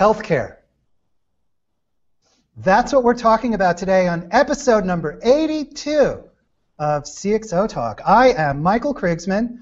healthcare. 0.00 0.56
That's 2.56 2.90
what 2.90 3.04
we're 3.04 3.12
talking 3.12 3.52
about 3.52 3.76
today 3.76 4.08
on 4.08 4.28
episode 4.30 4.86
number 4.86 5.20
82 5.22 6.24
of 6.78 7.02
CXO 7.02 7.68
Talk. 7.68 8.00
I 8.06 8.32
am 8.32 8.62
Michael 8.62 8.94
Krigsman, 8.94 9.58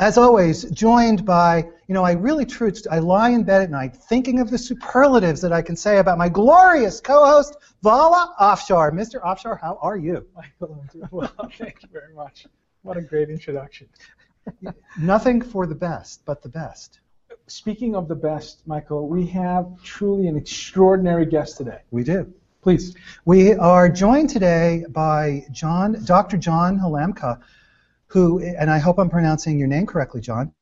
as 0.00 0.18
always, 0.18 0.68
joined 0.72 1.24
by, 1.24 1.58
you 1.86 1.94
know, 1.94 2.02
I 2.02 2.12
really 2.14 2.44
truly, 2.44 2.74
I 2.90 2.98
lie 2.98 3.28
in 3.28 3.44
bed 3.44 3.62
at 3.62 3.70
night 3.70 3.94
thinking 3.94 4.40
of 4.40 4.50
the 4.50 4.58
superlatives 4.58 5.40
that 5.42 5.52
I 5.52 5.62
can 5.62 5.76
say 5.76 5.98
about 5.98 6.18
my 6.18 6.28
glorious 6.28 7.00
co-host, 7.00 7.56
Vala 7.80 8.34
Afshar. 8.40 8.90
Mr. 8.90 9.22
Afshar, 9.22 9.60
how 9.60 9.78
are 9.80 9.96
you? 9.96 10.26
Michael, 10.34 10.80
I'm 10.82 10.88
doing 10.88 11.08
well. 11.12 11.50
Thank 11.56 11.84
you 11.84 11.88
very 11.92 12.12
much. 12.14 12.48
What 12.82 12.96
a 12.96 13.00
great 13.00 13.30
introduction. 13.30 13.86
Nothing 14.98 15.40
for 15.40 15.68
the 15.68 15.76
best, 15.76 16.24
but 16.24 16.42
the 16.42 16.48
best. 16.48 16.98
Speaking 17.48 17.96
of 17.96 18.08
the 18.08 18.14
best, 18.14 18.60
Michael, 18.66 19.08
we 19.08 19.26
have 19.28 19.82
truly 19.82 20.26
an 20.26 20.36
extraordinary 20.36 21.24
guest 21.24 21.56
today. 21.56 21.80
We 21.90 22.04
do. 22.04 22.30
Please. 22.60 22.94
We 23.24 23.54
are 23.54 23.88
joined 23.88 24.28
today 24.28 24.84
by 24.90 25.46
John, 25.50 26.04
Dr. 26.04 26.36
John 26.36 26.78
Halamka, 26.78 27.40
who, 28.08 28.40
and 28.40 28.70
I 28.70 28.76
hope 28.76 28.98
I'm 28.98 29.08
pronouncing 29.08 29.58
your 29.58 29.66
name 29.66 29.86
correctly, 29.86 30.20
John. 30.20 30.52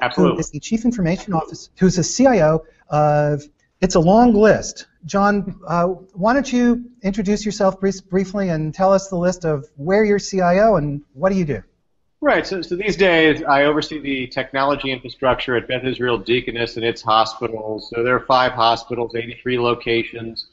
Absolutely. 0.00 0.36
Who 0.36 0.40
is 0.40 0.50
the 0.50 0.60
Chief 0.60 0.86
Information 0.86 1.34
Officer, 1.34 1.70
who's 1.78 1.98
a 1.98 2.04
CIO 2.04 2.64
of, 2.88 3.42
it's 3.82 3.96
a 3.96 4.00
long 4.00 4.32
list. 4.32 4.86
John, 5.04 5.60
uh, 5.66 5.88
why 6.14 6.32
don't 6.32 6.50
you 6.50 6.86
introduce 7.02 7.44
yourself 7.44 7.78
brief, 7.78 8.02
briefly 8.08 8.48
and 8.48 8.72
tell 8.72 8.90
us 8.90 9.08
the 9.08 9.16
list 9.16 9.44
of 9.44 9.66
where 9.76 10.02
you're 10.02 10.18
CIO 10.18 10.76
and 10.76 11.02
what 11.12 11.30
do 11.30 11.36
you 11.36 11.44
do? 11.44 11.62
Right. 12.22 12.46
So, 12.46 12.60
so 12.60 12.76
these 12.76 12.96
days, 12.96 13.42
I 13.42 13.64
oversee 13.64 13.98
the 13.98 14.26
technology 14.26 14.90
infrastructure 14.90 15.56
at 15.56 15.66
Beth 15.66 15.84
Israel 15.84 16.18
Deaconess 16.18 16.76
and 16.76 16.84
its 16.84 17.00
hospitals. 17.00 17.88
So 17.94 18.02
there 18.02 18.14
are 18.14 18.26
five 18.26 18.52
hospitals, 18.52 19.14
83 19.14 19.58
locations, 19.58 20.46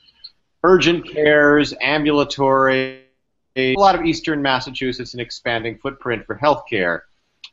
urgent 0.63 1.05
cares, 1.05 1.73
ambulatory, 1.81 3.03
a 3.57 3.73
lot 3.75 3.95
of 3.95 4.05
eastern 4.05 4.41
Massachusetts, 4.41 5.13
an 5.13 5.19
expanding 5.19 5.77
footprint 5.79 6.25
for 6.25 6.35
healthcare. 6.35 7.01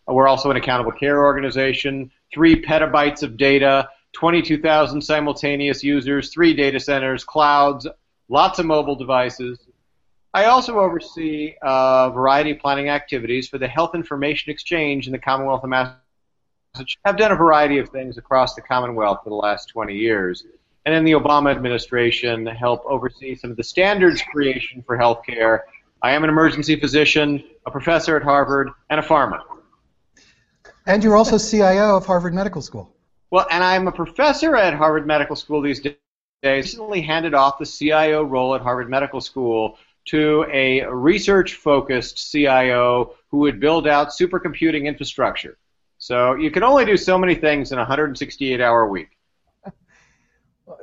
We're 0.06 0.28
also 0.28 0.50
an 0.50 0.56
accountable 0.56 0.92
care 0.92 1.24
organization, 1.24 2.10
three 2.32 2.62
petabytes 2.62 3.22
of 3.22 3.36
data, 3.36 3.88
22,000 4.12 5.00
simultaneous 5.00 5.82
users, 5.82 6.32
three 6.32 6.54
data 6.54 6.78
centers, 6.78 7.24
clouds, 7.24 7.86
lots 8.28 8.58
of 8.58 8.66
mobile 8.66 8.96
devices. 8.96 9.58
I 10.34 10.46
also 10.46 10.80
oversee 10.80 11.54
a 11.62 12.10
variety 12.12 12.50
of 12.50 12.58
planning 12.58 12.88
activities 12.88 13.48
for 13.48 13.56
the 13.56 13.68
Health 13.68 13.94
Information 13.94 14.50
Exchange 14.50 15.06
in 15.06 15.12
the 15.12 15.18
Commonwealth 15.18 15.62
of 15.62 15.70
Massachusetts. 15.70 16.96
I've 17.04 17.16
done 17.16 17.30
a 17.30 17.36
variety 17.36 17.78
of 17.78 17.90
things 17.90 18.18
across 18.18 18.56
the 18.56 18.60
Commonwealth 18.60 19.20
for 19.22 19.30
the 19.30 19.36
last 19.36 19.68
20 19.68 19.94
years. 19.94 20.42
And 20.86 20.94
in 20.94 21.04
the 21.04 21.12
Obama 21.12 21.52
administration, 21.52 22.44
help 22.46 22.82
oversee 22.84 23.36
some 23.36 23.52
of 23.52 23.56
the 23.56 23.62
standards 23.62 24.22
creation 24.22 24.82
for 24.82 24.98
healthcare. 24.98 25.60
I 26.02 26.10
am 26.10 26.24
an 26.24 26.30
emergency 26.30 26.74
physician, 26.80 27.44
a 27.64 27.70
professor 27.70 28.16
at 28.16 28.24
Harvard, 28.24 28.70
and 28.90 28.98
a 28.98 29.04
farmer. 29.04 29.38
And 30.88 31.04
you're 31.04 31.16
also 31.16 31.38
CIO 31.38 31.96
of 31.96 32.06
Harvard 32.06 32.34
Medical 32.34 32.60
School. 32.60 32.92
Well, 33.30 33.46
and 33.52 33.62
I'm 33.62 33.86
a 33.86 33.92
professor 33.92 34.56
at 34.56 34.74
Harvard 34.74 35.06
Medical 35.06 35.36
School 35.36 35.62
these 35.62 35.78
days. 35.78 35.94
I 36.42 36.56
Recently 36.56 37.00
handed 37.02 37.34
off 37.34 37.58
the 37.58 37.64
CIO 37.64 38.24
role 38.24 38.56
at 38.56 38.60
Harvard 38.60 38.90
Medical 38.90 39.20
School 39.20 39.78
to 40.06 40.46
a 40.52 40.84
research 40.86 41.54
focused 41.54 42.30
CIO 42.30 43.14
who 43.30 43.38
would 43.38 43.60
build 43.60 43.88
out 43.88 44.08
supercomputing 44.08 44.84
infrastructure. 44.84 45.58
So 45.98 46.34
you 46.34 46.50
can 46.50 46.62
only 46.62 46.84
do 46.84 46.96
so 46.96 47.16
many 47.18 47.34
things 47.34 47.72
in 47.72 47.78
a 47.78 47.82
168 47.82 48.60
hour 48.60 48.88
week. 48.88 49.16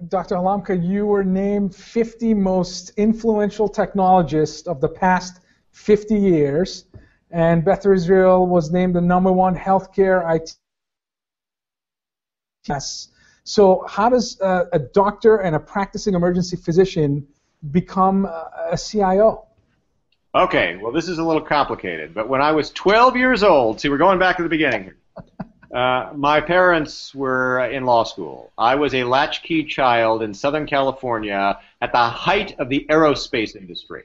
Dr. 0.08 0.36
Halamka, 0.36 0.76
you 0.76 1.06
were 1.06 1.24
named 1.24 1.76
50 1.76 2.34
most 2.34 2.92
influential 2.98 3.70
technologists 3.70 4.68
of 4.68 4.82
the 4.82 4.90
past 4.90 5.42
50 5.72 6.16
years, 6.16 6.86
and 7.30 7.64
Beth 7.64 7.86
Israel 7.86 8.48
was 8.48 8.72
named 8.72 8.96
the 8.96 9.02
number 9.02 9.32
one 9.32 9.56
healthcare 9.56 10.36
IT. 10.36 10.56
Yes. 12.68 13.10
So, 13.44 13.86
how 13.88 14.10
does 14.10 14.40
uh, 14.42 14.66
a 14.74 14.80
doctor 14.80 15.38
and 15.38 15.56
a 15.56 15.60
practicing 15.60 16.14
emergency 16.14 16.58
physician 16.58 17.28
become 17.70 18.26
a 18.26 18.78
CIO? 18.78 19.46
Okay, 20.34 20.78
well, 20.78 20.94
this 20.94 21.10
is 21.10 21.18
a 21.18 21.24
little 21.24 21.42
complicated, 21.42 22.14
but 22.14 22.30
when 22.30 22.42
I 22.42 22.52
was 22.54 22.70
12 22.72 23.18
years 23.18 23.44
old, 23.44 23.82
see, 23.82 23.90
we're 23.90 23.98
going 23.98 24.18
back 24.18 24.38
to 24.38 24.44
the 24.44 24.50
beginning. 24.50 24.94
Uh, 25.72 26.12
my 26.16 26.42
parents 26.42 27.16
were 27.16 27.64
in 27.64 27.86
law 27.86 28.04
school. 28.04 28.52
I 28.58 28.76
was 28.76 28.94
a 28.94 29.06
latchkey 29.06 29.64
child 29.64 30.22
in 30.22 30.34
Southern 30.34 30.68
California 30.68 31.58
at 31.80 31.94
the 31.94 31.98
height 31.98 32.60
of 32.60 32.68
the 32.68 32.86
aerospace 32.90 33.56
industry. 33.56 34.04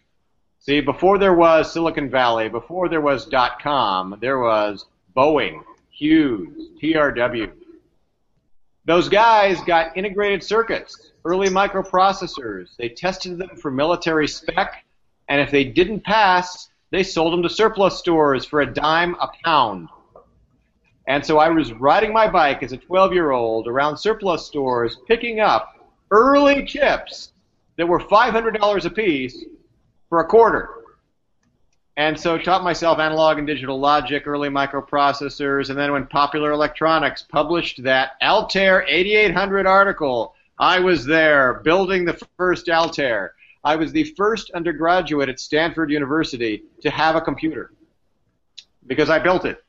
See, 0.61 0.81
before 0.81 1.19
there 1.19 1.35
was 1.35 1.73
Silicon 1.73 2.09
Valley, 2.09 2.49
before 2.49 2.89
there 2.89 3.01
was 3.01 3.27
dot 3.27 3.61
com, 3.61 4.17
there 4.21 4.39
was 4.39 4.87
Boeing, 5.17 5.65
Hughes, 5.91 6.69
TRW. 6.81 7.51
Those 8.85 9.09
guys 9.09 9.61
got 9.63 9.97
integrated 9.97 10.45
circuits 10.45 11.11
early 11.27 11.49
microprocessors. 11.49 12.77
They 12.77 12.89
tested 12.89 13.39
them 13.39 13.57
for 13.57 13.71
military 13.71 14.29
spec, 14.29 14.85
and 15.29 15.41
if 15.41 15.51
they 15.51 15.65
didn't 15.65 16.05
pass, 16.05 16.71
they 16.91 17.03
sold 17.03 17.33
them 17.33 17.43
to 17.43 17.51
surplus 17.51 17.99
stores 17.99 18.45
for 18.45 18.61
a 18.61 18.73
dime 18.73 19.17
a 19.21 19.29
pound. 19.45 19.89
And 21.09 21.25
so 21.25 21.39
I 21.39 21.49
was 21.49 21.73
riding 21.73 22.13
my 22.13 22.29
bike 22.29 22.63
as 22.63 22.73
a 22.73 22.77
12 22.77 23.13
year 23.13 23.33
old 23.33 23.67
around 23.67 23.97
surplus 23.97 24.47
stores 24.47 24.99
picking 25.09 25.41
up 25.41 25.75
early 26.11 26.65
chips 26.65 27.33
that 27.77 27.87
were 27.87 27.99
$500 27.99 28.85
a 28.85 28.91
piece 28.91 29.45
for 30.09 30.21
a 30.21 30.27
quarter. 30.27 30.71
And 31.97 32.19
so 32.19 32.39
taught 32.39 32.63
myself 32.63 32.99
analog 32.99 33.39
and 33.39 33.47
digital 33.47 33.81
logic, 33.81 34.27
early 34.27 34.49
microprocessors, 34.49 35.71
and 35.71 35.79
then 35.79 35.93
when 35.93 36.07
Popular 36.07 36.53
Electronics 36.53 37.23
published 37.23 37.83
that 37.85 38.13
Altair 38.23 38.85
8800 38.87 39.67
article 39.67 40.36
I 40.59 40.81
was 40.81 41.05
there 41.05 41.61
building 41.65 42.05
the 42.05 42.19
first 42.39 42.69
Altair. 42.69 43.35
I 43.63 43.77
was 43.77 43.93
the 43.93 44.05
first 44.17 44.51
undergraduate 44.53 45.29
at 45.29 45.39
Stanford 45.39 45.91
University 45.91 46.63
to 46.83 46.91
have 46.91 47.17
a 47.17 47.21
computer 47.21 47.73
because 48.87 49.11
I 49.11 49.19
built 49.19 49.45
it. 49.45 49.63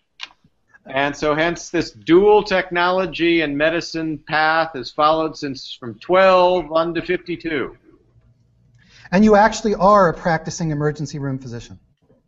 And 0.86 1.16
so, 1.16 1.36
hence, 1.36 1.70
this 1.70 1.92
dual 1.92 2.44
technology 2.44 3.42
and 3.42 3.58
medicine 3.58 4.20
path 4.20 4.72
has 4.74 4.90
followed 4.90 5.36
since 5.36 5.74
from 5.74 6.00
12 6.00 6.72
on 6.72 6.94
to 6.94 7.02
52. 7.02 7.76
And 9.12 9.26
you 9.26 9.36
actually 9.36 9.76
are 9.76 10.10
a 10.10 10.14
practicing 10.14 10.72
emergency 10.72 11.20
room 11.20 11.40
physician. 11.40 11.78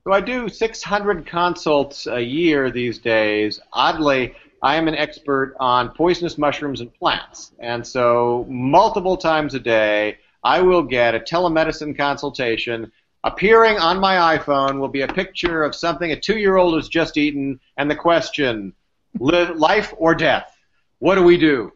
So, 0.03 0.11
I 0.11 0.19
do 0.19 0.49
600 0.49 1.25
consults 1.25 2.07
a 2.07 2.19
year 2.19 2.69
these 2.69 2.99
days. 2.99 3.61
Oddly, 3.71 4.35
I 4.61 4.75
am 4.75 4.87
an 4.87 4.95
expert 4.95 5.55
on 5.59 5.89
poisonous 5.89 6.37
mushrooms 6.37 6.81
and 6.81 6.93
plants. 6.93 7.51
And 7.59 7.85
so, 7.85 8.45
multiple 8.49 9.15
times 9.15 9.53
a 9.53 9.59
day, 9.59 10.17
I 10.43 10.61
will 10.61 10.83
get 10.83 11.15
a 11.15 11.19
telemedicine 11.19 11.97
consultation. 11.97 12.91
Appearing 13.23 13.77
on 13.77 13.99
my 13.99 14.37
iPhone 14.37 14.79
will 14.79 14.89
be 14.89 15.01
a 15.01 15.07
picture 15.07 15.63
of 15.63 15.75
something 15.75 16.11
a 16.11 16.19
two 16.19 16.37
year 16.37 16.57
old 16.57 16.75
has 16.75 16.89
just 16.89 17.17
eaten, 17.17 17.59
and 17.77 17.89
the 17.89 17.95
question 17.95 18.73
life 19.19 19.93
or 19.97 20.13
death? 20.15 20.55
What 20.99 21.15
do 21.15 21.23
we 21.23 21.37
do? 21.37 21.71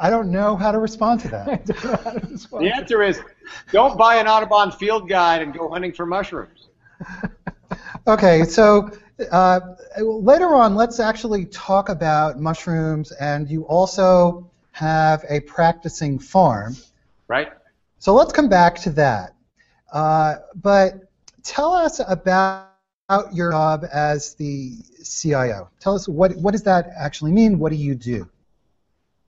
I 0.00 0.10
don't 0.10 0.30
know 0.30 0.54
how 0.54 0.70
to 0.70 0.78
respond 0.78 1.20
to 1.20 1.28
that. 1.28 1.66
the 1.66 2.72
answer 2.72 3.02
is 3.02 3.20
don't 3.72 3.98
buy 3.98 4.16
an 4.16 4.28
Audubon 4.28 4.70
field 4.70 5.08
guide 5.08 5.42
and 5.42 5.52
go 5.52 5.70
hunting 5.70 5.92
for 5.92 6.06
mushrooms. 6.06 6.68
okay, 8.06 8.44
so 8.44 8.90
uh, 9.30 9.60
later 10.00 10.54
on, 10.54 10.74
let's 10.74 11.00
actually 11.00 11.46
talk 11.46 11.88
about 11.88 12.38
mushrooms, 12.38 13.12
and 13.12 13.48
you 13.48 13.62
also 13.66 14.50
have 14.72 15.24
a 15.28 15.40
practicing 15.40 16.18
farm. 16.18 16.76
Right. 17.26 17.48
So 17.98 18.14
let's 18.14 18.32
come 18.32 18.48
back 18.48 18.76
to 18.80 18.90
that. 18.90 19.34
Uh, 19.92 20.36
but 20.54 21.10
tell 21.42 21.72
us 21.72 22.00
about 22.06 22.68
your 23.32 23.50
job 23.50 23.84
as 23.92 24.34
the 24.34 24.74
CIO. 25.02 25.68
Tell 25.80 25.94
us 25.94 26.08
what 26.08 26.36
what 26.36 26.52
does 26.52 26.62
that 26.64 26.90
actually 26.96 27.32
mean? 27.32 27.58
What 27.58 27.70
do 27.70 27.76
you 27.76 27.94
do? 27.94 28.28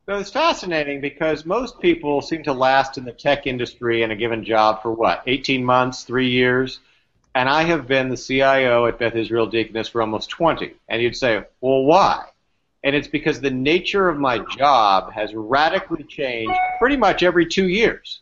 So 0.07 0.19
it's 0.19 0.31
fascinating 0.31 1.01
because 1.01 1.45
most 1.47 1.81
people 1.81 2.21
seem 2.21 2.43
to 2.45 2.53
last 2.53 2.99
in 2.99 3.05
the 3.05 3.13
tech 3.13 3.47
industry 3.47 4.03
in 4.03 4.11
a 4.11 4.17
given 4.17 4.45
job 4.45 4.83
for 4.83 4.93
what, 4.93 5.23
18 5.27 5.65
months, 5.65 6.03
three 6.03 6.29
years? 6.29 6.81
And 7.35 7.49
I 7.49 7.63
have 7.63 7.87
been 7.87 8.09
the 8.09 8.17
CIO 8.17 8.87
at 8.87 8.99
Beth 8.99 9.15
Israel 9.15 9.47
Deaconess 9.47 9.89
for 9.89 10.01
almost 10.01 10.31
20. 10.31 10.75
And 10.89 11.01
you'd 11.01 11.17
say, 11.17 11.45
well, 11.61 11.85
why? 11.85 12.25
And 12.83 12.97
it's 12.97 13.09
because 13.09 13.41
the 13.41 13.51
nature 13.51 14.09
of 14.09 14.19
my 14.19 14.39
job 14.57 15.13
has 15.13 15.35
radically 15.35 16.03
changed 16.05 16.59
pretty 16.79 16.97
much 16.97 17.23
every 17.23 17.47
two 17.47 17.69
years. 17.69 18.21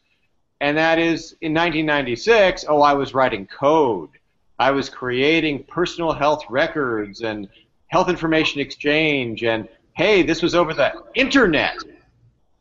And 0.61 0.77
that 0.77 0.99
is 0.99 1.37
in 1.41 1.55
1996, 1.55 2.65
oh, 2.69 2.83
I 2.83 2.93
was 2.95 3.15
writing 3.15 3.47
code. 3.47 4.11
I 4.59 4.73
was 4.73 4.89
creating 4.89 5.65
personal 5.65 6.13
health 6.13 6.45
records 6.51 7.21
and 7.21 7.49
health 7.87 8.09
information 8.09 8.61
exchange 8.61 9.45
and 9.45 9.69
hey, 9.95 10.23
this 10.23 10.43
was 10.43 10.55
over 10.55 10.75
the 10.75 10.93
internet. 11.15 11.77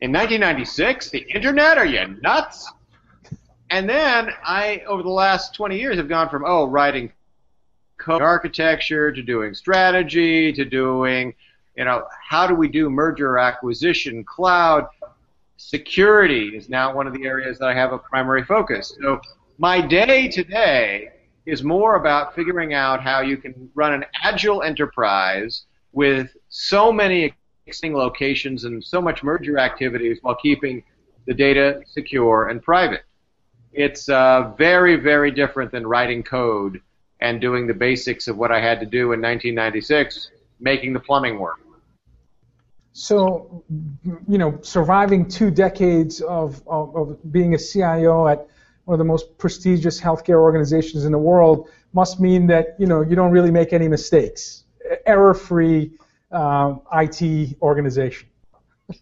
In 0.02 0.12
1996, 0.12 1.10
the 1.12 1.20
internet? 1.34 1.78
Are 1.78 1.86
you 1.86 2.18
nuts? 2.22 2.72
And 3.70 3.90
then 3.90 4.30
I, 4.44 4.84
over 4.88 5.04
the 5.04 5.10
last 5.10 5.54
20 5.54 5.80
years, 5.80 5.98
have 5.98 6.08
gone 6.08 6.30
from, 6.30 6.44
oh, 6.46 6.66
writing 6.66 7.12
code 7.98 8.22
architecture 8.22 9.12
to 9.12 9.22
doing 9.22 9.54
strategy 9.54 10.54
to 10.54 10.64
doing, 10.64 11.34
you 11.76 11.84
know, 11.84 12.06
how 12.28 12.48
do 12.48 12.56
we 12.56 12.68
do 12.68 12.90
merger 12.90 13.38
acquisition, 13.38 14.24
cloud, 14.24 14.88
security 15.58 16.56
is 16.56 16.70
now 16.70 16.94
one 16.94 17.08
of 17.08 17.14
the 17.14 17.26
areas 17.26 17.58
that 17.60 17.68
I 17.68 17.74
have 17.74 17.92
a 17.92 17.98
primary 17.98 18.46
focus. 18.46 18.96
So 19.02 19.20
my 19.58 19.82
day 19.82 20.28
today 20.28 21.10
is 21.46 21.64
more 21.64 21.96
about 21.96 22.36
figuring 22.36 22.74
out 22.74 23.02
how 23.02 23.22
you 23.22 23.38
can 23.38 23.70
run 23.74 23.94
an 23.94 24.06
agile 24.24 24.62
enterprise 24.62 25.64
with 25.94 26.36
so 26.50 26.92
many 26.92 27.34
existing 27.66 27.96
locations 27.96 28.66
and 28.66 28.84
so 28.84 29.02
much 29.02 29.24
merger 29.24 29.58
activities 29.58 30.20
while 30.22 30.36
keeping 30.36 30.84
the 31.26 31.34
data 31.34 31.82
secure 31.86 32.50
and 32.50 32.62
private. 32.62 33.02
It's 33.78 34.10
uh, 34.10 34.54
very, 34.58 34.96
very 34.96 35.30
different 35.30 35.72
than 35.72 35.86
writing 35.86 36.24
code 36.24 36.82
and 37.22 37.40
doing 37.40 37.68
the 37.68 37.76
basics 37.76 38.28
of 38.28 38.36
what 38.36 38.52
I 38.52 38.60
had 38.60 38.80
to 38.80 38.88
do 38.88 39.14
in 39.14 39.22
1996, 39.22 40.32
making 40.60 40.94
the 40.94 41.00
plumbing 41.00 41.38
work. 41.38 41.60
So, 42.94 43.64
you 44.28 44.40
know, 44.40 44.58
surviving 44.64 45.28
two 45.28 45.52
decades 45.52 46.22
of, 46.22 46.68
of, 46.68 46.96
of, 46.96 47.32
being 47.32 47.54
a 47.54 47.60
CIO 47.60 48.28
at 48.28 48.48
one 48.86 48.96
of 48.96 48.98
the 48.98 49.06
most 49.06 49.38
prestigious 49.38 50.02
healthcare 50.02 50.40
organizations 50.42 51.06
in 51.06 51.12
the 51.12 51.20
world 51.20 51.70
must 51.94 52.20
mean 52.20 52.48
that, 52.48 52.76
you 52.80 52.88
know, 52.88 53.02
you 53.02 53.16
don't 53.16 53.32
really 53.32 53.52
make 53.52 53.74
any 53.74 53.88
mistakes. 53.88 54.64
Error-free 55.06 55.92
uh, 56.32 56.76
IT 56.94 57.62
organization. 57.62 58.28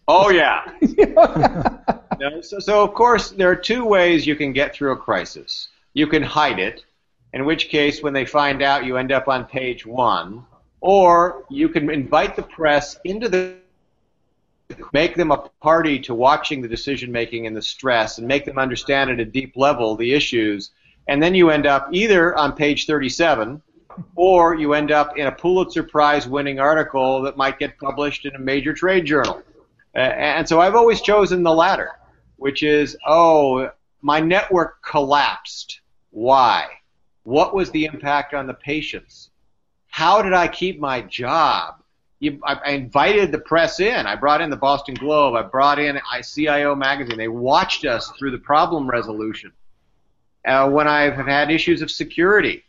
Oh, 0.06 0.28
yeah. 0.28 0.70
no, 2.18 2.40
so, 2.40 2.58
so, 2.58 2.82
of 2.82 2.94
course, 2.94 3.30
there 3.30 3.50
are 3.50 3.56
two 3.56 3.84
ways 3.84 4.26
you 4.26 4.36
can 4.36 4.52
get 4.52 4.74
through 4.74 4.92
a 4.92 4.96
crisis. 4.96 5.68
You 5.94 6.06
can 6.06 6.22
hide 6.22 6.58
it, 6.58 6.84
in 7.32 7.44
which 7.44 7.68
case, 7.68 8.02
when 8.02 8.12
they 8.12 8.24
find 8.24 8.62
out, 8.62 8.84
you 8.84 8.96
end 8.96 9.12
up 9.12 9.28
on 9.28 9.44
page 9.44 9.86
one, 9.86 10.44
or 10.80 11.44
you 11.48 11.68
can 11.68 11.90
invite 11.90 12.36
the 12.36 12.42
press 12.42 12.98
into 13.04 13.28
the 13.28 13.56
make 14.92 15.14
them 15.14 15.30
a 15.30 15.48
party 15.62 15.98
to 16.00 16.14
watching 16.14 16.60
the 16.60 16.68
decision 16.68 17.12
making 17.12 17.46
and 17.46 17.56
the 17.56 17.62
stress 17.62 18.18
and 18.18 18.26
make 18.26 18.44
them 18.44 18.58
understand 18.58 19.10
at 19.10 19.20
a 19.20 19.24
deep 19.24 19.56
level 19.56 19.94
the 19.94 20.12
issues 20.12 20.70
and 21.08 21.22
then 21.22 21.34
you 21.34 21.50
end 21.50 21.66
up 21.66 21.88
either 21.92 22.36
on 22.36 22.52
page 22.52 22.86
37 22.86 23.62
or 24.14 24.54
you 24.54 24.74
end 24.74 24.90
up 24.90 25.16
in 25.16 25.26
a 25.26 25.32
Pulitzer 25.32 25.82
Prize 25.82 26.28
winning 26.28 26.58
article 26.58 27.22
that 27.22 27.36
might 27.36 27.58
get 27.58 27.78
published 27.78 28.26
in 28.26 28.34
a 28.34 28.38
major 28.38 28.72
trade 28.72 29.04
journal. 29.06 29.42
and 29.94 30.46
so 30.48 30.60
I've 30.60 30.74
always 30.74 31.00
chosen 31.00 31.42
the 31.42 31.54
latter, 31.54 31.92
which 32.36 32.62
is, 32.62 32.96
oh, 33.06 33.70
my 34.02 34.20
network 34.20 34.82
collapsed. 34.82 35.80
Why? 36.10 36.66
What 37.24 37.54
was 37.54 37.70
the 37.70 37.84
impact 37.84 38.34
on 38.34 38.46
the 38.46 38.54
patients? 38.54 39.30
How 39.88 40.22
did 40.22 40.32
I 40.32 40.48
keep 40.48 40.78
my 40.78 41.00
job? 41.02 41.82
you, 42.18 42.40
I, 42.44 42.54
I 42.54 42.70
invited 42.70 43.32
the 43.32 43.38
press 43.38 43.80
in. 43.80 44.06
I 44.06 44.16
brought 44.16 44.40
in 44.40 44.50
the 44.50 44.56
Boston 44.56 44.94
Globe. 44.94 45.34
I 45.34 45.42
brought 45.42 45.78
in 45.78 46.00
CIO 46.22 46.74
magazine. 46.74 47.18
They 47.18 47.28
watched 47.28 47.84
us 47.84 48.10
through 48.18 48.30
the 48.30 48.38
problem 48.38 48.88
resolution. 48.88 49.52
Uh, 50.46 50.70
when 50.70 50.86
I 50.86 51.02
have 51.02 51.26
had 51.26 51.50
issues 51.50 51.82
of 51.82 51.90
security, 51.90 52.64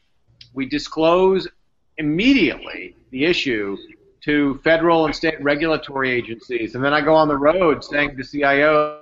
we 0.53 0.65
disclose 0.65 1.47
immediately 1.97 2.95
the 3.11 3.25
issue 3.25 3.77
to 4.21 4.59
federal 4.63 5.05
and 5.05 5.15
state 5.15 5.41
regulatory 5.41 6.11
agencies, 6.11 6.75
and 6.75 6.83
then 6.83 6.93
I 6.93 7.01
go 7.01 7.15
on 7.15 7.27
the 7.27 7.37
road 7.37 7.83
saying 7.83 8.17
to 8.17 8.23
CIOs, 8.23 9.01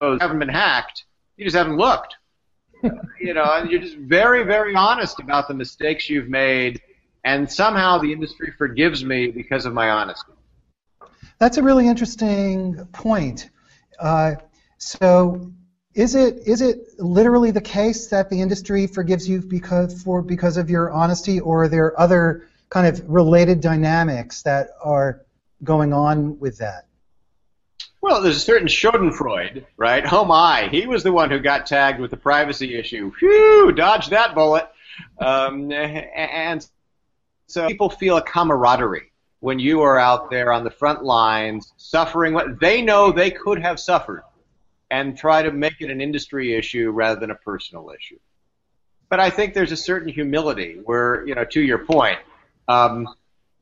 "Haven't 0.00 0.38
been 0.38 0.48
hacked. 0.48 1.04
You 1.36 1.44
just 1.44 1.56
haven't 1.56 1.76
looked." 1.76 2.14
you 3.20 3.34
know, 3.34 3.44
and 3.44 3.70
you're 3.70 3.80
just 3.80 3.96
very, 3.96 4.44
very 4.44 4.74
honest 4.74 5.18
about 5.20 5.48
the 5.48 5.54
mistakes 5.54 6.08
you've 6.08 6.28
made 6.28 6.80
and 7.24 7.50
somehow 7.50 7.98
the 7.98 8.12
industry 8.12 8.52
forgives 8.56 9.04
me 9.04 9.28
because 9.28 9.66
of 9.66 9.74
my 9.74 9.90
honesty. 9.90 10.32
That's 11.38 11.58
a 11.58 11.62
really 11.62 11.86
interesting 11.86 12.86
point. 12.92 13.50
Uh, 13.98 14.36
so, 14.78 15.52
is 15.94 16.14
it 16.14 16.38
is 16.46 16.62
it 16.62 16.78
literally 16.98 17.50
the 17.50 17.60
case 17.60 18.08
that 18.08 18.30
the 18.30 18.40
industry 18.40 18.86
forgives 18.86 19.28
you 19.28 19.40
because 19.40 20.02
for 20.02 20.22
because 20.22 20.56
of 20.56 20.70
your 20.70 20.90
honesty, 20.90 21.40
or 21.40 21.64
are 21.64 21.68
there 21.68 22.00
other 22.00 22.48
kind 22.70 22.86
of 22.86 23.08
related 23.08 23.60
dynamics 23.60 24.42
that 24.42 24.68
are 24.82 25.24
going 25.64 25.92
on 25.92 26.38
with 26.38 26.58
that? 26.58 26.86
Well, 28.00 28.22
there's 28.22 28.36
a 28.36 28.40
certain 28.40 28.68
Schadenfreude, 28.68 29.64
right? 29.76 30.04
Oh 30.12 30.24
my, 30.24 30.68
he 30.70 30.86
was 30.86 31.02
the 31.02 31.12
one 31.12 31.30
who 31.30 31.40
got 31.40 31.66
tagged 31.66 32.00
with 32.00 32.10
the 32.10 32.16
privacy 32.16 32.78
issue. 32.78 33.12
Phew, 33.18 33.72
dodged 33.72 34.10
that 34.10 34.34
bullet. 34.34 34.68
Um, 35.18 35.72
and 35.72 36.66
so 37.46 37.66
people 37.66 37.90
feel 37.90 38.16
a 38.16 38.22
camaraderie 38.22 39.10
when 39.40 39.58
you 39.58 39.82
are 39.82 39.98
out 39.98 40.30
there 40.30 40.52
on 40.52 40.64
the 40.64 40.70
front 40.70 41.04
lines 41.04 41.72
suffering 41.76 42.34
what 42.34 42.60
they 42.60 42.82
know 42.82 43.12
they 43.12 43.30
could 43.30 43.60
have 43.60 43.78
suffered 43.78 44.22
and 44.90 45.16
try 45.16 45.42
to 45.42 45.52
make 45.52 45.80
it 45.80 45.90
an 45.90 46.00
industry 46.00 46.54
issue 46.54 46.90
rather 46.90 47.18
than 47.20 47.30
a 47.30 47.34
personal 47.34 47.90
issue. 47.90 48.18
But 49.08 49.20
I 49.20 49.30
think 49.30 49.54
there's 49.54 49.72
a 49.72 49.76
certain 49.76 50.12
humility 50.12 50.80
where, 50.84 51.26
you 51.26 51.34
know, 51.34 51.44
to 51.44 51.60
your 51.60 51.78
point, 51.78 52.18
um, 52.68 53.08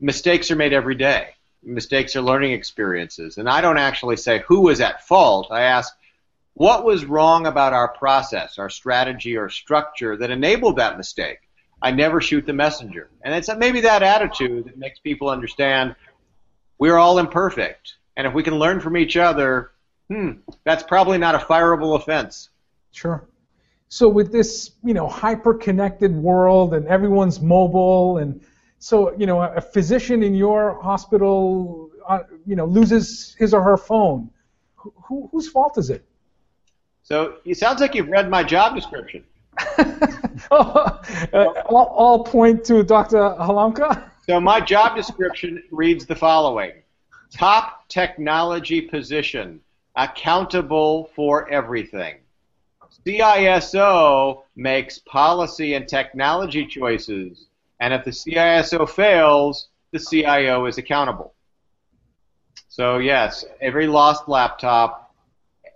mistakes 0.01 0.51
are 0.51 0.57
made 0.57 0.73
every 0.73 0.95
day. 0.95 1.36
Mistakes 1.67 2.15
are 2.15 2.23
learning 2.23 2.53
experiences. 2.53 3.39
And 3.39 3.49
I 3.49 3.61
don't 3.61 3.77
actually 3.77 4.17
say 4.17 4.45
who 4.47 4.61
was 4.61 4.81
at 4.81 5.07
fault. 5.07 5.49
I 5.51 5.63
ask, 5.63 5.93
what 6.55 6.85
was 6.85 7.05
wrong 7.05 7.47
about 7.47 7.75
our 7.75 7.89
process, 7.89 8.59
our 8.59 8.71
strategy, 8.71 9.37
or 9.37 9.51
structure 9.51 10.17
that 10.17 10.31
enabled 10.31 10.77
that 10.77 10.97
mistake? 10.97 11.41
I 11.83 11.91
never 11.91 12.21
shoot 12.21 12.47
the 12.47 12.53
messenger. 12.53 13.11
And 13.23 13.35
it's 13.35 13.51
maybe 13.55 13.83
that 13.83 14.03
attitude 14.03 14.67
that 14.67 14.79
makes 14.79 14.99
people 15.01 15.29
understand 15.29 15.97
we're 16.79 16.97
all 16.97 17.19
imperfect. 17.19 17.95
And 18.17 18.27
if 18.27 18.33
we 18.33 18.43
can 18.43 18.55
learn 18.55 18.81
from 18.81 18.97
each 18.97 19.17
other, 19.17 19.73
hmm, 20.09 20.33
that's 20.65 20.83
probably 20.83 21.19
not 21.19 21.35
a 21.35 21.39
fireable 21.39 21.97
offense. 21.97 22.49
Sure. 22.93 23.29
So 23.89 24.09
with 24.09 24.33
this, 24.33 24.73
you 24.83 24.95
know, 24.95 25.09
hyper-connected 25.09 26.15
world 26.15 26.75
and 26.75 26.87
everyone's 26.87 27.41
mobile 27.41 28.19
and 28.19 28.41
so, 28.79 29.17
you 29.17 29.27
know, 29.27 29.43
a 29.43 29.61
physician 29.61 30.23
in 30.23 30.35
your 30.35 30.81
hospital, 30.83 31.91
uh, 32.09 32.21
you 32.47 32.57
know, 32.57 32.67
loses 32.67 33.35
his 33.39 33.55
or 33.55 33.63
her 33.63 33.77
phone. 33.77 34.31
Who, 34.77 35.29
whose 35.33 35.49
fault 35.49 35.79
is 35.79 35.91
it? 35.91 36.05
So 37.03 37.37
it 37.45 37.57
sounds 37.57 37.81
like 37.81 37.95
you've 37.95 38.09
read 38.09 38.29
my 38.29 38.43
job 38.43 38.75
description. 38.75 39.25
all, 40.51 41.01
all, 41.71 42.25
point 42.25 42.65
to 42.65 42.83
Dr. 42.83 43.17
Halamka? 43.17 44.11
So 44.27 44.41
my 44.41 44.61
job 44.61 44.97
description 44.97 45.63
reads 45.71 46.05
the 46.05 46.17
following. 46.17 46.73
Top 47.31 47.89
technology 47.89 48.83
position, 48.83 49.61
accountable 49.95 51.11
for 51.15 51.49
everything. 51.51 52.17
CISO 53.07 54.43
makes 54.57 54.99
policy 54.99 55.75
and 55.75 55.89
technology 55.89 56.67
choices, 56.67 57.46
and 57.81 57.95
if 57.95 58.05
the 58.05 58.11
CISO 58.11 58.89
fails, 58.89 59.69
the 59.93 59.99
CIO 59.99 60.67
is 60.67 60.79
accountable. 60.79 61.35
So 62.69 62.99
yes, 62.99 63.45
every 63.61 63.87
lost 63.87 64.29
laptop, 64.29 65.15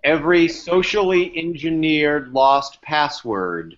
every 0.05 0.49
socially 0.49 1.33
engineered 1.37 2.33
lost 2.33 2.83
password 2.83 3.77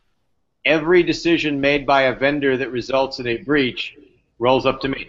every 0.65 1.03
decision 1.03 1.61
made 1.61 1.87
by 1.87 2.03
a 2.03 2.15
vendor 2.15 2.57
that 2.57 2.71
results 2.71 3.19
in 3.19 3.27
a 3.27 3.37
breach 3.39 3.97
rolls 4.39 4.67
up 4.67 4.81
to 4.81 4.89
me. 4.89 5.09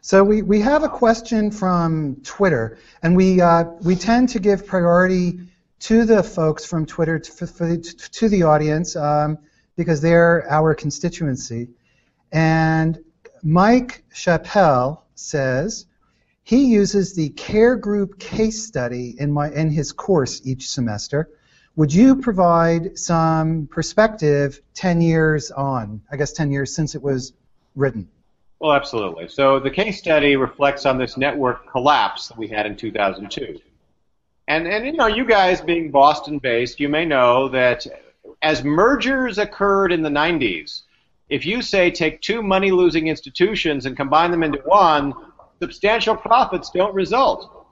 So 0.00 0.24
we, 0.24 0.42
we 0.42 0.60
have 0.60 0.84
a 0.84 0.88
question 0.88 1.50
from 1.50 2.16
Twitter, 2.24 2.78
and 3.02 3.16
we, 3.16 3.40
uh, 3.40 3.64
we 3.82 3.94
tend 3.94 4.30
to 4.30 4.38
give 4.38 4.66
priority 4.66 5.40
to 5.80 6.04
the 6.04 6.22
folks 6.22 6.64
from 6.64 6.86
Twitter, 6.86 7.18
to, 7.18 7.46
for, 7.46 7.76
to 7.76 8.28
the 8.28 8.42
audience, 8.42 8.96
um, 8.96 9.38
because 9.78 10.00
they're 10.02 10.44
our 10.50 10.74
constituency. 10.74 11.68
And 12.32 12.98
Mike 13.42 14.04
Chappelle 14.12 15.00
says 15.14 15.86
he 16.42 16.64
uses 16.66 17.14
the 17.14 17.30
care 17.30 17.76
group 17.76 18.18
case 18.18 18.66
study 18.66 19.14
in, 19.18 19.32
my, 19.32 19.50
in 19.52 19.70
his 19.70 19.92
course 19.92 20.42
each 20.44 20.68
semester. 20.68 21.30
Would 21.76 21.94
you 21.94 22.16
provide 22.16 22.98
some 22.98 23.68
perspective 23.68 24.60
10 24.74 25.00
years 25.00 25.52
on, 25.52 26.02
I 26.10 26.16
guess 26.16 26.32
10 26.32 26.50
years 26.50 26.74
since 26.74 26.96
it 26.96 27.02
was 27.02 27.32
written? 27.76 28.08
Well, 28.58 28.72
absolutely. 28.72 29.28
So 29.28 29.60
the 29.60 29.70
case 29.70 29.98
study 29.98 30.34
reflects 30.34 30.86
on 30.86 30.98
this 30.98 31.16
network 31.16 31.70
collapse 31.70 32.26
that 32.26 32.36
we 32.36 32.48
had 32.48 32.66
in 32.66 32.76
2002. 32.76 33.60
And, 34.48 34.66
and 34.66 34.84
you 34.84 34.92
know, 34.92 35.06
you 35.06 35.24
guys 35.24 35.60
being 35.60 35.92
Boston 35.92 36.38
based, 36.38 36.80
you 36.80 36.88
may 36.88 37.04
know 37.04 37.48
that 37.50 37.86
as 38.42 38.62
mergers 38.64 39.38
occurred 39.38 39.92
in 39.92 40.02
the 40.02 40.08
90s, 40.08 40.82
if 41.28 41.44
you 41.44 41.60
say 41.60 41.90
take 41.90 42.20
two 42.20 42.42
money 42.42 42.70
losing 42.70 43.08
institutions 43.08 43.86
and 43.86 43.96
combine 43.96 44.30
them 44.30 44.42
into 44.42 44.58
one, 44.64 45.12
substantial 45.60 46.16
profits 46.16 46.70
don't 46.70 46.94
result. 46.94 47.66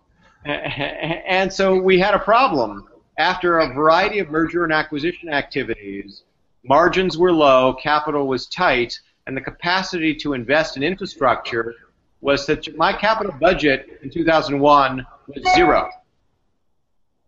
And 0.44 1.52
so 1.52 1.80
we 1.80 1.98
had 1.98 2.14
a 2.14 2.18
problem. 2.18 2.88
After 3.18 3.58
a 3.60 3.72
variety 3.72 4.18
of 4.18 4.28
merger 4.28 4.64
and 4.64 4.72
acquisition 4.72 5.30
activities, 5.30 6.22
margins 6.64 7.16
were 7.16 7.32
low, 7.32 7.74
capital 7.74 8.26
was 8.26 8.46
tight, 8.46 8.98
and 9.26 9.36
the 9.36 9.40
capacity 9.40 10.14
to 10.16 10.34
invest 10.34 10.76
in 10.76 10.82
infrastructure 10.82 11.74
was 12.20 12.46
that 12.46 12.76
my 12.76 12.92
capital 12.92 13.32
budget 13.40 14.00
in 14.02 14.10
2001 14.10 15.06
was 15.28 15.54
zero. 15.54 15.88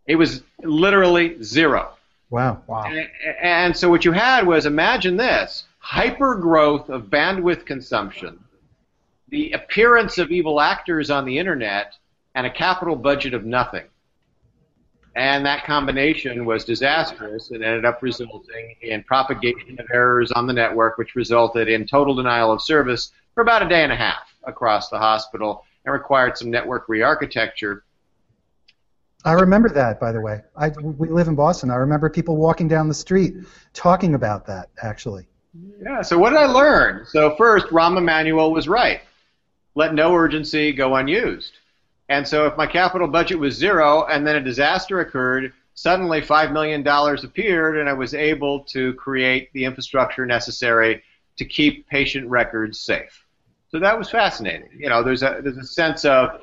It 0.06 0.16
was 0.16 0.42
literally 0.62 1.42
zero. 1.42 1.94
Wow. 2.30 2.62
Wow. 2.66 2.84
And, 2.84 3.08
and 3.42 3.76
so 3.76 3.88
what 3.88 4.04
you 4.04 4.12
had 4.12 4.46
was 4.46 4.66
imagine 4.66 5.16
this 5.16 5.64
hyper 5.78 6.34
growth 6.34 6.90
of 6.90 7.04
bandwidth 7.04 7.64
consumption, 7.64 8.38
the 9.28 9.52
appearance 9.52 10.18
of 10.18 10.30
evil 10.30 10.60
actors 10.60 11.10
on 11.10 11.24
the 11.24 11.38
internet, 11.38 11.94
and 12.34 12.46
a 12.46 12.50
capital 12.50 12.96
budget 12.96 13.34
of 13.34 13.44
nothing. 13.44 13.86
And 15.16 15.44
that 15.46 15.64
combination 15.64 16.44
was 16.44 16.64
disastrous 16.64 17.50
and 17.50 17.64
ended 17.64 17.84
up 17.84 18.02
resulting 18.02 18.76
in 18.82 19.02
propagation 19.02 19.80
of 19.80 19.86
errors 19.92 20.30
on 20.32 20.46
the 20.46 20.52
network, 20.52 20.96
which 20.98 21.16
resulted 21.16 21.68
in 21.68 21.86
total 21.86 22.14
denial 22.14 22.52
of 22.52 22.62
service 22.62 23.10
for 23.34 23.40
about 23.42 23.62
a 23.62 23.68
day 23.68 23.82
and 23.82 23.92
a 23.92 23.96
half 23.96 24.32
across 24.44 24.90
the 24.90 24.98
hospital 24.98 25.64
and 25.84 25.92
required 25.92 26.38
some 26.38 26.50
network 26.50 26.88
re-architecture. 26.88 27.84
I 29.24 29.32
remember 29.32 29.68
that, 29.70 29.98
by 29.98 30.12
the 30.12 30.20
way. 30.20 30.42
I, 30.56 30.68
we 30.68 31.08
live 31.08 31.28
in 31.28 31.34
Boston. 31.34 31.70
I 31.70 31.76
remember 31.76 32.08
people 32.08 32.36
walking 32.36 32.68
down 32.68 32.88
the 32.88 32.94
street 32.94 33.34
talking 33.72 34.14
about 34.14 34.46
that, 34.46 34.70
actually. 34.82 35.26
Yeah, 35.82 36.02
so 36.02 36.18
what 36.18 36.30
did 36.30 36.38
I 36.38 36.46
learn? 36.46 37.04
So 37.06 37.34
first, 37.36 37.66
Rahm 37.68 37.96
Emanuel 37.98 38.52
was 38.52 38.68
right. 38.68 39.00
Let 39.74 39.94
no 39.94 40.14
urgency 40.14 40.72
go 40.72 40.94
unused. 40.94 41.52
And 42.08 42.26
so 42.26 42.46
if 42.46 42.56
my 42.56 42.66
capital 42.66 43.08
budget 43.08 43.38
was 43.38 43.54
zero 43.54 44.04
and 44.06 44.26
then 44.26 44.36
a 44.36 44.40
disaster 44.40 45.00
occurred, 45.00 45.52
suddenly 45.74 46.20
$5 46.20 46.52
million 46.52 46.86
appeared 46.86 47.78
and 47.78 47.88
I 47.88 47.92
was 47.92 48.14
able 48.14 48.60
to 48.64 48.94
create 48.94 49.52
the 49.52 49.64
infrastructure 49.64 50.26
necessary 50.26 51.02
to 51.36 51.44
keep 51.44 51.86
patient 51.88 52.28
records 52.28 52.80
safe. 52.80 53.24
So 53.70 53.78
that 53.78 53.96
was 53.98 54.10
fascinating. 54.10 54.70
You 54.76 54.88
know, 54.88 55.02
there's 55.02 55.22
a, 55.22 55.40
there's 55.42 55.58
a 55.58 55.64
sense 55.64 56.04
of 56.04 56.40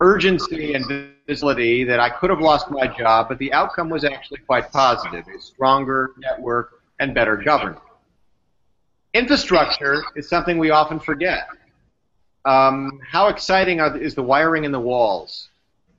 urgency 0.00 0.74
and 0.74 1.11
visibility 1.26 1.84
that 1.84 2.00
I 2.00 2.10
could 2.10 2.30
have 2.30 2.40
lost 2.40 2.70
my 2.70 2.86
job, 2.86 3.28
but 3.28 3.38
the 3.38 3.52
outcome 3.52 3.88
was 3.88 4.04
actually 4.04 4.40
quite 4.40 4.70
positive. 4.72 5.24
A 5.28 5.40
stronger 5.40 6.12
network 6.18 6.82
and 7.00 7.14
better 7.14 7.36
governance. 7.36 7.80
Infrastructure 9.14 10.02
is 10.16 10.28
something 10.28 10.58
we 10.58 10.70
often 10.70 10.98
forget. 10.98 11.46
Um, 12.44 12.98
how 13.06 13.28
exciting 13.28 13.80
are, 13.80 13.96
is 13.96 14.14
the 14.14 14.22
wiring 14.22 14.64
in 14.64 14.72
the 14.72 14.80
walls? 14.80 15.48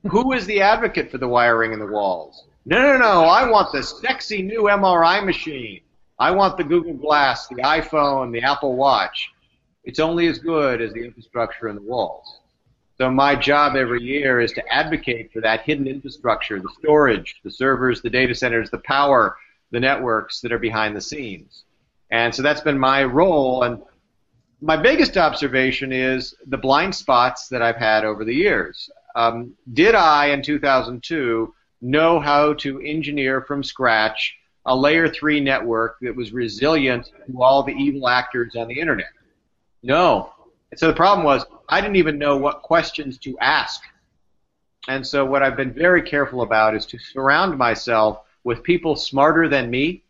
Who 0.09 0.33
is 0.33 0.45
the 0.45 0.61
advocate 0.61 1.11
for 1.11 1.17
the 1.17 1.27
wiring 1.27 1.73
in 1.73 1.79
the 1.79 1.87
walls? 1.87 2.45
No, 2.65 2.81
no, 2.81 2.97
no. 2.97 3.23
I 3.23 3.49
want 3.49 3.71
the 3.71 3.83
sexy 3.83 4.41
new 4.41 4.63
MRI 4.63 5.23
machine. 5.23 5.81
I 6.19 6.31
want 6.31 6.57
the 6.57 6.63
Google 6.63 6.93
Glass, 6.93 7.47
the 7.47 7.55
iPhone, 7.55 8.31
the 8.31 8.41
Apple 8.41 8.75
Watch. 8.75 9.31
It's 9.83 9.99
only 9.99 10.27
as 10.27 10.39
good 10.39 10.81
as 10.81 10.93
the 10.93 11.03
infrastructure 11.03 11.67
in 11.67 11.75
the 11.75 11.81
walls. 11.81 12.39
So 13.03 13.11
my 13.11 13.35
job 13.35 13.75
every 13.75 14.01
year 14.01 14.39
is 14.39 14.53
to 14.53 14.65
advocate 14.73 15.33
for 15.33 15.41
that 15.41 15.63
hidden 15.63 15.87
infrastructure, 15.87 16.61
the 16.61 16.71
storage, 16.79 17.35
the 17.43 17.51
servers, 17.51 18.01
the 18.01 18.09
data 18.09 18.33
centers, 18.33 18.69
the 18.69 18.77
power, 18.77 19.35
the 19.71 19.79
networks 19.81 20.39
that 20.39 20.53
are 20.53 20.57
behind 20.57 20.95
the 20.95 21.01
scenes. 21.01 21.65
And 22.11 22.33
so 22.33 22.41
that's 22.41 22.61
been 22.61 22.79
my 22.79 23.03
role. 23.03 23.63
And 23.63 23.81
my 24.61 24.77
biggest 24.77 25.17
observation 25.17 25.91
is 25.91 26.33
the 26.47 26.57
blind 26.57 26.95
spots 26.95 27.49
that 27.49 27.61
I've 27.61 27.75
had 27.75 28.05
over 28.05 28.23
the 28.23 28.33
years. 28.33 28.89
Um, 29.17 29.53
did 29.73 29.95
I, 29.95 30.27
in 30.27 30.41
2002, 30.41 31.53
know 31.81 32.21
how 32.21 32.53
to 32.53 32.79
engineer 32.79 33.41
from 33.41 33.63
scratch 33.63 34.33
a 34.65 34.73
layer 34.73 35.09
3 35.09 35.41
network 35.41 35.97
that 36.03 36.15
was 36.15 36.31
resilient 36.31 37.11
to 37.27 37.43
all 37.43 37.63
the 37.63 37.73
evil 37.73 38.07
actors 38.07 38.55
on 38.55 38.69
the 38.69 38.79
internet? 38.79 39.11
No. 39.83 40.31
And 40.73 40.79
so 40.79 40.87
the 40.87 40.95
problem 40.95 41.23
was 41.23 41.45
I 41.69 41.81
didn't 41.81 41.97
even 41.97 42.17
know 42.17 42.35
what 42.35 42.63
questions 42.63 43.19
to 43.19 43.37
ask. 43.37 43.83
And 44.87 45.05
so 45.05 45.23
what 45.23 45.43
I've 45.43 45.55
been 45.55 45.71
very 45.71 46.01
careful 46.01 46.41
about 46.41 46.75
is 46.75 46.87
to 46.87 46.97
surround 46.97 47.59
myself 47.59 48.21
with 48.43 48.63
people 48.63 48.95
smarter 48.95 49.47
than 49.47 49.69
me 49.69 50.03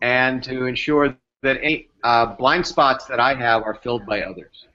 and 0.00 0.42
to 0.44 0.64
ensure 0.64 1.14
that 1.42 1.58
any 1.62 1.90
uh, 2.04 2.24
blind 2.36 2.66
spots 2.66 3.04
that 3.04 3.20
I 3.20 3.34
have 3.34 3.64
are 3.64 3.74
filled 3.74 4.06
by 4.06 4.22
others. 4.22 4.66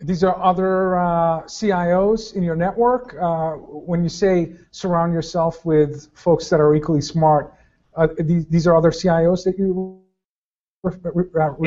These 0.00 0.24
are 0.24 0.42
other 0.42 0.96
uh, 0.96 1.42
CIOs 1.42 2.34
in 2.34 2.42
your 2.42 2.56
network. 2.56 3.14
Uh, 3.20 3.56
when 3.56 4.02
you 4.02 4.08
say 4.08 4.54
surround 4.70 5.12
yourself 5.12 5.62
with 5.66 6.08
folks 6.14 6.48
that 6.48 6.58
are 6.58 6.74
equally 6.74 7.02
smart, 7.02 7.52
uh, 7.96 8.08
these, 8.18 8.46
these 8.46 8.66
are 8.66 8.74
other 8.74 8.92
CIOs 8.92 9.44
that 9.44 9.58
you 9.58 9.99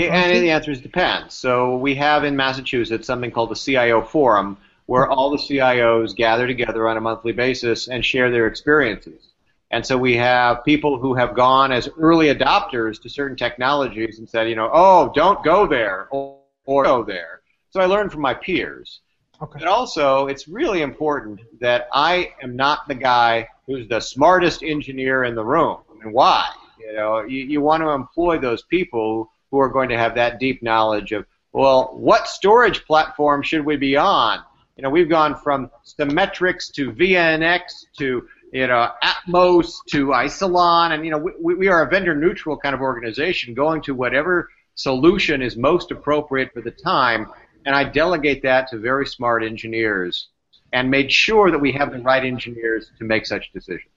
and 0.08 0.44
the 0.44 0.52
answer 0.52 0.72
is 0.72 0.82
depends. 0.82 1.34
So 1.36 1.78
we 1.78 1.96
have 1.96 2.24
in 2.24 2.36
Massachusetts 2.36 3.06
something 3.06 3.32
called 3.32 3.52
the 3.52 3.56
CIO 3.56 4.02
Forum, 4.02 4.58
where 4.88 5.08
all 5.08 5.30
the 5.30 5.38
CIOs 5.38 6.16
gather 6.16 6.48
together 6.48 6.88
on 6.88 6.98
a 6.98 7.02
monthly 7.02 7.32
basis 7.32 7.88
and 7.88 8.04
share 8.04 8.32
their 8.32 8.48
experiences. 8.48 9.34
And 9.72 9.86
so 9.86 9.98
we 9.98 10.16
have 10.18 10.64
people 10.64 11.00
who 11.00 11.16
have 11.16 11.36
gone 11.36 11.72
as 11.72 11.90
early 12.00 12.28
adopters 12.28 13.02
to 13.02 13.10
certain 13.10 13.38
technologies 13.38 14.20
and 14.20 14.30
said, 14.30 14.50
you 14.50 14.56
know, 14.56 14.70
oh, 14.72 15.12
don't 15.16 15.44
go 15.44 15.66
there 15.66 16.08
or, 16.12 16.40
or 16.66 16.84
go 16.84 17.04
there. 17.04 17.42
So 17.72 17.82
I 17.82 17.86
learned 17.86 18.12
from 18.12 18.22
my 18.22 18.36
peers. 18.36 19.02
Okay. 19.42 19.60
But 19.60 19.68
also, 19.68 20.28
it's 20.28 20.48
really 20.48 20.84
important 20.84 21.42
that 21.60 21.88
I 21.92 22.34
am 22.42 22.56
not 22.56 22.88
the 22.88 22.96
guy 22.96 23.48
who's 23.66 23.88
the 23.88 24.00
smartest 24.00 24.62
engineer 24.64 25.24
in 25.24 25.34
the 25.34 25.44
room. 25.44 25.80
And 26.04 26.14
why? 26.14 26.50
You 26.86 26.94
know, 26.94 27.22
you, 27.22 27.46
you 27.46 27.62
want 27.62 27.82
to 27.82 27.90
employ 27.90 28.40
those 28.40 28.64
people 28.64 29.32
who 29.52 29.60
are 29.60 29.70
going 29.70 29.90
to 29.90 29.98
have 29.98 30.16
that 30.16 30.40
deep 30.40 30.62
knowledge 30.62 31.12
of, 31.12 31.26
well, 31.52 31.92
what 31.94 32.28
storage 32.28 32.84
platform 32.86 33.42
should 33.44 33.66
we 33.66 33.78
be 33.78 33.96
on? 33.96 34.40
You 34.76 34.84
know, 34.84 34.90
we've 34.90 35.10
gone 35.10 35.36
from 35.36 35.70
Symmetrix 35.86 36.72
to 36.74 36.92
VNX 36.92 37.86
to 38.00 38.28
you 38.54 38.68
know 38.68 38.90
Atmos 39.04 39.74
to 39.90 40.08
Isilon, 40.08 40.92
and 40.94 41.04
you 41.04 41.12
know 41.12 41.18
we, 41.18 41.56
we 41.56 41.68
are 41.68 41.84
a 41.84 41.90
vendor 41.90 42.16
neutral 42.16 42.56
kind 42.56 42.74
of 42.76 42.82
organization, 42.82 43.54
going 43.54 43.82
to 43.82 43.94
whatever 43.94 44.50
solution 44.76 45.42
is 45.42 45.58
most 45.58 45.92
appropriate 45.92 46.54
for 46.54 46.62
the 46.62 46.72
time, 46.72 47.28
and 47.66 47.76
I 47.76 47.84
delegate 47.84 48.44
that 48.44 48.70
to 48.70 48.78
very 48.78 49.06
smart 49.08 49.44
engineers, 49.44 50.30
and 50.72 50.90
made 50.90 51.12
sure 51.12 51.52
that 51.52 51.60
we 51.60 51.72
have 51.74 51.92
the 51.92 52.00
right 52.00 52.24
engineers 52.24 52.92
to 53.00 53.04
make 53.04 53.26
such 53.26 53.52
decisions. 53.54 53.90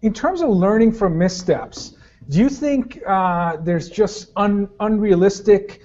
In 0.00 0.12
terms 0.12 0.40
of 0.40 0.48
learning 0.48 0.92
from 0.92 1.16
missteps, 1.16 1.94
do 2.28 2.38
you 2.38 2.48
think 2.48 3.02
uh, 3.06 3.56
there's 3.56 3.88
just 3.88 4.30
un- 4.36 4.68
unrealistic 4.80 5.82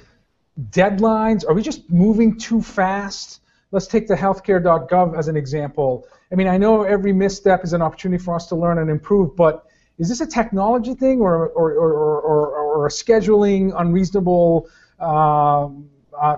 deadlines? 0.70 1.48
Are 1.48 1.54
we 1.54 1.62
just 1.62 1.90
moving 1.90 2.38
too 2.38 2.62
fast? 2.62 3.42
Let's 3.72 3.88
take 3.88 4.08
the 4.08 4.16
healthcare.gov 4.16 5.18
as 5.18 5.28
an 5.28 5.36
example. 5.36 6.08
I 6.32 6.36
mean, 6.36 6.48
I 6.48 6.58
know 6.58 6.84
every 6.84 7.14
misstep 7.14 7.64
is 7.64 7.74
an 7.74 7.82
opportunity 7.82 8.24
for 8.24 8.36
us 8.36 8.48
to 8.48 8.56
learn 8.56 8.78
and 8.80 8.90
improve, 8.90 9.36
but 9.36 9.66
is 9.98 10.10
this 10.10 10.22
a 10.22 10.28
technology 10.28 10.94
thing 10.94 11.22
or, 11.22 11.48
or, 11.50 11.72
or, 11.74 12.22
or, 12.22 12.48
or 12.50 12.86
a 12.86 12.90
scheduling, 12.90 13.74
unreasonable 13.78 14.70
um, 15.00 15.90
uh, 16.18 16.38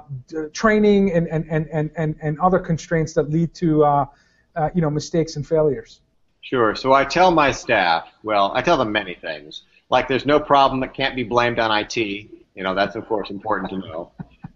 training, 0.53 1.11
and, 1.11 1.27
and, 1.27 1.45
and, 1.49 1.91
and, 1.95 2.15
and 2.21 2.39
other 2.39 2.59
constraints 2.59 3.13
that 3.13 3.29
lead 3.29 3.53
to 3.55 3.83
uh, 3.83 4.05
uh, 4.55 4.69
you 4.73 4.81
know, 4.81 4.89
mistakes 4.89 5.35
and 5.35 5.47
failures? 5.47 6.01
Sure. 6.41 6.75
So 6.75 6.93
I 6.93 7.05
tell 7.05 7.31
my 7.31 7.51
staff, 7.51 8.07
well, 8.23 8.51
I 8.55 8.61
tell 8.61 8.77
them 8.77 8.91
many 8.91 9.13
things 9.13 9.63
like 9.89 10.07
there's 10.07 10.25
no 10.25 10.39
problem 10.39 10.81
that 10.81 10.93
can't 10.93 11.15
be 11.15 11.23
blamed 11.23 11.59
on 11.59 11.71
IT. 11.77 11.97
You 11.97 12.63
know, 12.63 12.75
that's 12.75 12.95
of 12.95 13.07
course 13.07 13.29
important 13.29 13.69
to 13.71 13.77
know. 13.77 14.11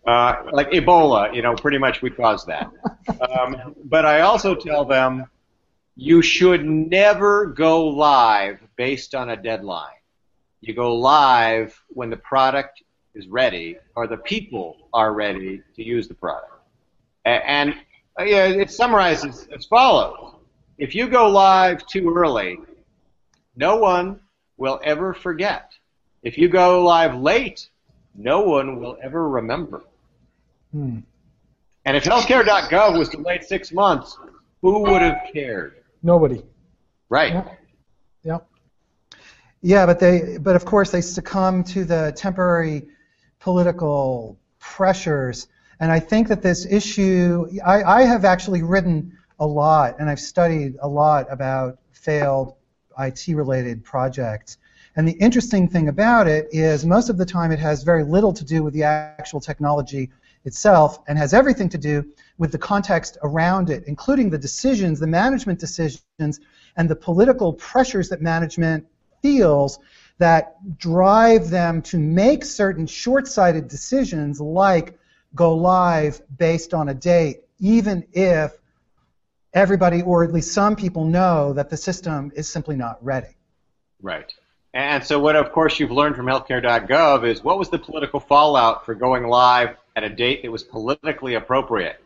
Uh, 0.06 0.44
like 0.52 0.70
Ebola, 0.72 1.34
you 1.34 1.42
know, 1.42 1.56
pretty 1.56 1.78
much 1.78 2.02
we 2.02 2.10
caused 2.10 2.48
that. 2.48 2.70
Um, 3.22 3.76
but 3.86 4.06
I 4.06 4.22
also 4.22 4.54
tell 4.56 4.86
them 4.86 5.26
you 5.96 6.22
should 6.22 6.66
never 6.66 7.48
go 7.48 7.88
live 7.88 8.60
based 8.76 9.16
on 9.16 9.30
a 9.30 9.38
deadline. 9.38 9.92
You 10.62 10.74
go 10.74 10.96
live 10.96 11.80
when 11.90 12.10
the 12.10 12.18
product 12.18 12.84
is 13.14 13.28
ready 13.28 13.78
or 13.96 14.08
the 14.08 14.18
people 14.18 14.90
are 14.94 15.14
ready 15.14 15.62
to 15.76 15.84
use 15.84 16.08
the 16.08 16.14
product. 16.14 16.52
And, 17.26 17.76
uh, 18.20 18.24
yeah, 18.24 18.46
it 18.48 18.72
summarizes 18.72 19.48
as 19.56 19.66
follows. 19.66 20.36
If 20.78 20.96
you 20.96 21.08
go 21.08 21.30
live 21.30 21.86
too 21.86 22.14
early, 22.14 22.60
no 23.56 23.78
one 23.78 24.20
will 24.64 24.80
ever 24.82 25.14
forget. 25.14 25.74
If 26.22 26.38
you 26.38 26.48
go 26.48 26.86
live 26.86 27.16
late, 27.20 27.70
no 28.16 28.44
one 28.44 28.80
will 28.80 28.98
ever 29.04 29.28
remember. 29.28 29.82
Hmm. 30.72 31.00
And 31.84 31.98
if 31.98 32.06
healthcare.gov 32.06 32.98
was 32.98 33.10
delayed 33.10 33.44
six 33.44 33.74
months, 33.74 34.18
who 34.62 34.80
would 34.84 35.02
have 35.02 35.28
cared? 35.34 35.84
Nobody. 36.02 36.42
Right. 37.10 37.34
Yeah. 37.34 37.50
yeah. 38.24 38.38
Yeah, 39.62 39.86
but 39.86 40.00
they, 40.00 40.38
but 40.40 40.56
of 40.56 40.64
course 40.64 40.92
they 40.92 41.02
succumb 41.02 41.66
to 41.66 41.84
the 41.84 42.14
temporary 42.16 42.84
political 43.42 44.40
pressures. 44.60 45.50
And 45.82 45.92
I 45.92 46.00
think 46.00 46.30
that 46.30 46.42
this 46.42 46.66
issue, 46.66 47.50
I, 47.66 47.84
I 47.84 48.02
have 48.04 48.24
actually 48.24 48.64
written 48.64 49.18
a 49.40 49.46
lot 49.46 49.98
and 50.00 50.10
I've 50.10 50.22
studied 50.22 50.78
a 50.82 50.88
lot 50.88 51.28
about 51.30 51.80
failed 51.92 52.56
IT 53.00 53.28
related 53.30 53.84
projects. 53.84 54.58
And 54.96 55.08
the 55.08 55.14
interesting 55.14 55.68
thing 55.68 55.88
about 55.88 56.28
it 56.28 56.48
is 56.52 56.86
most 56.86 57.10
of 57.10 57.18
the 57.18 57.26
time 57.26 57.52
it 57.52 57.60
has 57.60 57.84
very 57.84 58.04
little 58.04 58.34
to 58.34 58.46
do 58.46 58.64
with 58.64 58.74
the 58.74 58.84
actual 58.84 59.40
technology 59.40 60.12
itself 60.46 61.00
and 61.08 61.18
has 61.18 61.34
everything 61.34 61.70
to 61.70 61.78
do 61.78 62.06
with 62.38 62.52
the 62.52 62.58
context 62.58 63.18
around 63.24 63.70
it, 63.70 63.84
including 63.88 64.30
the 64.30 64.38
decisions, 64.38 65.00
the 65.00 65.08
management 65.08 65.60
decisions, 65.60 66.40
and 66.76 66.90
the 66.90 66.96
political 66.96 67.54
pressures 67.54 68.10
that 68.10 68.22
management 68.22 68.86
feels 69.22 69.80
that 70.20 70.78
drive 70.78 71.50
them 71.50 71.82
to 71.82 71.98
make 71.98 72.46
certain 72.46 72.86
short 72.86 73.28
sighted 73.28 73.68
decisions 73.68 74.40
like 74.40 75.00
go 75.34 75.56
live 75.56 76.22
based 76.38 76.74
on 76.74 76.90
a 76.90 76.94
date, 76.94 77.42
even 77.60 78.06
if 78.14 78.52
everybody, 79.54 80.02
or 80.02 80.24
at 80.24 80.34
least 80.34 80.54
some 80.54 80.76
people, 80.76 81.06
know 81.06 81.54
that 81.54 81.70
the 81.70 81.78
system 81.78 82.32
is 82.36 82.50
simply 82.50 82.76
not 82.76 83.04
ready. 83.04 83.36
Right. 84.02 84.32
And 84.74 85.04
so, 85.04 85.20
what 85.20 85.36
of 85.36 85.52
course 85.52 85.80
you've 85.80 85.92
learned 85.92 86.16
from 86.16 86.26
healthcare.gov 86.26 87.28
is 87.28 87.44
what 87.44 87.60
was 87.60 87.70
the 87.70 87.78
political 87.78 88.20
fallout 88.20 88.86
for 88.86 88.96
going 88.96 89.28
live 89.28 89.78
at 89.96 90.04
a 90.04 90.10
date 90.10 90.42
that 90.42 90.52
was 90.52 90.64
politically 90.64 91.36
appropriate? 91.36 91.98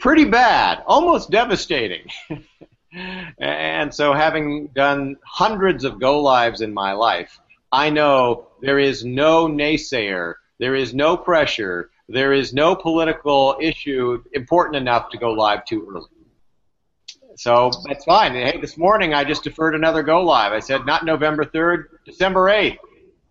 Pretty 0.00 0.24
bad, 0.24 0.82
almost 0.86 1.30
devastating. 1.30 2.08
and 3.38 3.94
so, 3.94 4.12
having 4.14 4.68
done 4.68 5.16
hundreds 5.24 5.84
of 5.84 6.00
go 6.00 6.20
lives 6.20 6.60
in 6.60 6.74
my 6.74 6.92
life, 6.92 7.38
I 7.70 7.90
know 7.90 8.48
there 8.60 8.80
is 8.80 9.04
no 9.04 9.46
naysayer, 9.46 10.34
there 10.58 10.74
is 10.74 10.92
no 10.92 11.16
pressure, 11.16 11.90
there 12.08 12.32
is 12.32 12.52
no 12.52 12.74
political 12.74 13.56
issue 13.60 14.24
important 14.32 14.76
enough 14.76 15.10
to 15.10 15.18
go 15.18 15.30
live 15.30 15.64
too 15.64 15.86
early. 15.88 16.17
So 17.38 17.70
that's 17.86 18.04
fine. 18.04 18.32
Hey, 18.32 18.58
this 18.60 18.76
morning 18.76 19.14
I 19.14 19.22
just 19.22 19.44
deferred 19.44 19.76
another 19.76 20.02
go 20.02 20.24
live. 20.24 20.50
I 20.50 20.58
said 20.58 20.84
not 20.86 21.04
November 21.04 21.44
3rd, 21.44 21.84
December 22.04 22.46
8th. 22.46 22.78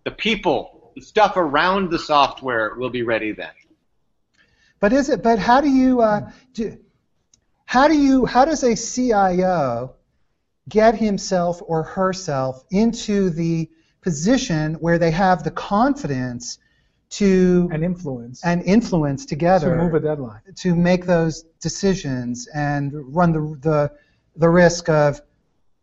The 0.05 0.11
people, 0.11 0.93
the 0.95 1.01
stuff 1.01 1.35
around 1.35 1.91
the 1.91 1.99
software 1.99 2.75
will 2.75 2.89
be 2.89 3.03
ready 3.03 3.33
then. 3.33 3.51
But 4.79 4.93
is 4.93 5.09
it? 5.09 5.21
But 5.21 5.39
how 5.39 5.59
do 5.59 5.69
you 5.69 5.99
uh, 5.99 6.31
do? 6.53 6.77
How 7.65 7.89
do 7.89 7.95
you? 7.97 8.25
How 8.25 8.45
does 8.45 8.63
a 8.63 8.77
CIO 8.77 9.95
get 10.69 10.95
himself 10.95 11.61
or 11.65 11.83
herself 11.83 12.63
into 12.71 13.29
the 13.29 13.69
position 13.99 14.75
where 14.75 14.99
they 14.99 15.11
have 15.11 15.43
the 15.43 15.51
confidence 15.51 16.59
to 17.09 17.69
and 17.71 17.83
influence 17.83 18.43
and 18.43 18.61
influence 18.63 19.25
together 19.25 19.75
to 19.75 19.81
move 19.81 19.93
a 19.93 19.99
deadline 19.99 20.41
to 20.55 20.75
make 20.75 21.05
those 21.05 21.43
decisions 21.61 22.47
and 22.47 22.91
run 23.15 23.31
the 23.31 23.57
the, 23.61 23.91
the 24.35 24.49
risk 24.49 24.89
of 24.89 25.21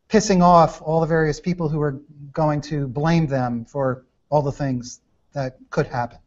pissing 0.08 0.42
off 0.42 0.82
all 0.82 1.00
the 1.00 1.06
various 1.06 1.40
people 1.40 1.68
who 1.68 1.80
are 1.80 2.00
going 2.32 2.60
to 2.60 2.86
blame 2.86 3.26
them 3.26 3.64
for 3.64 4.04
all 4.28 4.42
the 4.42 4.52
things 4.52 5.00
that 5.32 5.56
could 5.70 5.86
happen. 5.86 6.18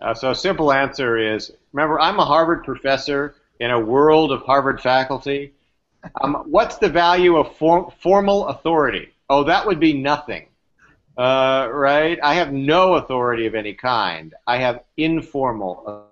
Uh, 0.00 0.14
so 0.14 0.30
a 0.30 0.34
simple 0.34 0.72
answer 0.72 1.18
is 1.18 1.52
remember 1.72 2.00
I'm 2.00 2.18
a 2.18 2.24
Harvard 2.24 2.64
professor 2.64 3.34
in 3.58 3.70
a 3.70 3.78
world 3.78 4.32
of 4.32 4.42
Harvard 4.42 4.80
faculty. 4.80 5.52
Um, 6.22 6.44
what's 6.46 6.78
the 6.78 6.88
value 6.88 7.36
of 7.36 7.54
for, 7.56 7.92
formal 8.00 8.48
authority? 8.48 9.12
Oh, 9.28 9.44
that 9.44 9.66
would 9.66 9.78
be 9.78 9.92
nothing. 9.92 10.46
Uh, 11.20 11.68
right? 11.70 12.18
I 12.22 12.32
have 12.32 12.50
no 12.50 12.94
authority 12.94 13.44
of 13.44 13.54
any 13.54 13.74
kind. 13.74 14.34
I 14.46 14.56
have 14.56 14.84
informal 14.96 16.08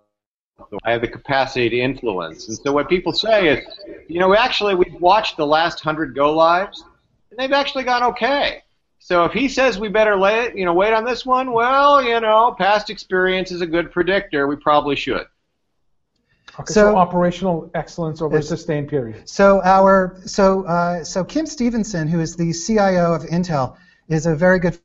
authority. 0.58 0.82
I 0.84 0.90
have 0.90 1.00
the 1.00 1.08
capacity 1.08 1.70
to 1.70 1.78
influence. 1.78 2.46
And 2.46 2.58
so 2.58 2.72
what 2.72 2.90
people 2.90 3.14
say 3.14 3.48
is, 3.48 3.64
you 4.06 4.20
know, 4.20 4.36
actually 4.36 4.74
we've 4.74 5.00
watched 5.00 5.38
the 5.38 5.46
last 5.46 5.80
hundred 5.80 6.14
go 6.14 6.34
lives, 6.34 6.84
and 7.30 7.38
they've 7.38 7.52
actually 7.52 7.84
gone 7.84 8.02
okay. 8.02 8.62
So 8.98 9.24
if 9.24 9.32
he 9.32 9.48
says 9.48 9.78
we 9.78 9.88
better 9.88 10.14
lay 10.14 10.44
it, 10.44 10.58
you 10.58 10.66
know, 10.66 10.74
wait 10.74 10.92
on 10.92 11.06
this 11.06 11.24
one, 11.24 11.52
well, 11.52 12.02
you 12.02 12.20
know, 12.20 12.54
past 12.58 12.90
experience 12.90 13.50
is 13.50 13.62
a 13.62 13.66
good 13.66 13.90
predictor. 13.90 14.46
We 14.46 14.56
probably 14.56 14.96
should. 14.96 15.26
Okay, 16.60 16.66
so, 16.66 16.92
so, 16.92 16.96
operational 16.96 17.70
excellence 17.72 18.20
over 18.20 18.36
a 18.36 18.42
sustained 18.42 18.88
period. 18.90 19.26
So 19.26 19.62
our 19.64 20.20
so 20.26 20.64
uh, 20.64 21.02
so 21.02 21.24
Kim 21.24 21.46
Stevenson, 21.46 22.08
who 22.08 22.20
is 22.20 22.36
the 22.36 22.52
CIO 22.52 23.14
of 23.14 23.22
Intel, 23.22 23.78
is 24.08 24.26
a 24.26 24.36
very 24.36 24.58
good 24.58 24.78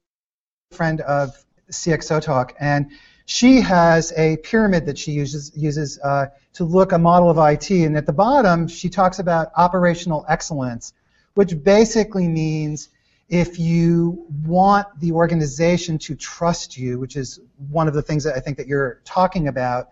friend 0.73 1.01
of 1.01 1.43
CXO 1.71 2.21
Talk, 2.21 2.53
and 2.59 2.91
she 3.25 3.61
has 3.61 4.11
a 4.17 4.37
pyramid 4.37 4.85
that 4.85 4.97
she 4.97 5.11
uses 5.11 5.51
uses 5.55 5.99
uh, 5.99 6.27
to 6.53 6.63
look 6.63 6.91
a 6.91 6.97
model 6.97 7.29
of 7.29 7.37
IT. 7.37 7.71
And 7.71 7.95
at 7.97 8.05
the 8.05 8.13
bottom, 8.13 8.67
she 8.67 8.89
talks 8.89 9.19
about 9.19 9.51
operational 9.55 10.25
excellence, 10.27 10.93
which 11.35 11.63
basically 11.63 12.27
means 12.27 12.89
if 13.29 13.57
you 13.57 14.25
want 14.45 14.87
the 14.99 15.11
organization 15.11 15.97
to 15.97 16.15
trust 16.15 16.77
you, 16.77 16.99
which 16.99 17.15
is 17.15 17.39
one 17.69 17.87
of 17.87 17.93
the 17.93 18.01
things 18.01 18.23
that 18.25 18.35
I 18.35 18.39
think 18.39 18.57
that 18.57 18.67
you're 18.67 19.01
talking 19.05 19.47
about, 19.47 19.89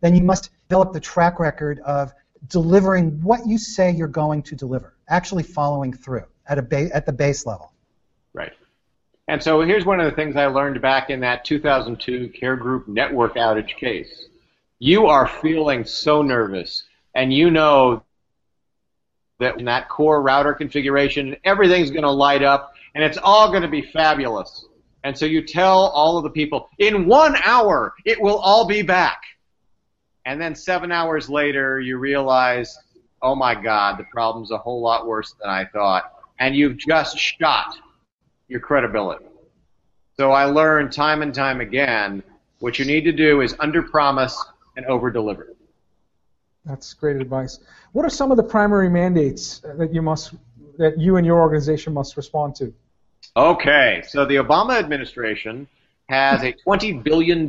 then 0.00 0.14
you 0.14 0.22
must 0.22 0.50
develop 0.68 0.92
the 0.92 1.00
track 1.00 1.40
record 1.40 1.80
of 1.80 2.12
delivering 2.48 3.22
what 3.22 3.46
you 3.46 3.56
say 3.56 3.90
you're 3.90 4.06
going 4.06 4.42
to 4.42 4.54
deliver, 4.54 4.94
actually 5.08 5.42
following 5.42 5.92
through 5.92 6.24
at 6.46 6.58
a 6.58 6.62
ba- 6.62 6.94
at 6.94 7.06
the 7.06 7.12
base 7.12 7.46
level. 7.46 7.72
Right. 8.34 8.52
And 9.26 9.42
so 9.42 9.62
here's 9.62 9.86
one 9.86 10.00
of 10.00 10.10
the 10.10 10.16
things 10.16 10.36
I 10.36 10.46
learned 10.46 10.82
back 10.82 11.08
in 11.08 11.20
that 11.20 11.44
2002 11.44 12.28
Care 12.38 12.56
Group 12.56 12.88
network 12.88 13.36
outage 13.36 13.76
case. 13.76 14.26
You 14.78 15.06
are 15.06 15.26
feeling 15.26 15.84
so 15.84 16.20
nervous, 16.20 16.84
and 17.14 17.32
you 17.32 17.50
know 17.50 18.02
that 19.40 19.58
in 19.58 19.64
that 19.64 19.88
core 19.88 20.20
router 20.20 20.52
configuration, 20.52 21.36
everything's 21.44 21.90
going 21.90 22.02
to 22.02 22.10
light 22.10 22.42
up, 22.42 22.74
and 22.94 23.02
it's 23.02 23.18
all 23.22 23.48
going 23.48 23.62
to 23.62 23.68
be 23.68 23.80
fabulous. 23.80 24.66
And 25.04 25.16
so 25.16 25.24
you 25.24 25.42
tell 25.42 25.88
all 25.88 26.18
of 26.18 26.24
the 26.24 26.30
people, 26.30 26.68
in 26.78 27.06
one 27.06 27.36
hour, 27.44 27.94
it 28.04 28.20
will 28.20 28.38
all 28.38 28.66
be 28.66 28.82
back. 28.82 29.22
And 30.26 30.40
then 30.40 30.54
seven 30.54 30.92
hours 30.92 31.30
later, 31.30 31.80
you 31.80 31.96
realize, 31.98 32.78
oh 33.22 33.34
my 33.34 33.54
God, 33.54 33.98
the 33.98 34.04
problem's 34.04 34.50
a 34.50 34.58
whole 34.58 34.82
lot 34.82 35.06
worse 35.06 35.34
than 35.40 35.50
I 35.50 35.64
thought. 35.66 36.12
And 36.38 36.54
you've 36.54 36.76
just 36.76 37.18
shot 37.18 37.76
your 38.48 38.60
credibility. 38.60 39.24
So 40.16 40.32
I 40.32 40.44
learned 40.44 40.92
time 40.92 41.22
and 41.22 41.34
time 41.34 41.60
again 41.60 42.22
what 42.60 42.78
you 42.78 42.84
need 42.84 43.04
to 43.04 43.12
do 43.12 43.40
is 43.40 43.54
under 43.58 43.82
promise 43.82 44.42
and 44.76 44.86
over 44.86 45.10
deliver. 45.10 45.54
That's 46.64 46.94
great 46.94 47.16
advice. 47.16 47.58
What 47.92 48.06
are 48.06 48.10
some 48.10 48.30
of 48.30 48.36
the 48.36 48.42
primary 48.42 48.88
mandates 48.88 49.60
that 49.76 49.92
you 49.92 50.00
must 50.00 50.34
that 50.78 50.98
you 50.98 51.16
and 51.16 51.26
your 51.26 51.40
organization 51.40 51.92
must 51.92 52.16
respond 52.16 52.56
to? 52.56 52.72
Okay, 53.36 54.02
so 54.08 54.24
the 54.24 54.36
Obama 54.36 54.78
administration 54.78 55.68
has 56.08 56.42
a 56.42 56.52
$20 56.66 57.02
billion 57.02 57.46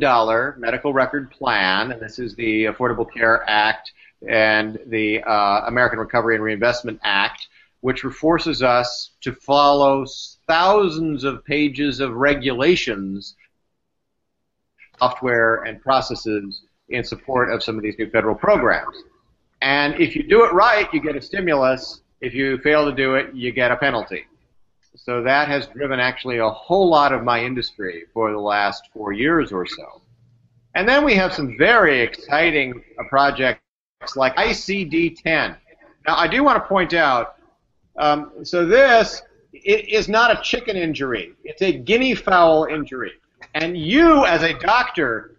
medical 0.58 0.92
record 0.92 1.30
plan, 1.30 1.92
and 1.92 2.00
this 2.00 2.18
is 2.18 2.34
the 2.34 2.64
Affordable 2.64 3.10
Care 3.10 3.42
Act 3.48 3.92
and 4.26 4.78
the 4.86 5.22
uh, 5.22 5.62
American 5.66 5.98
Recovery 5.98 6.34
and 6.34 6.44
Reinvestment 6.44 7.00
Act, 7.02 7.48
which 7.80 8.00
forces 8.00 8.62
us 8.62 9.12
to 9.20 9.32
follow 9.32 10.04
thousands 10.46 11.24
of 11.24 11.44
pages 11.44 12.00
of 12.00 12.12
regulations, 12.12 13.36
software, 14.98 15.62
and 15.64 15.80
processes 15.80 16.62
in 16.88 17.04
support 17.04 17.52
of 17.52 17.62
some 17.62 17.76
of 17.76 17.82
these 17.82 17.98
new 17.98 18.08
federal 18.10 18.34
programs. 18.34 18.96
And 19.62 20.00
if 20.00 20.14
you 20.14 20.22
do 20.22 20.44
it 20.44 20.52
right, 20.52 20.92
you 20.92 21.00
get 21.00 21.16
a 21.16 21.22
stimulus. 21.22 22.02
If 22.20 22.34
you 22.34 22.58
fail 22.58 22.88
to 22.88 22.94
do 22.94 23.14
it, 23.14 23.34
you 23.34 23.52
get 23.52 23.70
a 23.70 23.76
penalty. 23.76 24.24
So 24.94 25.22
that 25.22 25.48
has 25.48 25.66
driven 25.66 26.00
actually 26.00 26.38
a 26.38 26.48
whole 26.48 26.88
lot 26.88 27.12
of 27.12 27.22
my 27.22 27.42
industry 27.44 28.04
for 28.14 28.32
the 28.32 28.38
last 28.38 28.88
four 28.92 29.12
years 29.12 29.52
or 29.52 29.66
so. 29.66 30.02
And 30.74 30.88
then 30.88 31.04
we 31.04 31.14
have 31.14 31.32
some 31.32 31.56
very 31.56 32.00
exciting 32.00 32.82
projects 33.08 33.60
like 34.14 34.34
ICD-10. 34.36 35.56
Now, 36.06 36.16
I 36.16 36.28
do 36.28 36.44
want 36.44 36.62
to 36.62 36.68
point 36.68 36.94
out, 36.94 37.35
um, 37.98 38.44
so 38.44 38.66
this 38.66 39.22
is 39.52 40.08
not 40.08 40.36
a 40.36 40.42
chicken 40.42 40.76
injury. 40.76 41.32
It's 41.44 41.62
a 41.62 41.72
guinea 41.72 42.14
fowl 42.14 42.64
injury. 42.64 43.12
And 43.54 43.76
you, 43.76 44.26
as 44.26 44.42
a 44.42 44.54
doctor, 44.58 45.36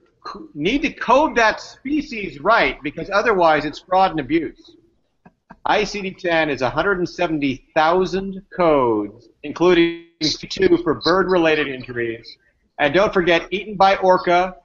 need 0.54 0.82
to 0.82 0.92
code 0.92 1.36
that 1.36 1.62
species 1.62 2.40
right 2.40 2.82
because 2.84 3.10
otherwise 3.10 3.66
it's 3.66 3.80
fraud 3.80 4.12
and 4.12 4.20
abuse. 4.20 4.76
ICD-10 5.68 6.50
is 6.50 6.62
170,000 6.62 8.42
codes, 8.56 9.30
including 9.44 10.06
two 10.22 10.78
for 10.78 10.96
bird-related 11.02 11.68
injuries. 11.68 12.38
And 12.80 12.94
don't 12.94 13.14
forget, 13.14 13.48
eaten 13.52 13.76
by 13.76 13.98
orca, 13.98 14.56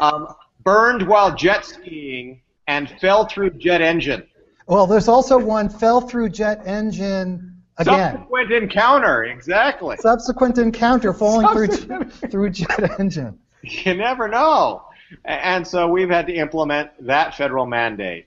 um, 0.00 0.28
burned 0.64 1.06
while 1.06 1.34
jet 1.34 1.66
skiing, 1.66 2.40
and 2.66 2.88
fell 3.00 3.26
through 3.26 3.50
jet 3.50 3.82
engine. 3.82 4.26
Well, 4.66 4.86
there's 4.86 5.08
also 5.08 5.38
one 5.38 5.68
fell 5.68 6.00
through 6.00 6.30
jet 6.30 6.62
engine 6.66 7.52
Again. 7.78 8.16
Subsequent 8.16 8.50
encounter, 8.52 9.24
exactly. 9.24 9.96
Subsequent 9.96 10.58
encounter 10.58 11.12
falling 11.12 11.48
through 11.48 12.04
through 12.30 12.50
jet 12.50 13.00
engine. 13.00 13.38
You 13.62 13.94
never 13.94 14.28
know. 14.28 14.84
And 15.24 15.66
so 15.66 15.88
we've 15.88 16.10
had 16.10 16.26
to 16.26 16.34
implement 16.34 16.90
that 17.06 17.34
federal 17.34 17.66
mandate. 17.66 18.26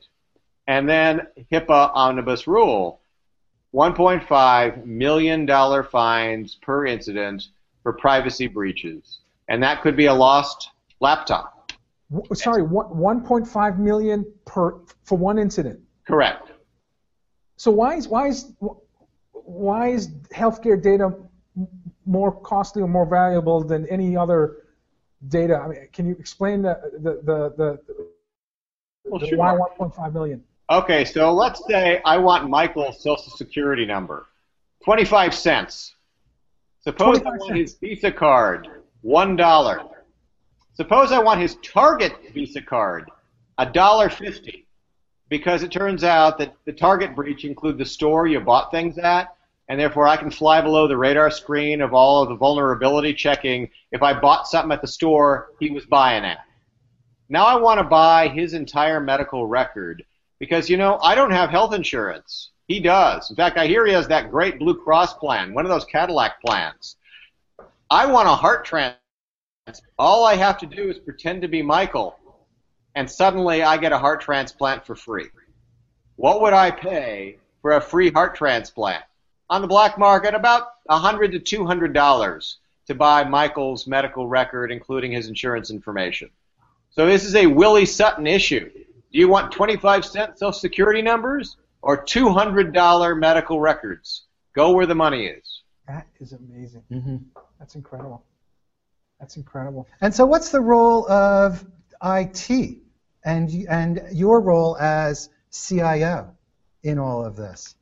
And 0.67 0.89
then 0.89 1.27
HIPAA 1.51 1.91
omnibus 1.93 2.47
rule. 2.47 3.01
$1.5 3.73 4.85
million 4.85 5.83
fines 5.83 6.55
per 6.55 6.85
incident 6.85 7.47
for 7.83 7.93
privacy 7.93 8.47
breaches. 8.47 9.19
And 9.49 9.61
that 9.63 9.81
could 9.81 9.97
be 9.97 10.05
a 10.05 10.13
lost 10.13 10.69
laptop. 11.01 11.71
Sorry, 12.33 12.63
one, 12.63 12.87
1.5 13.21 13.77
million 13.79 14.25
per 14.45 14.79
for 15.03 15.17
one 15.17 15.37
incident. 15.37 15.81
Correct. 16.05 16.51
So 17.57 17.71
why 17.71 17.95
is 17.95 18.07
why 18.07 18.27
is 18.27 18.51
why 19.31 19.89
is 19.89 20.09
healthcare 20.33 20.81
data 20.81 21.13
more 22.05 22.31
costly 22.41 22.81
or 22.81 22.87
more 22.87 23.05
valuable 23.05 23.63
than 23.63 23.87
any 23.87 24.15
other 24.15 24.57
data? 25.29 25.57
I 25.57 25.67
mean, 25.67 25.87
can 25.93 26.05
you 26.05 26.15
explain 26.19 26.61
the 26.61 26.79
the 26.99 27.13
the, 27.23 27.53
the, 27.57 27.79
Well, 29.05 29.19
the 29.19 29.27
sure. 29.27 29.37
why 29.37 29.57
1.5 29.79 30.13
million? 30.13 30.43
Okay, 30.69 31.05
so 31.05 31.31
let's 31.31 31.63
say 31.67 32.01
I 32.05 32.17
want 32.17 32.49
Michael's 32.49 33.01
social 33.01 33.31
security 33.31 33.85
number. 33.85 34.25
25 34.83 35.33
cents. 35.33 35.95
Suppose 36.81 37.17
I 37.19 37.37
25 37.37 37.39
want 37.39 37.55
his 37.57 37.75
Visa 37.75 38.11
card. 38.11 38.67
$1. 39.03 39.89
Suppose 40.73 41.11
I 41.11 41.19
want 41.19 41.39
his 41.39 41.57
Target 41.63 42.13
Visa 42.33 42.61
card. 42.61 43.09
$1.50. 43.59 44.64
Because 45.29 45.63
it 45.63 45.71
turns 45.71 46.03
out 46.03 46.37
that 46.37 46.55
the 46.65 46.73
Target 46.73 47.15
breach 47.15 47.45
include 47.45 47.77
the 47.77 47.85
store 47.85 48.27
you 48.27 48.39
bought 48.39 48.71
things 48.71 48.97
at, 48.97 49.35
and 49.67 49.79
therefore 49.79 50.07
I 50.07 50.17
can 50.17 50.29
fly 50.29 50.61
below 50.61 50.87
the 50.87 50.97
radar 50.97 51.31
screen 51.31 51.81
of 51.81 51.93
all 51.93 52.21
of 52.21 52.29
the 52.29 52.35
vulnerability 52.35 53.13
checking 53.13 53.69
if 53.91 54.03
I 54.03 54.19
bought 54.19 54.47
something 54.47 54.71
at 54.71 54.81
the 54.81 54.87
store 54.87 55.49
he 55.59 55.71
was 55.71 55.85
buying 55.85 56.23
at. 56.23 56.39
Now 57.29 57.45
I 57.45 57.55
want 57.55 57.79
to 57.79 57.83
buy 57.83 58.27
his 58.27 58.53
entire 58.53 58.99
medical 58.99 59.47
record 59.47 60.03
because 60.37 60.69
you 60.69 60.77
know 60.77 60.99
I 61.01 61.15
don't 61.15 61.31
have 61.31 61.49
health 61.49 61.73
insurance. 61.73 62.51
He 62.67 62.79
does. 62.79 63.29
In 63.29 63.35
fact, 63.35 63.57
I 63.57 63.67
hear 63.67 63.85
he 63.85 63.93
has 63.93 64.07
that 64.07 64.31
great 64.31 64.59
Blue 64.59 64.75
Cross 64.75 65.15
plan, 65.15 65.53
one 65.53 65.65
of 65.65 65.69
those 65.69 65.85
Cadillac 65.85 66.41
plans. 66.41 66.97
I 67.89 68.05
want 68.05 68.27
a 68.27 68.31
heart 68.31 68.65
transplant. 68.65 68.99
All 69.97 70.25
I 70.25 70.35
have 70.35 70.57
to 70.59 70.65
do 70.65 70.89
is 70.89 70.99
pretend 70.99 71.41
to 71.41 71.47
be 71.47 71.61
Michael, 71.61 72.19
and 72.95 73.09
suddenly 73.09 73.61
I 73.61 73.77
get 73.77 73.91
a 73.91 73.97
heart 73.97 74.21
transplant 74.21 74.85
for 74.85 74.95
free. 74.95 75.27
What 76.15 76.41
would 76.41 76.53
I 76.53 76.71
pay 76.71 77.37
for 77.61 77.73
a 77.73 77.81
free 77.81 78.11
heart 78.11 78.35
transplant? 78.35 79.03
On 79.49 79.61
the 79.61 79.67
black 79.67 79.99
market, 79.99 80.33
about 80.33 80.67
a 80.89 80.97
hundred 80.97 81.33
to 81.33 81.39
two 81.39 81.65
hundred 81.65 81.93
dollars 81.93 82.57
to 82.87 82.95
buy 82.95 83.23
Michael's 83.23 83.85
medical 83.85 84.27
record, 84.27 84.71
including 84.71 85.11
his 85.11 85.27
insurance 85.27 85.69
information. 85.69 86.29
So 86.89 87.05
this 87.05 87.25
is 87.25 87.35
a 87.35 87.45
Willie 87.45 87.85
Sutton 87.85 88.25
issue. 88.27 88.69
Do 88.69 89.19
you 89.19 89.27
want 89.27 89.51
25 89.51 90.05
cent 90.05 90.39
Social 90.39 90.53
Security 90.53 91.01
numbers 91.01 91.57
or 91.81 92.03
$200 92.05 93.19
medical 93.19 93.59
records? 93.59 94.23
Go 94.55 94.71
where 94.71 94.85
the 94.85 94.95
money 94.95 95.25
is. 95.25 95.61
That 95.87 96.07
is 96.19 96.33
amazing. 96.33 96.83
Mm-hmm. 96.91 97.17
That's 97.59 97.75
incredible. 97.75 98.23
That's 99.19 99.37
incredible. 99.37 99.87
And 100.01 100.13
so, 100.13 100.25
what's 100.25 100.49
the 100.49 100.61
role 100.61 101.09
of 101.09 101.65
IT 102.03 102.77
and 103.25 103.49
and 103.69 104.01
your 104.11 104.39
role 104.39 104.77
as 104.77 105.29
CIO 105.51 106.33
in 106.83 106.99
all 106.99 107.25
of 107.25 107.35
this? 107.35 107.75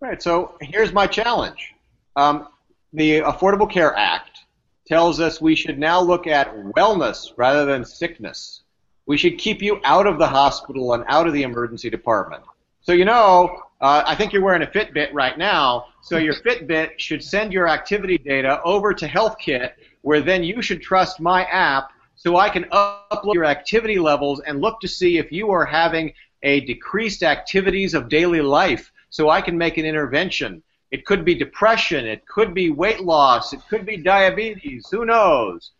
Right. 0.00 0.22
So 0.22 0.56
here's 0.60 0.92
my 0.92 1.06
challenge. 1.06 1.74
Um, 2.14 2.48
the 2.92 3.20
Affordable 3.20 3.70
Care 3.70 3.94
Act 3.96 4.38
tells 4.86 5.20
us 5.20 5.40
we 5.40 5.54
should 5.54 5.78
now 5.78 6.00
look 6.00 6.26
at 6.26 6.54
wellness 6.54 7.32
rather 7.36 7.64
than 7.64 7.84
sickness. 7.84 8.62
We 9.06 9.16
should 9.16 9.38
keep 9.38 9.60
you 9.62 9.80
out 9.84 10.06
of 10.06 10.18
the 10.18 10.26
hospital 10.26 10.94
and 10.94 11.04
out 11.08 11.26
of 11.26 11.32
the 11.32 11.42
emergency 11.42 11.90
department. 11.90 12.42
So 12.80 12.92
you 12.92 13.04
know, 13.04 13.62
uh, 13.80 14.02
I 14.06 14.14
think 14.14 14.32
you're 14.32 14.42
wearing 14.42 14.62
a 14.62 14.66
Fitbit 14.66 15.12
right 15.12 15.36
now. 15.36 15.86
So 16.02 16.16
your 16.16 16.34
Fitbit 16.34 16.98
should 16.98 17.22
send 17.22 17.52
your 17.52 17.68
activity 17.68 18.18
data 18.18 18.60
over 18.64 18.94
to 18.94 19.06
HealthKit, 19.06 19.72
where 20.02 20.20
then 20.20 20.42
you 20.42 20.62
should 20.62 20.80
trust 20.80 21.20
my 21.20 21.44
app, 21.44 21.92
so 22.18 22.36
I 22.36 22.50
can 22.50 22.64
upload 22.64 23.34
your 23.34 23.44
activity 23.44 23.98
levels 23.98 24.40
and 24.40 24.60
look 24.60 24.80
to 24.80 24.88
see 24.88 25.18
if 25.18 25.30
you 25.30 25.50
are 25.50 25.64
having 25.64 26.12
a 26.42 26.60
decreased 26.60 27.22
activities 27.22 27.94
of 27.94 28.08
daily 28.08 28.40
life, 28.40 28.92
so 29.08 29.30
I 29.30 29.40
can 29.40 29.56
make 29.56 29.78
an 29.78 29.86
intervention. 29.86 30.60
It 30.90 31.06
could 31.06 31.24
be 31.24 31.36
depression, 31.36 32.06
it 32.06 32.26
could 32.26 32.54
be 32.54 32.70
weight 32.70 33.00
loss, 33.00 33.52
it 33.52 33.60
could 33.70 33.86
be 33.86 33.96
diabetes, 33.96 34.88
who 34.90 35.06
knows? 35.06 35.70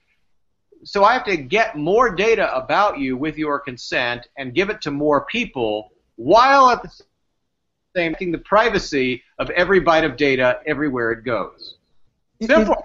So 0.85 1.03
I 1.03 1.13
have 1.15 1.25
to 1.25 1.37
get 1.37 1.77
more 1.77 2.15
data 2.15 2.55
about 2.55 3.01
you 3.01 3.17
with 3.17 3.37
your 3.37 3.59
consent 3.59 4.29
and 4.39 4.55
give 4.55 4.71
it 4.71 4.81
to 4.83 4.93
more 4.93 5.25
people 5.25 5.91
while 6.15 6.71
at 6.71 6.83
the 6.83 6.91
same 7.97 8.15
time 8.15 8.31
the 8.31 8.39
privacy 8.39 9.25
of 9.41 9.51
every 9.51 9.81
byte 9.81 10.05
of 10.05 10.17
data 10.17 10.61
everywhere 10.67 11.11
it 11.11 11.25
goes. 11.25 11.79
Simple. 12.41 12.77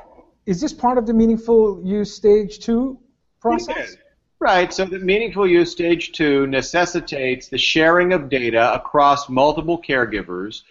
Is, 0.48 0.56
is 0.56 0.62
this 0.62 0.74
part 0.74 0.98
of 0.98 1.06
the 1.06 1.14
meaningful 1.14 1.86
use 1.86 2.16
stage 2.16 2.58
two 2.58 3.00
process? 3.44 3.98
Right, 4.40 4.74
so 4.74 4.86
the 4.86 5.00
meaningful 5.00 5.48
use 5.48 5.72
stage 5.72 6.12
two 6.12 6.48
necessitates 6.48 7.48
the 7.48 7.58
sharing 7.58 8.12
of 8.12 8.30
data 8.30 8.74
across 8.74 9.30
multiple 9.30 9.82
caregivers 9.82 10.64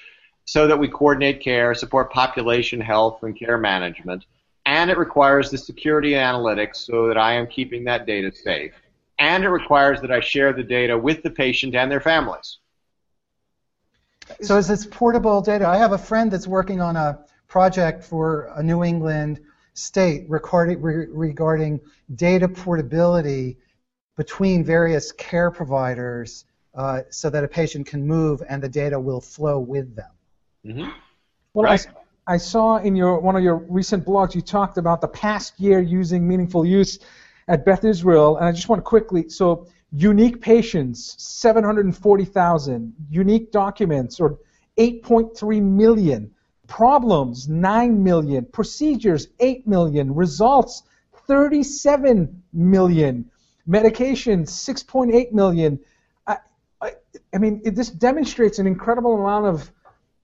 so 0.45 0.67
that 0.67 0.79
we 0.79 0.89
coordinate 0.89 1.41
care, 1.41 1.75
support 1.75 2.13
population 2.13 2.81
health 2.81 3.23
and 3.23 3.39
care 3.39 3.59
management, 3.59 4.27
and 4.67 4.91
it 4.91 4.99
requires 4.99 5.51
the 5.51 5.59
security 5.59 6.13
analytics 6.13 6.77
so 6.77 7.09
that 7.09 7.17
I 7.17 7.35
am 7.35 7.47
keeping 7.47 7.85
that 7.85 8.07
data 8.07 8.33
safe. 8.35 8.73
And 9.19 9.45
it 9.45 9.49
requires 9.49 10.01
that 10.01 10.11
I 10.11 10.21
share 10.21 10.53
the 10.53 10.63
data 10.63 10.99
with 10.99 11.23
the 11.23 11.31
patient 11.31 11.75
and 11.75 11.91
their 11.91 12.01
families. 12.01 12.59
So, 14.41 14.57
is 14.57 14.67
this 14.69 14.87
portable 14.87 15.41
data? 15.41 15.67
I 15.67 15.77
have 15.77 15.93
a 15.93 15.99
friend 15.99 16.31
that's 16.31 16.47
working 16.47 16.81
on 16.81 16.97
a 16.97 17.25
project 17.49 18.03
for 18.03 18.51
a 18.57 18.63
New 18.63 18.83
England 18.83 19.41
state 19.75 20.25
regarding, 20.29 20.81
re- 20.81 21.07
regarding 21.11 21.81
data 22.15 22.49
portability 22.49 23.57
between 24.17 24.65
various 24.65 25.13
care 25.13 25.51
providers 25.51 26.45
uh, 26.75 27.03
so 27.11 27.31
that 27.31 27.45
a 27.45 27.49
patient 27.49 27.87
can 27.87 28.07
move 28.07 28.43
and 28.49 28.63
the 28.63 28.69
data 28.69 28.99
will 28.99 29.21
flow 29.21 29.59
with 29.59 29.95
them. 29.97 30.11
Mm-hmm. 30.67 30.91
Well, 31.55 31.65
Right. 31.65 31.87
I, 32.27 32.35
I 32.35 32.37
saw 32.37 32.77
in 32.77 32.95
your 32.95 33.19
one 33.19 33.37
of 33.37 33.43
your 33.43 33.57
recent 33.57 34.07
blogs 34.07 34.35
you 34.35 34.41
talked 34.41 34.79
about 34.79 35.01
the 35.01 35.09
past 35.09 35.59
year 35.59 35.81
using 35.81 36.27
meaningful 36.27 36.65
use 36.65 37.01
at 37.49 37.65
Beth 37.65 37.85
Israel, 37.85 38.37
and 38.37 38.47
I 38.47 38.53
just 38.53 38.69
want 38.69 38.79
to 38.79 38.85
quickly 38.85 39.29
so 39.29 39.67
unique 39.91 40.41
patients 40.41 41.17
740,000, 41.19 42.95
unique 43.11 43.51
documents 43.51 44.21
or 44.21 44.39
8.3 44.79 45.63
million, 45.63 46.31
problems 46.73 47.51
9 47.51 48.03
million, 48.03 48.47
procedures 48.47 49.29
8 49.41 49.67
million, 49.67 50.15
results 50.15 50.85
37 51.27 52.43
million, 52.55 53.31
medications 53.69 54.49
6.8 54.49 55.33
million. 55.33 55.79
I, 56.27 56.39
I, 56.81 56.93
I 57.35 57.39
mean, 57.39 57.61
it, 57.63 57.75
this 57.75 57.91
demonstrates 57.91 58.59
an 58.59 58.67
incredible 58.67 59.21
amount 59.21 59.47
of 59.47 59.71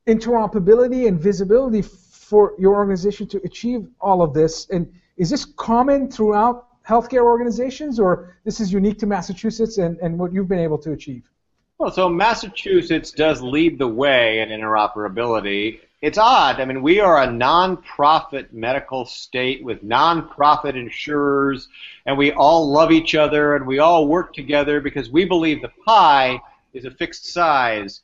interoperability 0.06 1.06
and 1.06 1.20
visibility 1.20 1.82
for 1.82 2.54
your 2.58 2.76
organization 2.76 3.26
to 3.28 3.42
achieve 3.44 3.86
all 4.00 4.22
of 4.22 4.32
this. 4.32 4.70
And 4.70 4.90
is 5.18 5.28
this 5.28 5.44
common 5.44 6.10
throughout 6.10 6.82
healthcare 6.82 7.24
organizations, 7.24 8.00
or 8.00 8.38
this 8.44 8.58
is 8.58 8.72
unique 8.72 8.98
to 9.00 9.06
Massachusetts 9.06 9.76
and, 9.76 9.98
and 9.98 10.18
what 10.18 10.32
you've 10.32 10.48
been 10.48 10.60
able 10.60 10.78
to 10.78 10.92
achieve? 10.92 11.28
Well, 11.76 11.92
so 11.92 12.08
Massachusetts 12.08 13.10
does 13.10 13.42
lead 13.42 13.78
the 13.78 13.86
way 13.86 14.40
in 14.40 14.48
interoperability. 14.48 15.80
It's 16.00 16.18
odd. 16.18 16.60
I 16.60 16.64
mean, 16.64 16.80
we 16.80 17.00
are 17.00 17.20
a 17.20 17.30
non-profit 17.30 18.52
medical 18.52 19.04
state 19.04 19.64
with 19.64 19.82
non-profit 19.82 20.76
insurers, 20.76 21.66
and 22.06 22.16
we 22.16 22.30
all 22.30 22.70
love 22.70 22.92
each 22.92 23.16
other 23.16 23.56
and 23.56 23.66
we 23.66 23.80
all 23.80 24.06
work 24.06 24.32
together 24.32 24.80
because 24.80 25.10
we 25.10 25.24
believe 25.24 25.60
the 25.60 25.72
pie 25.84 26.40
is 26.72 26.84
a 26.84 26.92
fixed 26.92 27.26
size. 27.26 28.02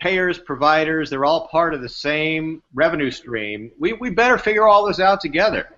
Payers, 0.00 0.38
providers, 0.38 1.10
they're 1.10 1.26
all 1.26 1.48
part 1.48 1.74
of 1.74 1.82
the 1.82 1.88
same 1.88 2.62
revenue 2.72 3.10
stream. 3.10 3.72
We, 3.78 3.92
we 3.92 4.08
better 4.08 4.38
figure 4.38 4.66
all 4.66 4.86
this 4.86 5.00
out 5.00 5.20
together. 5.20 5.68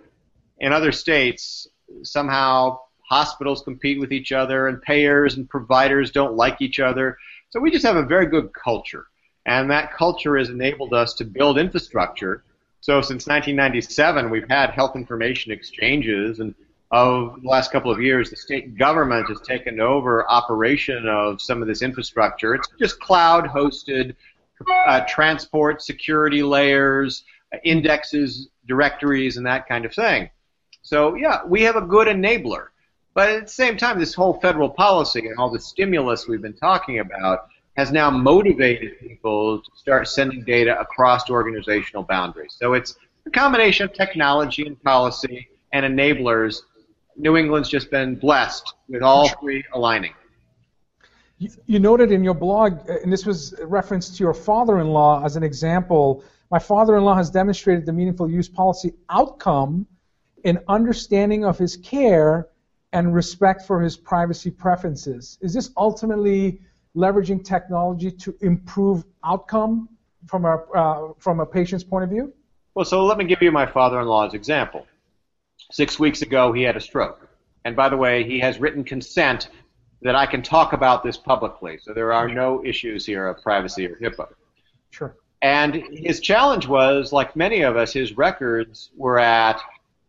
In 0.58 0.72
other 0.72 0.92
states, 0.92 1.66
somehow 2.04 2.78
hospitals 3.08 3.62
compete 3.62 3.98
with 3.98 4.12
each 4.12 4.30
other 4.30 4.68
and 4.68 4.80
payers 4.80 5.34
and 5.34 5.50
providers 5.50 6.12
don't 6.12 6.36
like 6.36 6.62
each 6.62 6.78
other. 6.78 7.18
So 7.48 7.58
we 7.58 7.72
just 7.72 7.84
have 7.84 7.96
a 7.96 8.04
very 8.04 8.26
good 8.26 8.52
culture. 8.52 9.06
And 9.46 9.70
that 9.70 9.92
culture 9.92 10.36
has 10.36 10.50
enabled 10.50 10.92
us 10.92 11.14
to 11.14 11.24
build 11.24 11.58
infrastructure. 11.58 12.42
So 12.80 13.00
since 13.00 13.26
1997, 13.26 14.30
we've 14.30 14.48
had 14.48 14.70
health 14.70 14.96
information 14.96 15.52
exchanges, 15.52 16.40
and 16.40 16.54
of 16.90 17.40
the 17.42 17.48
last 17.48 17.70
couple 17.70 17.90
of 17.90 18.00
years, 18.00 18.30
the 18.30 18.36
state 18.36 18.76
government 18.76 19.28
has 19.28 19.40
taken 19.42 19.80
over 19.80 20.28
operation 20.28 21.06
of 21.06 21.40
some 21.40 21.62
of 21.62 21.68
this 21.68 21.82
infrastructure. 21.82 22.54
It's 22.54 22.68
just 22.78 22.98
cloud 23.00 23.46
hosted, 23.46 24.14
uh, 24.86 25.02
transport, 25.08 25.82
security 25.82 26.42
layers, 26.42 27.24
indexes, 27.64 28.48
directories, 28.66 29.36
and 29.36 29.46
that 29.46 29.68
kind 29.68 29.84
of 29.84 29.94
thing. 29.94 30.30
So 30.82 31.14
yeah, 31.14 31.44
we 31.44 31.62
have 31.62 31.76
a 31.76 31.82
good 31.82 32.08
enabler. 32.08 32.66
But 33.14 33.30
at 33.30 33.42
the 33.42 33.52
same 33.52 33.76
time, 33.76 33.98
this 33.98 34.14
whole 34.14 34.40
federal 34.40 34.70
policy 34.70 35.26
and 35.26 35.36
all 35.38 35.50
the 35.50 35.60
stimulus 35.60 36.26
we've 36.28 36.42
been 36.42 36.54
talking 36.54 37.00
about 37.00 37.48
has 37.80 37.90
now 37.92 38.10
motivated 38.10 39.00
people 39.00 39.58
to 39.62 39.70
start 39.74 40.06
sending 40.06 40.44
data 40.44 40.78
across 40.78 41.30
organizational 41.30 42.02
boundaries. 42.02 42.54
So 42.60 42.74
it's 42.74 42.96
a 43.24 43.30
combination 43.30 43.84
of 43.86 43.94
technology 43.94 44.66
and 44.66 44.80
policy 44.82 45.48
and 45.72 45.86
enablers. 45.86 46.60
New 47.16 47.38
England's 47.38 47.70
just 47.70 47.90
been 47.90 48.16
blessed 48.16 48.74
with 48.90 49.02
all 49.02 49.30
three 49.40 49.64
aligning. 49.72 50.12
You, 51.38 51.78
noted 51.78 52.12
in 52.12 52.22
your 52.22 52.34
blog, 52.34 52.80
uh, 52.86 52.96
and 53.02 53.10
this 53.10 53.24
was 53.24 53.54
reference 53.62 54.14
to 54.14 54.22
your 54.22 54.34
father-in-law 54.34 55.24
as 55.24 55.36
an 55.36 55.42
example. 55.42 56.22
My 56.50 56.58
father-in-law 56.58 57.14
has 57.14 57.30
demonstrated 57.30 57.86
the 57.86 57.94
meaningful 57.94 58.30
use 58.30 58.46
policy 58.46 58.92
outcome 59.08 59.86
in 60.44 60.60
understanding 60.68 61.46
of 61.46 61.56
his 61.56 61.78
care 61.78 62.48
and 62.92 63.14
respect 63.14 63.62
for 63.62 63.80
his 63.80 63.96
privacy 63.96 64.50
preferences. 64.50 65.38
Is 65.40 65.54
this 65.54 65.70
ultimately 65.78 66.60
leveraging 66.96 67.44
technology 67.44 68.10
to 68.10 68.34
improve 68.40 69.04
outcome 69.24 69.88
from 70.26 70.44
a 70.44 70.56
uh, 70.74 71.12
from 71.18 71.40
a 71.40 71.46
patient's 71.46 71.84
point 71.84 72.04
of 72.04 72.10
view? 72.10 72.32
Well, 72.74 72.84
so 72.84 73.04
let 73.04 73.18
me 73.18 73.24
give 73.24 73.42
you 73.42 73.52
my 73.52 73.66
father-in-law's 73.66 74.34
example. 74.34 74.86
Six 75.70 75.98
weeks 75.98 76.22
ago, 76.22 76.52
he 76.52 76.62
had 76.62 76.76
a 76.76 76.80
stroke, 76.80 77.28
and 77.64 77.76
by 77.76 77.88
the 77.88 77.96
way, 77.96 78.24
he 78.24 78.40
has 78.40 78.58
written 78.58 78.84
consent 78.84 79.48
that 80.02 80.16
I 80.16 80.26
can 80.26 80.42
talk 80.42 80.72
about 80.72 81.02
this 81.02 81.16
publicly. 81.16 81.78
So 81.82 81.92
there 81.92 82.12
are 82.12 82.28
no 82.28 82.64
issues 82.64 83.04
here 83.04 83.28
of 83.28 83.42
privacy 83.42 83.86
or 83.86 83.96
HIPAA. 83.96 84.28
Sure. 84.90 85.16
And 85.42 85.74
his 85.92 86.20
challenge 86.20 86.66
was, 86.66 87.12
like 87.12 87.36
many 87.36 87.62
of 87.62 87.76
us, 87.76 87.92
his 87.92 88.16
records 88.16 88.90
were 88.96 89.18
at 89.18 89.60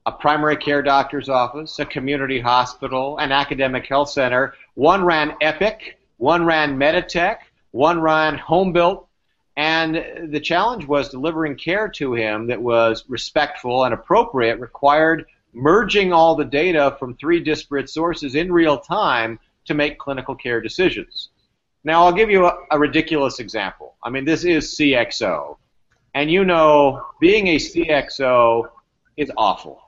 a 0.05 0.11
primary 0.11 0.57
care 0.57 0.81
doctor's 0.81 1.29
office, 1.29 1.77
a 1.79 1.85
community 1.85 2.39
hospital, 2.39 3.17
an 3.17 3.31
academic 3.31 3.85
health 3.85 4.09
center. 4.09 4.53
One 4.73 5.03
ran 5.03 5.35
Epic, 5.41 5.99
one 6.21 6.45
ran 6.45 6.77
Meditech, 6.77 7.37
one 7.71 7.99
ran 7.99 8.37
Home 8.37 8.71
Built, 8.71 9.07
and 9.57 10.31
the 10.31 10.39
challenge 10.39 10.85
was 10.85 11.09
delivering 11.09 11.55
care 11.55 11.89
to 11.89 12.13
him 12.13 12.45
that 12.45 12.61
was 12.61 13.03
respectful 13.07 13.85
and 13.85 13.93
appropriate, 13.95 14.59
required 14.59 15.25
merging 15.51 16.13
all 16.13 16.35
the 16.35 16.45
data 16.45 16.95
from 16.99 17.15
three 17.15 17.39
disparate 17.39 17.89
sources 17.89 18.35
in 18.35 18.51
real 18.51 18.77
time 18.77 19.39
to 19.65 19.73
make 19.73 19.97
clinical 19.97 20.35
care 20.35 20.61
decisions. 20.61 21.29
Now, 21.83 22.05
I'll 22.05 22.13
give 22.13 22.29
you 22.29 22.45
a, 22.45 22.55
a 22.69 22.77
ridiculous 22.77 23.39
example. 23.39 23.95
I 24.03 24.11
mean, 24.11 24.23
this 24.23 24.43
is 24.43 24.75
CXO. 24.75 25.57
And 26.13 26.29
you 26.29 26.45
know, 26.45 27.03
being 27.19 27.47
a 27.47 27.55
CXO 27.55 28.69
is 29.17 29.31
awful. 29.35 29.81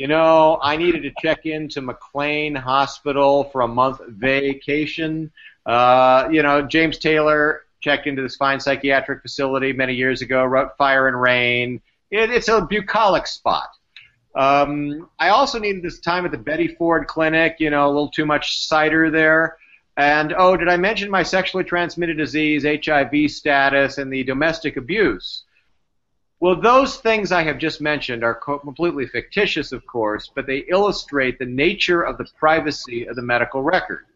You 0.00 0.08
know, 0.08 0.58
I 0.62 0.78
needed 0.78 1.02
to 1.02 1.12
check 1.20 1.44
into 1.44 1.82
McLean 1.82 2.54
Hospital 2.54 3.44
for 3.44 3.60
a 3.60 3.68
month 3.68 4.00
vacation. 4.08 5.30
Uh, 5.66 6.28
you 6.30 6.42
know, 6.42 6.62
James 6.62 6.98
Taylor 6.98 7.62
checked 7.80 8.06
into 8.06 8.22
this 8.22 8.36
fine 8.36 8.60
psychiatric 8.60 9.22
facility 9.22 9.72
many 9.72 9.94
years 9.94 10.22
ago, 10.22 10.44
wrote 10.44 10.76
Fire 10.76 11.08
and 11.08 11.20
Rain. 11.20 11.80
It, 12.10 12.30
it's 12.30 12.48
a 12.48 12.60
bucolic 12.60 13.26
spot. 13.26 13.68
Um, 14.34 15.08
I 15.18 15.30
also 15.30 15.58
needed 15.58 15.82
this 15.82 16.00
time 16.00 16.24
at 16.24 16.30
the 16.30 16.38
Betty 16.38 16.68
Ford 16.68 17.06
Clinic, 17.06 17.56
you 17.58 17.70
know, 17.70 17.86
a 17.86 17.88
little 17.88 18.10
too 18.10 18.26
much 18.26 18.58
cider 18.66 19.10
there. 19.10 19.56
And 19.96 20.32
oh, 20.36 20.56
did 20.56 20.68
I 20.68 20.76
mention 20.76 21.10
my 21.10 21.22
sexually 21.22 21.64
transmitted 21.64 22.16
disease, 22.16 22.64
HIV 22.64 23.30
status, 23.30 23.98
and 23.98 24.12
the 24.12 24.22
domestic 24.22 24.76
abuse? 24.76 25.44
Well, 26.38 26.58
those 26.58 26.96
things 26.96 27.32
I 27.32 27.42
have 27.42 27.58
just 27.58 27.82
mentioned 27.82 28.24
are 28.24 28.34
co- 28.34 28.60
completely 28.60 29.06
fictitious, 29.06 29.72
of 29.72 29.86
course, 29.86 30.30
but 30.34 30.46
they 30.46 30.64
illustrate 30.70 31.38
the 31.38 31.44
nature 31.44 32.00
of 32.00 32.16
the 32.16 32.26
privacy 32.38 33.06
of 33.06 33.16
the 33.16 33.22
medical 33.22 33.62
record. 33.62 34.06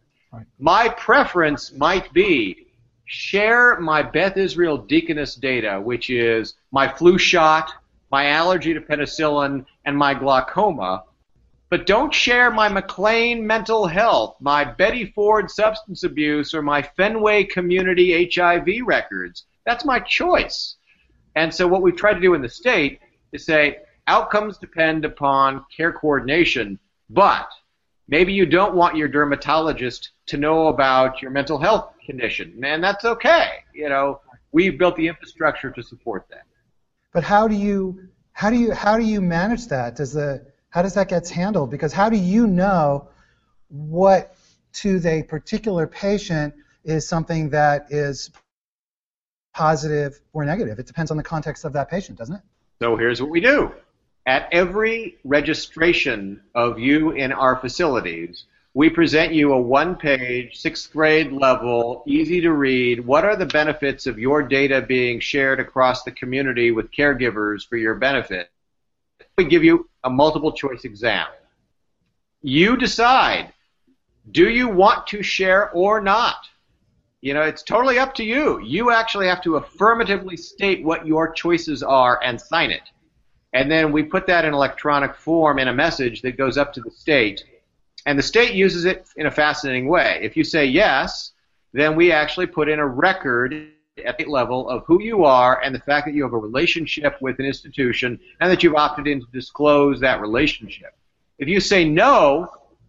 My 0.58 0.88
preference 0.88 1.72
might 1.72 2.12
be 2.12 2.66
share 3.06 3.78
my 3.80 4.02
Beth 4.02 4.36
Israel 4.36 4.78
Deaconess 4.78 5.34
data, 5.34 5.80
which 5.80 6.10
is 6.10 6.54
my 6.72 6.88
flu 6.88 7.18
shot, 7.18 7.72
my 8.10 8.28
allergy 8.28 8.72
to 8.74 8.80
penicillin, 8.80 9.66
and 9.84 9.96
my 9.96 10.14
glaucoma, 10.14 11.04
but 11.70 11.86
don't 11.86 12.14
share 12.14 12.50
my 12.50 12.68
McLean 12.68 13.46
mental 13.46 13.86
health, 13.86 14.36
my 14.40 14.64
Betty 14.64 15.06
Ford 15.06 15.50
substance 15.50 16.04
abuse, 16.04 16.54
or 16.54 16.62
my 16.62 16.82
Fenway 16.82 17.44
community 17.44 18.30
HIV 18.32 18.86
records. 18.86 19.44
That's 19.66 19.84
my 19.84 19.98
choice. 19.98 20.76
And 21.34 21.52
so 21.52 21.66
what 21.66 21.82
we've 21.82 21.96
tried 21.96 22.14
to 22.14 22.20
do 22.20 22.34
in 22.34 22.42
the 22.42 22.48
state 22.48 23.00
is 23.32 23.44
say 23.44 23.78
outcomes 24.06 24.58
depend 24.58 25.04
upon 25.04 25.64
care 25.74 25.92
coordination, 25.92 26.78
but 27.10 27.48
maybe 28.08 28.32
you 28.32 28.46
don't 28.46 28.74
want 28.74 28.96
your 28.96 29.08
dermatologist 29.08 30.10
to 30.26 30.36
know 30.36 30.68
about 30.68 31.22
your 31.22 31.30
mental 31.30 31.58
health 31.58 31.92
condition, 32.04 32.60
and 32.64 32.82
that's 32.82 33.04
okay. 33.04 33.64
You 33.74 33.88
know, 33.88 34.20
we've 34.52 34.78
built 34.78 34.96
the 34.96 35.08
infrastructure 35.08 35.70
to 35.70 35.82
support 35.82 36.26
that. 36.30 36.44
But 37.12 37.24
how 37.24 37.48
do 37.48 37.54
you 37.54 38.08
how 38.32 38.50
do 38.50 38.56
you 38.56 38.72
how 38.72 38.98
do 38.98 39.04
you 39.04 39.20
manage 39.20 39.68
that? 39.68 39.96
Does 39.96 40.12
the 40.12 40.46
how 40.70 40.82
does 40.82 40.94
that 40.94 41.08
get 41.08 41.28
handled? 41.28 41.70
Because 41.70 41.92
how 41.92 42.08
do 42.08 42.16
you 42.16 42.46
know 42.46 43.08
what 43.68 44.34
to 44.74 44.98
the 44.98 45.22
particular 45.22 45.86
patient 45.86 46.54
is 46.84 47.08
something 47.08 47.50
that 47.50 47.86
is 47.90 48.30
positive 49.54 50.20
or 50.32 50.44
negative? 50.44 50.78
It 50.78 50.86
depends 50.86 51.10
on 51.10 51.16
the 51.16 51.22
context 51.22 51.64
of 51.64 51.72
that 51.74 51.88
patient, 51.88 52.18
doesn't 52.18 52.34
it? 52.34 52.42
So 52.80 52.96
here's 52.96 53.22
what 53.22 53.30
we 53.30 53.40
do. 53.40 53.72
At 54.26 54.48
every 54.52 55.18
registration 55.24 56.40
of 56.54 56.78
you 56.78 57.10
in 57.10 57.30
our 57.30 57.56
facilities, 57.56 58.44
we 58.72 58.88
present 58.88 59.32
you 59.32 59.52
a 59.52 59.60
one 59.60 59.96
page, 59.96 60.56
sixth 60.56 60.90
grade 60.92 61.30
level, 61.30 62.02
easy 62.06 62.40
to 62.40 62.52
read. 62.52 63.04
What 63.04 63.24
are 63.24 63.36
the 63.36 63.46
benefits 63.46 64.06
of 64.06 64.18
your 64.18 64.42
data 64.42 64.80
being 64.80 65.20
shared 65.20 65.60
across 65.60 66.02
the 66.02 66.10
community 66.10 66.70
with 66.70 66.90
caregivers 66.90 67.68
for 67.68 67.76
your 67.76 67.94
benefit? 67.94 68.50
We 69.36 69.44
give 69.44 69.62
you 69.62 69.88
a 70.02 70.10
multiple 70.10 70.52
choice 70.52 70.84
exam. 70.84 71.26
You 72.42 72.76
decide 72.76 73.52
do 74.30 74.48
you 74.48 74.68
want 74.68 75.06
to 75.08 75.22
share 75.22 75.70
or 75.72 76.00
not? 76.00 76.48
You 77.20 77.34
know, 77.34 77.42
it's 77.42 77.62
totally 77.62 77.98
up 77.98 78.14
to 78.14 78.24
you. 78.24 78.58
You 78.60 78.90
actually 78.90 79.26
have 79.26 79.42
to 79.42 79.56
affirmatively 79.56 80.36
state 80.36 80.82
what 80.82 81.06
your 81.06 81.30
choices 81.30 81.82
are 81.82 82.20
and 82.22 82.40
sign 82.40 82.70
it. 82.70 82.82
And 83.54 83.70
then 83.70 83.92
we 83.92 84.02
put 84.02 84.26
that 84.26 84.44
in 84.44 84.52
electronic 84.52 85.14
form 85.14 85.58
in 85.58 85.68
a 85.68 85.72
message 85.72 86.20
that 86.22 86.36
goes 86.36 86.58
up 86.58 86.72
to 86.74 86.80
the 86.80 86.90
state 86.90 87.44
and 88.06 88.18
the 88.18 88.22
state 88.22 88.52
uses 88.52 88.84
it 88.84 89.06
in 89.16 89.26
a 89.26 89.30
fascinating 89.30 89.88
way. 89.88 90.18
If 90.22 90.36
you 90.36 90.44
say 90.44 90.66
yes, 90.66 91.32
then 91.72 91.96
we 91.96 92.12
actually 92.12 92.46
put 92.46 92.68
in 92.68 92.78
a 92.78 92.86
record 92.86 93.70
at 94.04 94.18
the 94.18 94.24
level 94.26 94.68
of 94.68 94.84
who 94.86 95.00
you 95.00 95.24
are 95.24 95.60
and 95.62 95.74
the 95.74 95.80
fact 95.80 96.06
that 96.06 96.14
you 96.14 96.22
have 96.24 96.32
a 96.32 96.38
relationship 96.38 97.16
with 97.22 97.38
an 97.38 97.46
institution 97.46 98.18
and 98.40 98.50
that 98.50 98.62
you've 98.62 98.74
opted 98.74 99.06
in 99.06 99.20
to 99.20 99.26
disclose 99.32 100.00
that 100.00 100.20
relationship. 100.20 100.94
If 101.38 101.48
you 101.48 101.60
say 101.60 101.84
no, 101.84 102.48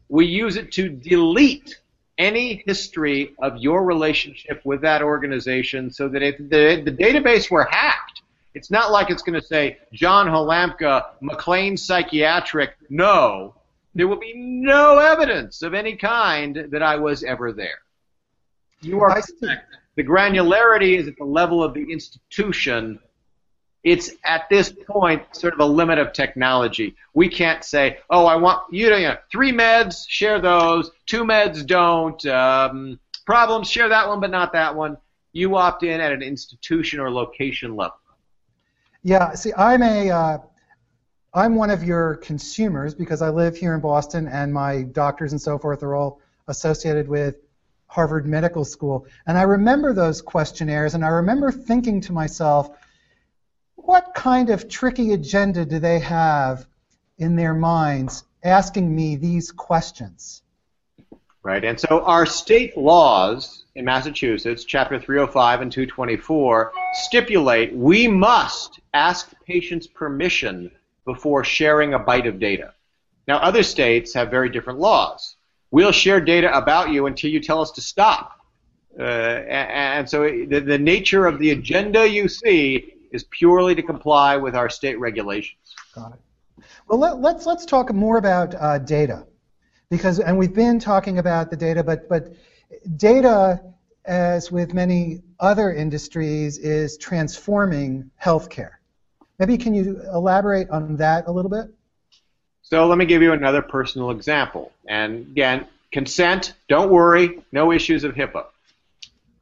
we 0.10 0.26
use 0.26 0.58
it 0.58 0.72
to 0.74 0.90
delete 0.90 1.80
any 2.18 2.64
history 2.66 3.36
of 3.40 3.58
your 3.58 3.84
relationship 3.84 4.62
with 4.66 4.82
that 4.82 5.02
organization 5.02 5.92
so 5.92 6.10
that 6.10 6.24
if 6.24 6.38
the, 6.38 6.82
the 6.84 6.92
database 6.92 7.52
were 7.52 7.66
hacked, 7.66 8.22
it's 8.56 8.72
not 8.72 8.92
like 8.92 9.12
it's 9.12 9.22
going 9.22 9.40
to 9.40 9.46
say 9.46 9.78
John 9.94 10.26
Halamka, 10.28 11.06
McLean 11.22 11.78
Psychiatric, 11.78 12.72
no 12.90 13.54
there 13.96 14.10
will 14.10 14.20
be 14.20 14.34
no 14.36 15.00
evidence 15.00 15.62
of 15.62 15.74
any 15.74 15.96
kind 15.96 16.68
that 16.70 16.84
I 16.84 16.98
was 16.98 17.24
ever 17.24 17.54
there. 17.54 17.80
You 18.82 19.00
are 19.02 19.10
correct. 19.10 19.78
The 19.96 20.04
granularity 20.04 21.00
is 21.00 21.08
at 21.08 21.18
the 21.18 21.24
level 21.24 21.64
of 21.64 21.74
the 21.74 21.90
institution. 21.90 23.00
It's 23.86 24.12
at 24.26 24.50
this 24.50 24.74
point 24.88 25.24
sort 25.34 25.54
of 25.54 25.62
a 25.62 25.66
limit 25.66 25.98
of 25.98 26.12
technology. 26.12 26.96
We 27.14 27.30
can't 27.30 27.64
say, 27.64 28.00
oh, 28.10 28.26
I 28.26 28.36
want 28.36 28.62
you 28.74 28.90
to, 28.90 29.00
you 29.00 29.08
know, 29.08 29.18
three 29.32 29.54
meds, 29.54 30.04
share 30.08 30.42
those, 30.42 30.92
two 31.06 31.24
meds 31.24 31.66
don't, 31.66 32.24
um, 32.26 33.00
problems, 33.26 33.70
share 33.70 33.88
that 33.88 34.10
one 34.10 34.20
but 34.20 34.32
not 34.32 34.52
that 34.52 34.76
one. 34.76 34.98
You 35.32 35.56
opt 35.56 35.84
in 35.84 36.02
at 36.02 36.12
an 36.12 36.22
institution 36.22 37.00
or 37.00 37.10
location 37.10 37.78
level. 37.78 37.96
Yeah, 39.06 39.36
see, 39.36 39.54
I'm 39.56 39.84
a, 39.84 40.10
uh, 40.10 40.38
I'm 41.32 41.54
one 41.54 41.70
of 41.70 41.84
your 41.84 42.16
consumers 42.16 42.96
because 42.96 43.22
I 43.22 43.30
live 43.30 43.56
here 43.56 43.76
in 43.76 43.80
Boston 43.80 44.28
and 44.28 44.52
my 44.52 44.82
doctors 44.82 45.32
and 45.32 45.40
so 45.40 45.60
forth 45.60 45.84
are 45.84 45.94
all 45.94 46.20
associated 46.48 47.08
with 47.08 47.36
Harvard 47.86 48.26
Medical 48.26 48.66
School. 48.66 49.06
And 49.28 49.38
I 49.38 49.44
remember 49.44 49.94
those 49.94 50.24
questionnaires 50.24 50.96
and 50.96 51.06
I 51.06 51.10
remember 51.10 51.52
thinking 51.52 52.02
to 52.02 52.14
myself, 52.14 52.76
what 53.76 54.16
kind 54.16 54.50
of 54.50 54.70
tricky 54.70 55.14
agenda 55.14 55.66
do 55.66 55.78
they 55.78 56.00
have 56.00 56.66
in 57.20 57.36
their 57.36 57.54
minds 57.54 58.24
asking 58.44 58.96
me 58.96 59.18
these 59.18 59.52
questions? 59.52 60.42
Right, 61.44 61.64
and 61.64 61.80
so 61.80 62.04
our 62.06 62.26
state 62.26 62.76
laws 62.76 63.65
in 63.76 63.84
Massachusetts, 63.84 64.64
Chapter 64.64 65.00
305 65.00 65.62
and 65.62 65.72
224, 65.72 66.72
stipulate 66.94 67.74
we 67.74 68.08
must 68.08 68.80
ask 68.94 69.34
patients' 69.46 69.86
permission 69.86 70.72
before 71.06 71.44
sharing 71.44 71.94
a 71.94 72.00
byte 72.00 72.28
of 72.28 72.40
data. 72.40 72.74
Now, 73.28 73.38
other 73.38 73.64
states 73.64 74.14
have 74.14 74.32
very 74.32 74.50
different 74.50 74.80
laws. 74.80 75.36
We'll 75.72 75.92
share 75.92 76.22
data 76.22 76.56
about 76.56 76.92
you 76.92 77.08
until 77.08 77.32
you 77.32 77.40
tell 77.40 77.62
us 77.62 77.72
to 77.72 77.82
stop. 77.82 78.40
Uh, 78.98 79.04
and, 79.04 80.10
so 80.10 80.24
the, 80.24 80.60
the 80.60 80.78
nature 80.78 81.26
of 81.26 81.38
the 81.38 81.52
agenda 81.52 82.08
you 82.08 82.30
see 82.30 82.94
is 83.12 83.26
purely 83.26 83.76
to 83.76 83.84
comply 83.84 84.38
with 84.38 84.56
our 84.56 84.70
state 84.70 84.98
regulations. 85.00 85.76
Got 85.94 86.14
it. 86.14 86.20
Well, 86.88 87.00
let, 87.00 87.14
us 87.14 87.20
let's, 87.20 87.46
let's 87.46 87.66
talk 87.66 87.94
more 87.94 88.18
about 88.18 88.56
uh, 88.56 88.78
data, 88.78 89.26
because 89.90 90.20
and 90.20 90.38
we've 90.38 90.54
been 90.54 90.80
talking 90.80 91.18
about 91.18 91.50
the 91.50 91.58
data, 91.58 91.84
but 91.84 92.08
but 92.08 92.34
data, 92.98 93.62
as 94.06 94.52
with 94.52 94.74
many 94.74 95.22
other 95.40 95.74
industries, 95.74 96.58
is 96.58 96.98
transforming 96.98 98.10
healthcare. 98.22 98.72
Maybe 99.40 99.58
can 99.58 99.74
you 99.74 100.02
elaborate 100.14 100.70
on 100.70 100.98
that 100.98 101.28
a 101.28 101.32
little 101.32 101.52
bit? 101.52 101.74
So 102.62 102.88
let 102.88 102.98
me 102.98 103.06
give 103.06 103.22
you 103.22 103.34
another 103.34 103.62
personal 103.62 104.12
example. 104.12 104.72
And 104.88 105.28
again, 105.28 105.68
consent, 105.92 106.54
don't 106.68 106.90
worry, 106.90 107.44
no 107.52 107.72
issues 107.72 108.04
of 108.04 108.16
HIPAA. 108.16 108.46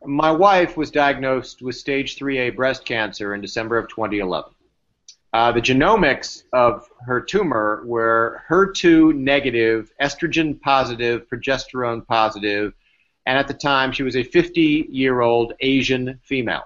My 0.06 0.32
wife 0.32 0.76
was 0.76 0.92
diagnosed 0.92 1.62
with 1.62 1.76
stage 1.76 2.18
3A 2.18 2.56
breast 2.56 2.84
cancer 2.84 3.34
in 3.34 3.40
December 3.40 3.78
of 3.78 3.88
2011. 3.88 4.52
Uh, 5.32 5.52
the 5.52 5.62
genomics 5.62 6.44
of 6.52 6.88
her 7.06 7.22
tumor 7.22 7.84
were 7.86 8.44
HER2 8.50 9.16
negative, 9.16 9.92
estrogen 10.02 10.60
positive, 10.60 11.28
progesterone 11.28 12.06
positive, 12.06 12.74
and 13.26 13.38
at 13.38 13.48
the 13.48 13.54
time 13.54 13.92
she 13.92 14.04
was 14.04 14.16
a 14.16 14.24
50 14.24 14.88
year 14.90 15.22
old 15.22 15.54
Asian 15.60 16.20
female. 16.24 16.64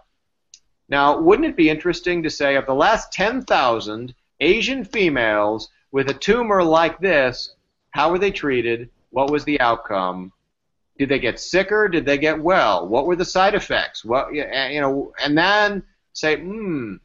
Now, 0.90 1.20
wouldn't 1.20 1.48
it 1.48 1.58
be 1.58 1.70
interesting 1.70 2.24
to 2.24 2.30
say 2.30 2.56
of 2.56 2.66
the 2.66 2.74
last 2.74 3.12
10,000 3.12 4.14
Asian 4.40 4.86
females 4.86 5.70
with 5.92 6.10
a 6.10 6.14
tumor 6.14 6.64
like 6.64 7.00
this, 7.00 7.56
how 7.92 8.12
were 8.12 8.20
they 8.20 8.32
treated? 8.32 8.90
What 9.10 9.32
was 9.32 9.44
the 9.44 9.60
outcome? 9.60 10.32
Did 10.98 11.10
they 11.10 11.20
get 11.20 11.40
sicker? 11.40 11.88
Did 11.88 12.06
they 12.06 12.18
get 12.18 12.42
well? 12.42 12.88
What 12.88 13.06
were 13.06 13.16
the 13.16 13.26
side 13.26 13.54
effects? 13.54 14.04
What 14.04 14.34
you 14.34 14.82
know, 14.82 15.14
and 15.24 15.38
then 15.38 15.84
say, 16.14 16.38
hmm, 16.38 16.96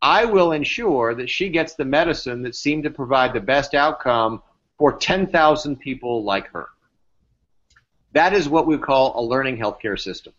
I 0.00 0.24
will 0.24 0.52
ensure 0.52 1.14
that 1.14 1.28
she 1.28 1.48
gets 1.48 1.74
the 1.74 1.84
medicine 1.84 2.42
that 2.42 2.54
seemed 2.54 2.84
to 2.84 2.90
provide 2.90 3.32
the 3.32 3.40
best 3.40 3.74
outcome 3.74 4.42
for 4.78 4.92
10,000 4.92 5.76
people 5.76 6.22
like 6.22 6.48
her. 6.52 6.68
That 8.12 8.32
is 8.32 8.48
what 8.48 8.66
we 8.66 8.78
call 8.78 9.18
a 9.18 9.22
learning 9.22 9.58
healthcare 9.58 9.98
system. 9.98 10.32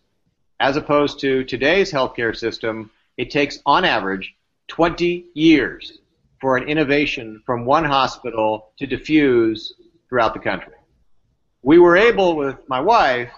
As 0.58 0.76
opposed 0.76 1.20
to 1.20 1.44
today's 1.44 1.92
healthcare 1.92 2.36
system, 2.36 2.90
it 3.16 3.30
takes 3.30 3.60
on 3.64 3.84
average 3.84 4.34
20 4.68 5.26
years 5.34 5.98
for 6.40 6.56
an 6.56 6.68
innovation 6.68 7.42
from 7.44 7.64
one 7.64 7.84
hospital 7.84 8.72
to 8.78 8.86
diffuse 8.86 9.74
throughout 10.08 10.34
the 10.34 10.40
country 10.40 10.74
we 11.62 11.78
were 11.78 11.96
able 11.96 12.36
with 12.36 12.56
my 12.68 12.80
wife 12.80 13.30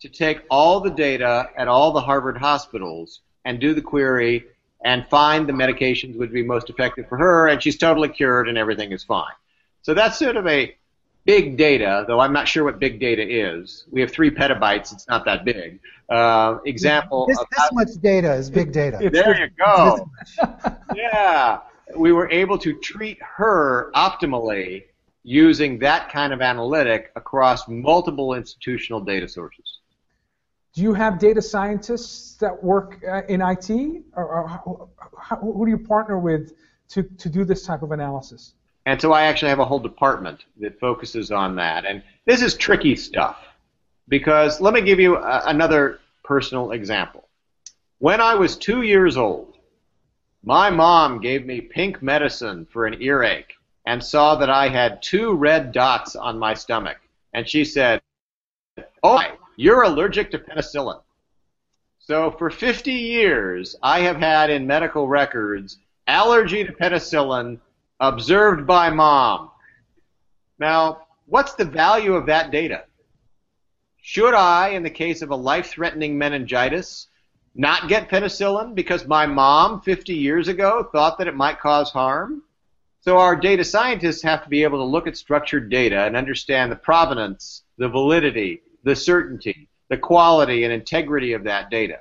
to 0.00 0.08
take 0.08 0.42
all 0.50 0.80
the 0.80 0.90
data 0.90 1.48
at 1.56 1.68
all 1.68 1.92
the 1.92 2.00
Harvard 2.00 2.36
hospitals 2.36 3.20
and 3.44 3.60
do 3.60 3.74
the 3.74 3.82
query 3.82 4.44
and 4.84 5.06
find 5.08 5.48
the 5.48 5.52
medications 5.52 6.16
would 6.16 6.32
be 6.32 6.42
most 6.42 6.70
effective 6.70 7.08
for 7.08 7.18
her, 7.18 7.48
and 7.48 7.62
she's 7.62 7.76
totally 7.76 8.08
cured 8.08 8.48
and 8.48 8.56
everything 8.56 8.92
is 8.92 9.02
fine. 9.02 9.32
So 9.82 9.94
that's 9.94 10.18
sort 10.18 10.36
of 10.36 10.46
a 10.46 10.76
big 11.28 11.58
data, 11.58 12.06
though 12.08 12.20
I'm 12.20 12.32
not 12.32 12.48
sure 12.48 12.64
what 12.64 12.78
big 12.78 12.98
data 12.98 13.22
is. 13.22 13.84
We 13.90 14.00
have 14.00 14.10
three 14.10 14.30
petabytes; 14.30 14.92
it's 14.94 15.06
not 15.06 15.26
that 15.26 15.44
big. 15.44 15.78
Uh, 16.08 16.58
example. 16.64 17.26
This, 17.28 17.38
this 17.38 17.72
much 17.72 17.92
data 18.00 18.32
is 18.32 18.50
big 18.50 18.72
data. 18.72 18.98
There 19.12 19.38
you 19.38 19.48
go. 19.62 20.10
yeah, 20.96 21.60
we 21.94 22.12
were 22.12 22.30
able 22.30 22.56
to 22.58 22.72
treat 22.80 23.18
her 23.20 23.90
optimally 23.94 24.84
using 25.22 25.78
that 25.80 26.10
kind 26.10 26.32
of 26.32 26.40
analytic 26.40 27.12
across 27.14 27.68
multiple 27.68 28.32
institutional 28.32 29.00
data 29.00 29.28
sources. 29.28 29.80
Do 30.72 30.80
you 30.80 30.94
have 30.94 31.18
data 31.18 31.42
scientists 31.42 32.36
that 32.36 32.64
work 32.64 33.02
uh, 33.06 33.22
in 33.28 33.42
IT, 33.42 33.70
or, 34.16 34.24
or 34.24 34.48
how, 34.48 34.88
how, 35.20 35.36
who 35.36 35.66
do 35.66 35.70
you 35.70 35.78
partner 35.78 36.18
with 36.18 36.54
to, 36.90 37.02
to 37.02 37.28
do 37.28 37.44
this 37.44 37.66
type 37.66 37.82
of 37.82 37.92
analysis? 37.92 38.54
And 38.88 38.98
so 39.02 39.12
I 39.12 39.24
actually 39.24 39.50
have 39.50 39.58
a 39.58 39.66
whole 39.66 39.80
department 39.80 40.46
that 40.60 40.80
focuses 40.80 41.30
on 41.30 41.56
that. 41.56 41.84
And 41.84 42.02
this 42.24 42.40
is 42.40 42.54
tricky 42.54 42.96
stuff 42.96 43.36
because 44.08 44.62
let 44.62 44.72
me 44.72 44.80
give 44.80 44.98
you 44.98 45.18
a, 45.18 45.42
another 45.44 46.00
personal 46.24 46.70
example. 46.70 47.28
When 47.98 48.22
I 48.22 48.34
was 48.34 48.56
two 48.56 48.80
years 48.80 49.18
old, 49.18 49.58
my 50.42 50.70
mom 50.70 51.20
gave 51.20 51.44
me 51.44 51.60
pink 51.60 52.02
medicine 52.02 52.66
for 52.72 52.86
an 52.86 53.02
earache 53.02 53.52
and 53.84 54.02
saw 54.02 54.36
that 54.36 54.48
I 54.48 54.70
had 54.70 55.02
two 55.02 55.34
red 55.34 55.72
dots 55.72 56.16
on 56.16 56.38
my 56.38 56.54
stomach. 56.54 56.96
And 57.34 57.46
she 57.46 57.66
said, 57.66 58.00
Oh, 59.02 59.20
you're 59.56 59.82
allergic 59.82 60.30
to 60.30 60.38
penicillin. 60.38 61.02
So 61.98 62.30
for 62.30 62.48
50 62.48 62.90
years, 62.90 63.76
I 63.82 64.00
have 64.00 64.16
had 64.16 64.48
in 64.48 64.66
medical 64.66 65.06
records 65.06 65.76
allergy 66.06 66.64
to 66.64 66.72
penicillin 66.72 67.60
observed 68.00 68.66
by 68.66 68.90
mom. 68.90 69.50
Now, 70.58 71.06
what's 71.26 71.54
the 71.54 71.64
value 71.64 72.14
of 72.14 72.26
that 72.26 72.50
data? 72.50 72.84
Should 74.00 74.34
I, 74.34 74.70
in 74.70 74.82
the 74.82 74.90
case 74.90 75.22
of 75.22 75.30
a 75.30 75.36
life 75.36 75.66
threatening 75.66 76.16
meningitis, 76.16 77.08
not 77.54 77.88
get 77.88 78.08
penicillin 78.08 78.74
because 78.74 79.06
my 79.06 79.26
mom 79.26 79.80
50 79.82 80.14
years 80.14 80.48
ago 80.48 80.88
thought 80.92 81.18
that 81.18 81.28
it 81.28 81.34
might 81.34 81.60
cause 81.60 81.90
harm? 81.90 82.42
So 83.00 83.18
our 83.18 83.36
data 83.36 83.64
scientists 83.64 84.22
have 84.22 84.42
to 84.42 84.48
be 84.48 84.62
able 84.62 84.78
to 84.78 84.84
look 84.84 85.06
at 85.06 85.16
structured 85.16 85.70
data 85.70 86.04
and 86.04 86.16
understand 86.16 86.70
the 86.70 86.76
provenance, 86.76 87.64
the 87.76 87.88
validity, 87.88 88.62
the 88.84 88.96
certainty, 88.96 89.68
the 89.88 89.96
quality 89.96 90.64
and 90.64 90.72
integrity 90.72 91.32
of 91.32 91.44
that 91.44 91.70
data. 91.70 92.00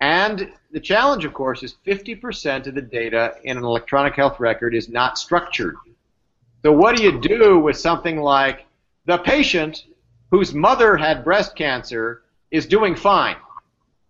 And 0.00 0.52
the 0.74 0.80
challenge, 0.80 1.24
of 1.24 1.32
course, 1.32 1.62
is 1.62 1.76
50% 1.86 2.66
of 2.66 2.74
the 2.74 2.82
data 2.82 3.36
in 3.44 3.56
an 3.56 3.62
electronic 3.62 4.16
health 4.16 4.40
record 4.40 4.74
is 4.74 4.88
not 4.88 5.16
structured. 5.18 5.76
So 6.62 6.72
what 6.72 6.96
do 6.96 7.04
you 7.04 7.20
do 7.20 7.60
with 7.60 7.76
something 7.76 8.20
like 8.20 8.66
the 9.06 9.18
patient 9.18 9.84
whose 10.32 10.52
mother 10.52 10.96
had 10.96 11.22
breast 11.22 11.54
cancer 11.54 12.22
is 12.50 12.66
doing 12.66 12.96
fine, 12.96 13.36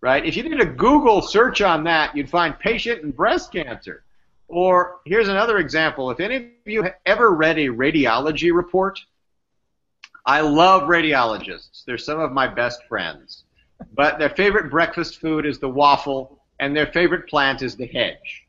right? 0.01 0.25
If 0.25 0.35
you 0.35 0.41
did 0.41 0.59
a 0.59 0.65
Google 0.65 1.21
search 1.21 1.61
on 1.61 1.83
that, 1.83 2.17
you'd 2.17 2.31
find 2.31 2.57
patient 2.57 3.03
and 3.03 3.15
breast 3.15 3.51
cancer. 3.51 4.03
Or 4.47 5.01
here's 5.05 5.27
another 5.27 5.59
example. 5.59 6.09
If 6.09 6.19
any 6.19 6.35
of 6.37 6.43
you 6.65 6.81
have 6.81 6.95
ever 7.05 7.29
read 7.29 7.59
a 7.59 7.67
radiology 7.67 8.51
report, 8.51 8.99
I 10.25 10.41
love 10.41 10.89
radiologists. 10.89 11.85
They're 11.85 11.99
some 11.99 12.19
of 12.19 12.31
my 12.31 12.47
best 12.47 12.83
friends. 12.89 13.43
But 13.93 14.17
their 14.17 14.31
favorite 14.31 14.71
breakfast 14.71 15.21
food 15.21 15.45
is 15.45 15.59
the 15.59 15.69
waffle, 15.69 16.34
and 16.59 16.75
their 16.75 16.87
favorite 16.87 17.27
plant 17.27 17.61
is 17.61 17.75
the 17.75 17.85
hedge. 17.85 18.43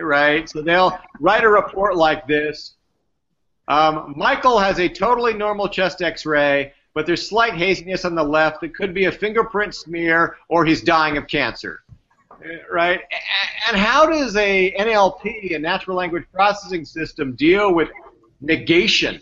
Right? 0.00 0.48
So 0.48 0.62
they'll 0.62 0.98
write 1.18 1.44
a 1.44 1.48
report 1.48 1.96
like 1.96 2.26
this. 2.26 2.74
Um, 3.68 4.14
Michael 4.16 4.58
has 4.58 4.80
a 4.80 4.88
totally 4.88 5.34
normal 5.34 5.68
chest 5.68 6.02
x-ray, 6.02 6.72
but 6.94 7.06
there's 7.06 7.28
slight 7.28 7.54
haziness 7.54 8.04
on 8.04 8.14
the 8.14 8.22
left 8.22 8.62
that 8.62 8.74
could 8.74 8.94
be 8.94 9.04
a 9.04 9.12
fingerprint 9.12 9.74
smear 9.74 10.36
or 10.48 10.64
he's 10.64 10.82
dying 10.82 11.16
of 11.18 11.28
cancer 11.28 11.82
right? 12.70 13.00
And 13.68 13.76
how 13.76 14.06
does 14.06 14.36
a 14.36 14.72
NLP, 14.72 15.54
a 15.54 15.58
natural 15.58 15.96
language 15.96 16.24
processing 16.32 16.84
system, 16.84 17.34
deal 17.34 17.74
with 17.74 17.88
negation, 18.40 19.20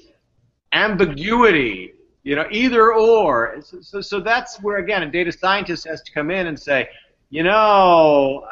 ambiguity, 0.72 1.92
you 2.22 2.36
know, 2.36 2.46
either 2.50 2.92
or? 2.92 3.60
So, 3.80 4.00
so 4.00 4.20
that's 4.20 4.60
where 4.62 4.78
again 4.78 5.02
a 5.02 5.10
data 5.10 5.32
scientist 5.32 5.86
has 5.86 6.02
to 6.02 6.12
come 6.12 6.30
in 6.30 6.46
and 6.46 6.58
say, 6.58 6.88
you 7.30 7.42
know, 7.42 8.46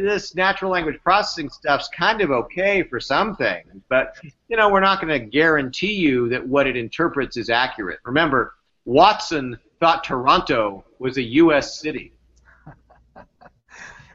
this 0.00 0.34
natural 0.34 0.70
language 0.70 1.00
processing 1.02 1.50
stuff's 1.50 1.88
kind 1.88 2.20
of 2.20 2.30
okay 2.30 2.82
for 2.82 3.00
some 3.00 3.34
things, 3.34 3.82
but 3.88 4.16
you 4.48 4.56
know, 4.56 4.68
we're 4.68 4.80
not 4.80 5.00
going 5.00 5.12
to 5.12 5.24
guarantee 5.24 5.94
you 5.94 6.28
that 6.28 6.46
what 6.46 6.66
it 6.66 6.76
interprets 6.76 7.36
is 7.36 7.50
accurate. 7.50 7.98
Remember, 8.04 8.54
Watson 8.84 9.58
thought 9.80 10.04
Toronto 10.04 10.84
was 10.98 11.16
a 11.16 11.22
U.S. 11.22 11.80
city. 11.80 12.12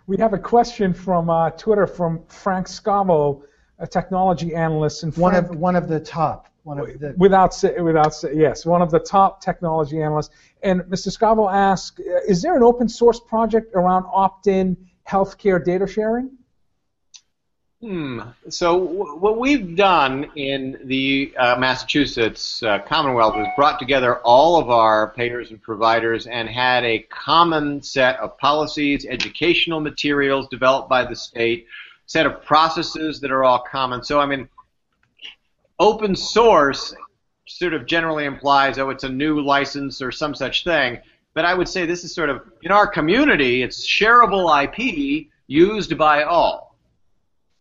We 0.08 0.18
have 0.18 0.34
a 0.34 0.38
question 0.38 0.94
from 0.94 1.32
uh, 1.32 1.50
Twitter 1.50 1.88
from 1.88 2.24
Frank 2.28 2.68
Scavo, 2.68 3.42
a 3.80 3.88
technology 3.88 4.54
analyst. 4.54 5.02
And 5.02 5.18
one 5.18 5.34
of 5.34 5.56
one 5.56 5.76
of 5.76 5.88
the 5.88 6.00
top. 6.00 6.48
One 6.66 6.80
of 6.80 7.00
the 7.00 7.14
without 7.16 7.56
without 7.80 8.16
yes, 8.34 8.66
one 8.66 8.82
of 8.82 8.90
the 8.90 8.98
top 8.98 9.40
technology 9.40 10.02
analysts. 10.02 10.32
And 10.64 10.82
Mr. 10.82 11.16
Scavo 11.16 11.52
asks, 11.54 12.02
is 12.28 12.42
there 12.42 12.58
an 12.58 12.64
open 12.64 12.90
source 12.90 13.20
project 13.20 13.76
around 13.76 14.06
opt-in 14.12 14.76
healthcare 15.08 15.64
data 15.64 15.86
sharing? 15.86 16.32
Hmm. 17.82 18.22
So 18.50 18.84
w- 18.84 19.16
what 19.18 19.38
we've 19.38 19.76
done 19.76 20.32
in 20.36 20.80
the 20.86 21.36
uh, 21.38 21.56
Massachusetts 21.60 22.64
uh, 22.64 22.80
Commonwealth 22.80 23.38
is 23.38 23.48
brought 23.56 23.78
together 23.78 24.18
all 24.22 24.58
of 24.58 24.72
our 24.72 25.12
payers 25.12 25.52
and 25.52 25.62
providers 25.62 26.26
and 26.26 26.50
had 26.50 26.84
a 26.84 27.06
common 27.12 27.84
set 27.84 28.20
of 28.20 28.40
policies, 28.40 29.06
educational 29.08 29.82
materials 29.82 30.48
developed 30.48 30.90
by 30.90 31.06
the 31.06 31.16
state, 31.16 31.68
set 32.08 32.26
of 32.26 32.44
processes 32.44 33.20
that 33.22 33.30
are 33.30 33.44
all 33.44 33.60
common. 33.60 34.04
So 34.04 34.20
I 34.20 34.26
mean, 34.26 34.50
open 35.80 36.16
source 36.16 36.94
sort 37.48 37.74
of 37.74 37.86
generally 37.86 38.26
implies, 38.26 38.78
oh, 38.78 38.90
it's 38.90 39.04
a 39.04 39.10
new 39.10 39.42
license 39.42 40.02
or 40.02 40.12
some 40.12 40.34
such 40.34 40.64
thing. 40.64 41.00
But 41.34 41.46
I 41.46 41.54
would 41.54 41.68
say 41.68 41.86
this 41.86 42.04
is 42.04 42.14
sort 42.14 42.30
of, 42.30 42.42
in 42.64 42.72
our 42.72 42.88
community, 42.88 43.62
it's 43.62 43.86
shareable 43.86 44.64
IP 44.64 45.28
used 45.48 45.98
by 45.98 46.24
all. 46.24 46.76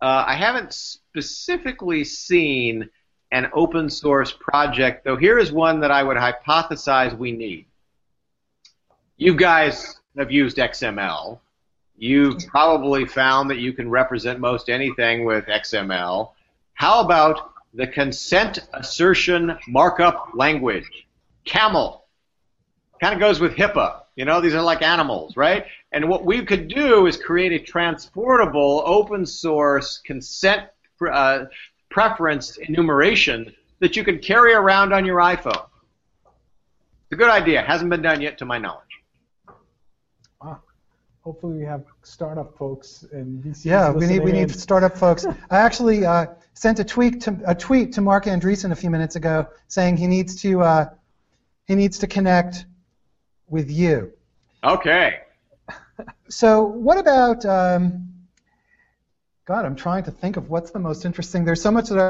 Uh, 0.00 0.24
I 0.26 0.36
haven't 0.36 0.72
specifically 0.72 2.04
seen 2.04 2.88
an 3.32 3.48
open 3.52 3.90
source 3.90 4.32
project, 4.32 5.04
though 5.04 5.16
here 5.16 5.38
is 5.38 5.50
one 5.50 5.80
that 5.80 5.90
I 5.90 6.02
would 6.02 6.16
hypothesize 6.16 7.16
we 7.16 7.32
need. 7.32 7.66
You 9.16 9.34
guys 9.34 10.00
have 10.16 10.30
used 10.30 10.56
XML. 10.56 11.40
You've 11.96 12.46
probably 12.46 13.06
found 13.06 13.50
that 13.50 13.58
you 13.58 13.72
can 13.72 13.88
represent 13.88 14.40
most 14.40 14.68
anything 14.68 15.24
with 15.24 15.46
XML. 15.46 16.30
How 16.74 17.00
about 17.00 17.53
the 17.74 17.86
consent 17.86 18.60
assertion 18.72 19.56
markup 19.68 20.30
language? 20.34 20.88
CAMEL. 21.44 22.04
Kind 23.00 23.14
of 23.14 23.20
goes 23.20 23.40
with 23.40 23.54
HIPAA. 23.54 24.02
You 24.16 24.24
know, 24.24 24.40
these 24.40 24.54
are 24.54 24.62
like 24.62 24.82
animals, 24.82 25.36
right? 25.36 25.66
And 25.92 26.08
what 26.08 26.24
we 26.24 26.44
could 26.44 26.68
do 26.68 27.06
is 27.06 27.16
create 27.16 27.52
a 27.52 27.64
transportable 27.64 28.82
open 28.86 29.26
source 29.26 29.98
consent 29.98 30.68
uh, 31.12 31.46
preference 31.90 32.56
enumeration 32.56 33.52
that 33.80 33.96
you 33.96 34.04
could 34.04 34.22
carry 34.22 34.54
around 34.54 34.92
on 34.92 35.04
your 35.04 35.18
iPhone. 35.18 35.66
It's 36.24 37.12
a 37.12 37.16
good 37.16 37.30
idea. 37.30 37.62
Hasn't 37.62 37.90
been 37.90 38.02
done 38.02 38.20
yet 38.20 38.38
to 38.38 38.44
my 38.44 38.58
knowledge 38.58 38.83
hopefully 41.24 41.56
we 41.56 41.64
have 41.64 41.84
startup 42.02 42.56
folks 42.56 43.04
and 43.12 43.42
VCs. 43.42 43.64
Yeah, 43.64 43.90
we 43.90 44.06
need 44.06 44.22
we 44.22 44.30
need 44.30 44.50
startup 44.50 44.96
folks. 44.96 45.24
I 45.50 45.58
actually 45.58 46.04
uh, 46.04 46.26
sent 46.52 46.78
a 46.78 46.84
tweet 46.84 47.22
to 47.22 47.40
a 47.46 47.54
tweet 47.54 47.92
to 47.94 48.02
Marc 48.02 48.26
Andreessen 48.26 48.70
a 48.72 48.76
few 48.76 48.90
minutes 48.90 49.16
ago 49.16 49.48
saying 49.68 49.96
he 49.96 50.06
needs 50.06 50.40
to 50.42 50.60
uh, 50.60 50.86
he 51.66 51.74
needs 51.74 51.98
to 51.98 52.06
connect 52.06 52.66
with 53.48 53.70
you. 53.70 54.12
Okay. 54.62 55.20
So 56.28 56.64
what 56.64 56.98
about? 56.98 57.44
Um, 57.44 58.08
God, 59.44 59.64
I'm 59.64 59.76
trying 59.76 60.02
to 60.04 60.10
think 60.10 60.36
of 60.36 60.50
what's 60.50 60.72
the 60.72 60.80
most 60.80 61.04
interesting. 61.04 61.44
There's 61.44 61.62
so 61.62 61.70
much 61.70 61.90
that 61.90 62.00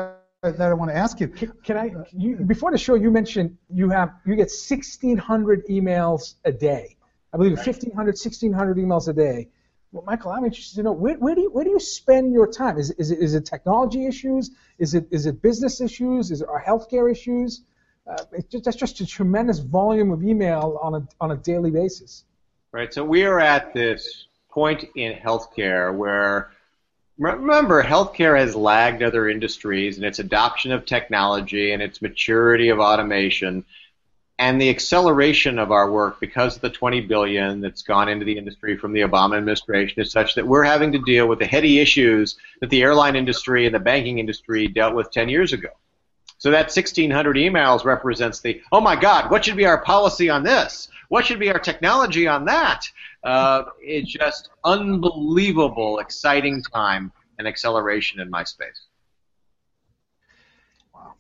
I 0.43 0.51
that 0.51 0.71
I 0.71 0.73
want 0.73 0.91
to 0.91 0.97
ask 0.97 1.21
you. 1.21 1.29
Can, 1.29 1.53
can 1.62 1.77
I? 1.77 1.93
You, 2.17 2.37
before 2.37 2.71
the 2.71 2.79
show, 2.79 2.95
you 2.95 3.11
mentioned 3.11 3.59
you 3.69 3.91
have 3.91 4.15
you 4.25 4.37
get 4.37 4.49
1,600 4.49 5.67
emails 5.67 6.35
a 6.47 6.53
day. 6.53 6.94
I 7.35 7.37
believe 7.37 7.57
1,500, 7.57 8.12
1,600 8.12 8.76
emails 8.76 9.09
a 9.09 9.12
day. 9.12 9.49
Well, 9.91 10.05
Michael, 10.07 10.30
I'm 10.30 10.45
interested 10.45 10.76
to 10.76 10.82
know 10.85 10.93
where, 10.93 11.16
where, 11.16 11.35
do 11.35 11.41
you 11.41 11.51
where 11.51 11.64
do 11.64 11.70
you 11.70 11.80
spend 11.80 12.32
your 12.32 12.47
time? 12.47 12.78
Is, 12.78 12.93
is, 12.93 13.11
it, 13.11 13.18
is 13.18 13.35
it 13.35 13.45
technology 13.45 14.07
issues? 14.07 14.53
Is 14.78 14.95
it 14.95 15.09
is 15.11 15.26
it 15.26 15.43
business 15.43 15.80
issues? 15.80 16.30
Is 16.30 16.43
it 16.43 16.49
our 16.49 16.62
healthcare 16.62 17.11
issues? 17.11 17.62
Uh, 18.07 18.16
just, 18.51 18.64
that's 18.64 18.76
just 18.76 19.01
a 19.01 19.07
tremendous 19.07 19.59
volume 19.59 20.12
of 20.12 20.22
email 20.22 20.78
on 20.80 20.95
a 20.95 21.09
on 21.20 21.32
a 21.32 21.37
daily 21.37 21.70
basis. 21.70 22.24
Right. 22.70 22.93
So 22.93 23.05
we 23.05 23.24
are 23.24 23.41
at 23.41 23.74
this 23.74 24.26
point 24.49 24.85
in 24.95 25.14
healthcare 25.14 25.95
where 25.97 26.51
remember 27.18 27.82
healthcare 27.82 28.39
has 28.39 28.55
lagged 28.55 29.03
other 29.03 29.28
industries 29.28 29.99
in 29.99 30.05
its 30.05 30.20
adoption 30.20 30.70
of 30.70 30.87
technology 30.87 31.72
and 31.72 31.82
its 31.82 32.01
maturity 32.01 32.68
of 32.68 32.78
automation 32.78 33.64
and 34.39 34.61
the 34.61 34.68
acceleration 34.68 35.59
of 35.59 35.70
our 35.70 35.91
work 35.91 36.18
because 36.18 36.57
of 36.57 36.62
the 36.62 36.70
20 36.70 37.03
billion 37.03 37.61
that's 37.61 37.82
gone 37.82 38.09
into 38.09 38.24
the 38.24 38.37
industry 38.37 38.76
from 38.76 38.93
the 38.93 39.01
Obama 39.01 39.37
administration 39.37 40.03
is 40.03 40.11
such 40.11 40.35
that 40.35 40.47
we're 40.47 40.64
having 40.64 40.91
to 40.93 40.99
deal 40.99 41.28
with 41.28 41.39
the 41.39 41.47
heady 41.47 41.78
issues 41.78 42.37
that 42.61 42.70
the 42.70 42.82
airline 42.82 43.14
industry 43.14 43.66
and 43.66 43.74
the 43.74 43.80
banking 43.80 44.18
industry 44.18 44.66
dealt 44.66 44.95
with 44.95 45.11
10 45.12 45.28
years 45.28 45.53
ago. 45.53 45.68
So 46.39 46.51
that 46.51 46.64
1600 46.64 47.37
emails 47.37 47.85
represents 47.85 48.41
the, 48.41 48.61
oh 48.72 48.80
my 48.80 48.97
God, 48.97 49.30
what 49.30 49.45
should 49.45 49.57
be 49.57 49.66
our 49.66 49.82
policy 49.82 50.28
on 50.28 50.43
this? 50.43 50.89
What 51.09 51.24
should 51.24 51.39
be 51.39 51.51
our 51.51 51.61
technology 51.61 52.26
on 52.26 52.45
that? 52.47 52.85
Uh, 53.22 53.64
it's 53.80 54.11
just 54.11 54.51
unbelievable, 54.64 56.01
exciting 56.01 56.62
time 56.62 57.12
and 57.39 57.47
acceleration 57.47 58.20
in 58.20 58.30
my 58.30 58.43
space. 58.43 58.87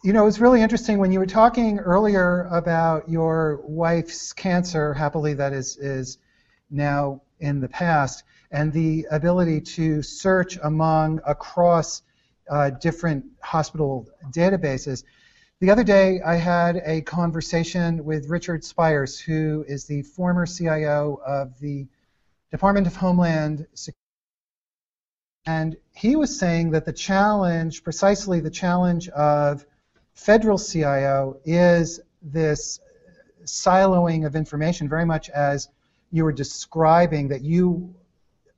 You 0.02 0.12
know, 0.12 0.22
it 0.22 0.26
was 0.26 0.40
really 0.40 0.62
interesting 0.62 0.98
when 0.98 1.12
you 1.12 1.18
were 1.18 1.26
talking 1.26 1.78
earlier 1.78 2.48
about 2.50 3.08
your 3.08 3.60
wife's 3.64 4.32
cancer, 4.32 4.92
happily 4.92 5.34
that 5.34 5.52
is, 5.52 5.76
is 5.76 6.18
now 6.70 7.22
in 7.40 7.60
the 7.60 7.68
past, 7.68 8.24
and 8.50 8.72
the 8.72 9.06
ability 9.10 9.60
to 9.60 10.02
search 10.02 10.58
among 10.62 11.20
across 11.26 12.02
uh, 12.50 12.70
different 12.70 13.24
hospital 13.40 14.06
databases. 14.30 15.04
The 15.60 15.70
other 15.70 15.84
day, 15.84 16.20
I 16.20 16.34
had 16.34 16.82
a 16.84 17.00
conversation 17.00 18.04
with 18.04 18.28
Richard 18.28 18.64
Spires, 18.64 19.18
who 19.18 19.64
is 19.66 19.86
the 19.86 20.02
former 20.02 20.46
CIO 20.46 21.20
of 21.26 21.58
the 21.60 21.86
Department 22.50 22.86
of 22.86 22.96
Homeland 22.96 23.66
Security. 23.72 23.98
And 25.46 25.76
he 25.94 26.16
was 26.16 26.38
saying 26.38 26.70
that 26.70 26.84
the 26.84 26.92
challenge, 26.92 27.82
precisely 27.84 28.40
the 28.40 28.50
challenge 28.50 29.08
of 29.08 29.64
federal 30.14 30.58
CIO 30.58 31.38
is 31.44 32.00
this 32.22 32.80
siloing 33.44 34.26
of 34.26 34.34
information, 34.36 34.88
very 34.88 35.04
much 35.04 35.28
as 35.30 35.68
you 36.10 36.24
were 36.24 36.32
describing 36.32 37.28
that 37.28 37.42
you 37.42 37.94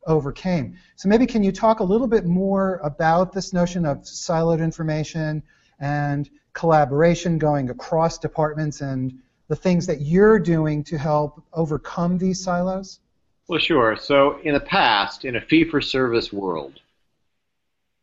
overcame. 0.06 0.76
So 0.94 1.08
maybe 1.08 1.26
can 1.26 1.42
you 1.42 1.50
talk 1.50 1.80
a 1.80 1.84
little 1.84 2.06
bit 2.06 2.24
more 2.24 2.80
about 2.84 3.32
this 3.32 3.52
notion 3.52 3.84
of 3.84 4.02
siloed 4.02 4.62
information 4.62 5.42
and 5.80 6.30
collaboration 6.52 7.38
going 7.38 7.70
across 7.70 8.18
departments 8.18 8.80
and 8.80 9.18
the 9.48 9.56
things 9.56 9.86
that 9.86 10.00
you're 10.00 10.38
doing 10.38 10.84
to 10.84 10.98
help 10.98 11.42
overcome 11.52 12.18
these 12.18 12.42
silos? 12.42 13.00
Well, 13.48 13.60
sure. 13.60 13.96
So 13.96 14.38
in 14.42 14.54
the 14.54 14.60
past, 14.60 15.24
in 15.24 15.36
a 15.36 15.40
fee-for-service 15.40 16.32
world, 16.32 16.80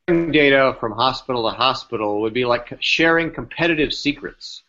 data 0.07 0.75
from 0.81 0.91
hospital 0.91 1.49
to 1.49 1.55
hospital 1.55 2.19
would 2.19 2.33
be 2.33 2.43
like 2.43 2.75
sharing 2.81 3.31
competitive 3.31 3.93
secrets. 3.93 4.63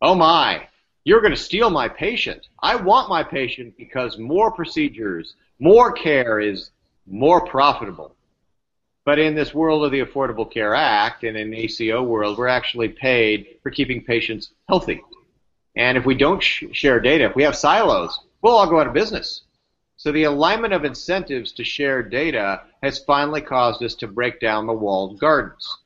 Oh 0.00 0.14
my, 0.14 0.68
you're 1.02 1.20
going 1.20 1.32
to 1.32 1.36
steal 1.36 1.70
my 1.70 1.88
patient. 1.88 2.46
I 2.62 2.76
want 2.76 3.08
my 3.08 3.24
patient 3.24 3.76
because 3.76 4.16
more 4.16 4.52
procedures, 4.52 5.34
more 5.58 5.90
care 5.90 6.38
is 6.38 6.70
more 7.08 7.44
profitable. 7.44 8.14
But 9.04 9.18
in 9.18 9.34
this 9.34 9.52
world 9.52 9.84
of 9.84 9.90
the 9.90 10.04
Affordable 10.04 10.48
Care 10.48 10.76
Act 10.76 11.24
and 11.24 11.36
in 11.36 11.50
the 11.50 11.58
ACO 11.58 12.04
world, 12.04 12.38
we're 12.38 12.46
actually 12.46 12.90
paid 12.90 13.56
for 13.64 13.70
keeping 13.70 14.04
patients 14.04 14.50
healthy. 14.68 15.02
And 15.74 15.98
if 15.98 16.06
we 16.06 16.14
don't 16.14 16.40
sh- 16.40 16.64
share 16.72 17.00
data, 17.00 17.24
if 17.24 17.34
we 17.34 17.42
have 17.42 17.56
silos, 17.56 18.20
we'll 18.40 18.54
all 18.54 18.70
go 18.70 18.78
out 18.78 18.86
of 18.86 18.92
business. 18.92 19.42
So 20.00 20.10
the 20.12 20.24
alignment 20.24 20.72
of 20.72 20.86
incentives 20.86 21.52
to 21.52 21.62
share 21.62 22.02
data 22.02 22.62
has 22.82 23.04
finally 23.04 23.42
caused 23.42 23.82
us 23.82 23.94
to 23.96 24.06
break 24.06 24.40
down 24.40 24.66
the 24.66 24.72
walled 24.72 25.20
gardens. 25.20 25.76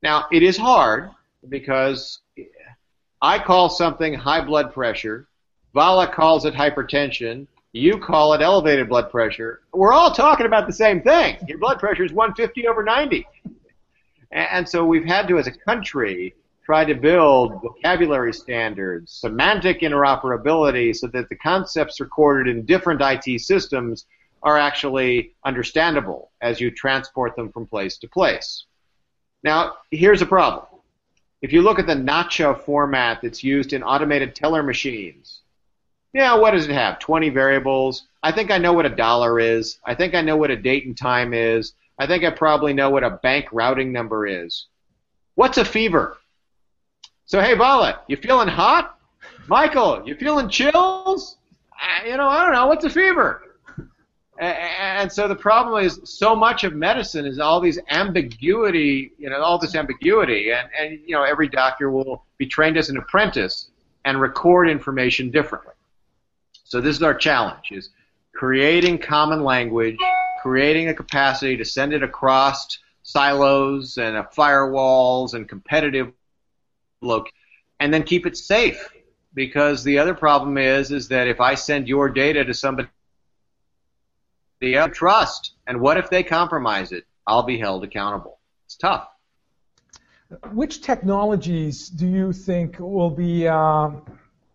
Now, 0.00 0.26
it 0.30 0.44
is 0.44 0.56
hard 0.56 1.10
because 1.48 2.20
I 3.20 3.40
call 3.40 3.68
something 3.68 4.14
high 4.14 4.44
blood 4.44 4.72
pressure, 4.72 5.26
Vala 5.74 6.06
calls 6.06 6.44
it 6.44 6.54
hypertension, 6.54 7.48
you 7.72 7.98
call 7.98 8.32
it 8.34 8.42
elevated 8.42 8.88
blood 8.88 9.10
pressure. 9.10 9.62
We're 9.72 9.92
all 9.92 10.12
talking 10.12 10.46
about 10.46 10.68
the 10.68 10.72
same 10.72 11.02
thing. 11.02 11.38
Your 11.48 11.58
blood 11.58 11.80
pressure 11.80 12.04
is 12.04 12.12
150 12.12 12.68
over 12.68 12.84
90. 12.84 13.26
And 14.30 14.68
so 14.68 14.86
we've 14.86 15.04
had 15.04 15.26
to, 15.26 15.38
as 15.38 15.48
a 15.48 15.52
country, 15.52 16.36
try 16.68 16.84
to 16.84 16.94
build 16.94 17.62
vocabulary 17.62 18.30
standards, 18.30 19.10
semantic 19.10 19.80
interoperability, 19.80 20.94
so 20.94 21.06
that 21.06 21.26
the 21.30 21.36
concepts 21.36 21.98
recorded 21.98 22.54
in 22.54 22.66
different 22.66 23.00
IT 23.00 23.40
systems 23.40 24.04
are 24.42 24.58
actually 24.58 25.32
understandable 25.46 26.30
as 26.42 26.60
you 26.60 26.70
transport 26.70 27.34
them 27.36 27.50
from 27.50 27.66
place 27.66 27.96
to 27.96 28.06
place. 28.06 28.66
Now, 29.42 29.76
here's 29.90 30.20
a 30.20 30.26
problem. 30.26 30.66
If 31.40 31.54
you 31.54 31.62
look 31.62 31.78
at 31.78 31.86
the 31.86 31.94
NACHA 31.94 32.60
format 32.66 33.20
that's 33.22 33.42
used 33.42 33.72
in 33.72 33.82
automated 33.82 34.34
teller 34.34 34.62
machines, 34.62 35.40
yeah, 36.12 36.34
what 36.34 36.50
does 36.50 36.66
it 36.66 36.74
have? 36.74 36.98
20 36.98 37.30
variables. 37.30 38.08
I 38.22 38.30
think 38.30 38.50
I 38.50 38.58
know 38.58 38.74
what 38.74 38.84
a 38.84 38.94
dollar 38.94 39.40
is. 39.40 39.78
I 39.86 39.94
think 39.94 40.14
I 40.14 40.20
know 40.20 40.36
what 40.36 40.50
a 40.50 40.56
date 40.56 40.84
and 40.84 40.94
time 40.94 41.32
is. 41.32 41.72
I 41.98 42.06
think 42.06 42.24
I 42.24 42.30
probably 42.30 42.74
know 42.74 42.90
what 42.90 43.04
a 43.04 43.18
bank 43.22 43.46
routing 43.52 43.90
number 43.90 44.26
is. 44.26 44.66
What's 45.34 45.56
a 45.56 45.64
fever? 45.64 46.18
So 47.28 47.42
hey, 47.42 47.52
Vala, 47.52 48.00
you 48.08 48.16
feeling 48.16 48.48
hot? 48.48 48.98
Michael, 49.48 50.02
you 50.06 50.14
feeling 50.14 50.48
chills? 50.48 51.36
You 52.06 52.16
know, 52.16 52.26
I 52.26 52.42
don't 52.42 52.54
know. 52.54 52.66
What's 52.68 52.86
a 52.86 52.90
fever? 52.90 53.42
And 54.38 55.12
so 55.12 55.28
the 55.28 55.36
problem 55.36 55.84
is 55.84 56.00
so 56.04 56.34
much 56.34 56.64
of 56.64 56.72
medicine 56.72 57.26
is 57.26 57.38
all 57.38 57.60
these 57.60 57.78
ambiguity, 57.90 59.12
you 59.18 59.28
know, 59.28 59.42
all 59.42 59.58
this 59.58 59.74
ambiguity, 59.74 60.52
and, 60.52 60.70
and 60.80 61.00
you 61.04 61.14
know 61.14 61.22
every 61.22 61.48
doctor 61.48 61.90
will 61.90 62.24
be 62.38 62.46
trained 62.46 62.78
as 62.78 62.88
an 62.88 62.96
apprentice 62.96 63.68
and 64.06 64.18
record 64.18 64.70
information 64.70 65.30
differently. 65.30 65.74
So 66.64 66.80
this 66.80 66.96
is 66.96 67.02
our 67.02 67.14
challenge: 67.14 67.72
is 67.72 67.90
creating 68.34 69.00
common 69.00 69.44
language, 69.44 69.98
creating 70.40 70.88
a 70.88 70.94
capacity 70.94 71.58
to 71.58 71.64
send 71.66 71.92
it 71.92 72.02
across 72.02 72.78
silos 73.02 73.98
and 73.98 74.16
firewalls 74.28 75.34
and 75.34 75.46
competitive 75.46 76.10
location, 77.00 77.32
and 77.80 77.92
then 77.92 78.02
keep 78.02 78.26
it 78.26 78.36
safe. 78.36 78.88
Because 79.34 79.84
the 79.84 79.98
other 79.98 80.14
problem 80.14 80.58
is, 80.58 80.90
is 80.90 81.08
that 81.08 81.28
if 81.28 81.40
I 81.40 81.54
send 81.54 81.86
your 81.86 82.08
data 82.08 82.44
to 82.44 82.54
somebody 82.54 82.88
else, 84.62 84.90
trust, 84.96 85.52
and 85.66 85.80
what 85.80 85.96
if 85.96 86.10
they 86.10 86.22
compromise 86.22 86.92
it? 86.92 87.04
I'll 87.26 87.42
be 87.42 87.58
held 87.58 87.84
accountable. 87.84 88.40
It's 88.66 88.76
tough. 88.76 89.06
Which 90.52 90.82
technologies 90.82 91.88
do 91.88 92.06
you 92.06 92.32
think 92.32 92.78
will 92.80 93.10
be, 93.10 93.46
uh, 93.46 93.90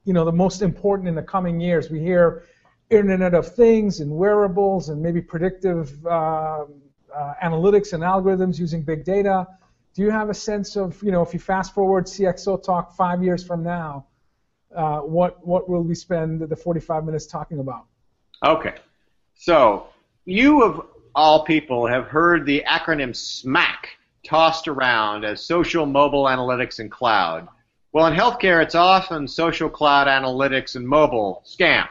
you 0.06 0.14
know, 0.14 0.26
the 0.26 0.32
most 0.32 0.62
important 0.62 1.08
in 1.08 1.16
the 1.16 1.24
coming 1.24 1.60
years? 1.62 1.90
We 1.90 2.00
hear 2.00 2.44
Internet 2.90 3.34
of 3.34 3.56
Things 3.56 4.00
and 4.00 4.12
wearables 4.12 4.90
and 4.90 5.02
maybe 5.02 5.22
predictive 5.22 6.06
uh, 6.06 6.66
uh, 7.16 7.34
analytics 7.44 7.94
and 7.94 8.04
algorithms 8.04 8.60
using 8.60 8.82
big 8.82 9.06
data. 9.06 9.48
Do 9.94 10.02
you 10.02 10.10
have 10.10 10.30
a 10.30 10.34
sense 10.34 10.76
of, 10.76 11.02
you 11.04 11.12
know, 11.12 11.22
if 11.22 11.34
you 11.34 11.40
fast 11.40 11.74
forward 11.74 12.06
CXO 12.06 12.64
talk 12.64 12.96
five 12.96 13.24
years 13.24 13.44
from 13.44 13.64
now, 13.64 14.08
uh, 14.76 15.00
what 15.00 15.46
what 15.46 15.70
will 15.70 15.84
we 15.84 15.94
spend 15.94 16.42
the 16.42 16.56
45 16.56 17.06
minutes 17.06 17.28
talking 17.28 17.60
about? 17.60 17.86
Okay, 18.44 18.74
so 19.36 19.88
you 20.26 20.64
of 20.64 20.88
all 21.14 21.44
people 21.44 21.86
have 21.86 22.06
heard 22.06 22.46
the 22.46 22.64
acronym 22.68 23.12
SMAC 23.12 23.86
tossed 24.26 24.68
around 24.68 25.26
as 25.26 25.46
social, 25.46 25.86
mobile, 25.86 26.24
analytics, 26.24 26.80
and 26.80 26.90
cloud. 26.90 27.48
Well, 27.92 28.08
in 28.08 28.14
healthcare, 28.16 28.64
it's 28.64 28.74
often 28.74 29.28
social, 29.28 29.70
cloud, 29.70 30.08
analytics, 30.08 30.76
and 30.76 30.88
mobile 30.88 31.44
scam. 31.46 31.88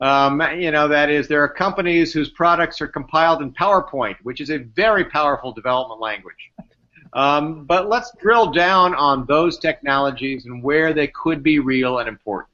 Um, 0.00 0.40
you 0.58 0.70
know, 0.70 0.88
that 0.88 1.10
is, 1.10 1.28
there 1.28 1.42
are 1.42 1.48
companies 1.48 2.12
whose 2.12 2.30
products 2.30 2.80
are 2.80 2.88
compiled 2.88 3.42
in 3.42 3.52
PowerPoint, 3.52 4.16
which 4.22 4.40
is 4.40 4.50
a 4.50 4.58
very 4.58 5.04
powerful 5.04 5.52
development 5.52 6.00
language. 6.00 6.52
Um, 7.14 7.64
but 7.64 7.88
let's 7.88 8.10
drill 8.20 8.50
down 8.50 8.94
on 8.94 9.24
those 9.26 9.58
technologies 9.58 10.46
and 10.46 10.62
where 10.62 10.92
they 10.92 11.06
could 11.06 11.42
be 11.42 11.60
real 11.60 12.00
and 12.00 12.08
important. 12.08 12.50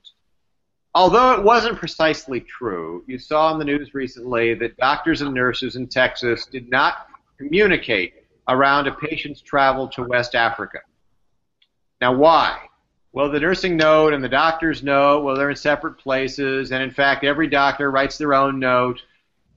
Although 0.95 1.33
it 1.33 1.43
wasn't 1.43 1.79
precisely 1.79 2.41
true, 2.41 3.05
you 3.07 3.19
saw 3.19 3.53
in 3.53 3.59
the 3.59 3.65
news 3.65 3.95
recently 3.95 4.55
that 4.55 4.77
doctors 4.77 5.23
and 5.23 5.33
nurses 5.33 5.77
in 5.77 5.87
Texas 5.87 6.47
did 6.47 6.69
not 6.69 7.07
communicate 7.39 8.15
around 8.49 8.87
a 8.87 8.93
patient's 8.93 9.41
travel 9.41 9.89
to 9.89 10.03
West 10.03 10.35
Africa. 10.35 10.81
Now, 12.01 12.13
why? 12.15 12.59
Well, 13.13 13.31
the 13.31 13.41
nursing 13.41 13.77
note 13.77 14.13
and 14.13 14.23
the 14.23 14.29
doctor's 14.29 14.83
note, 14.83 15.23
well, 15.25 15.37
they're 15.37 15.51
in 15.51 15.57
separate 15.57 15.95
places, 15.95 16.71
and 16.71 16.83
in 16.83 16.91
fact, 16.91 17.25
every 17.25 17.47
doctor 17.47 17.91
writes 17.91 18.19
their 18.19 18.35
own 18.35 18.59
note. 18.59 19.01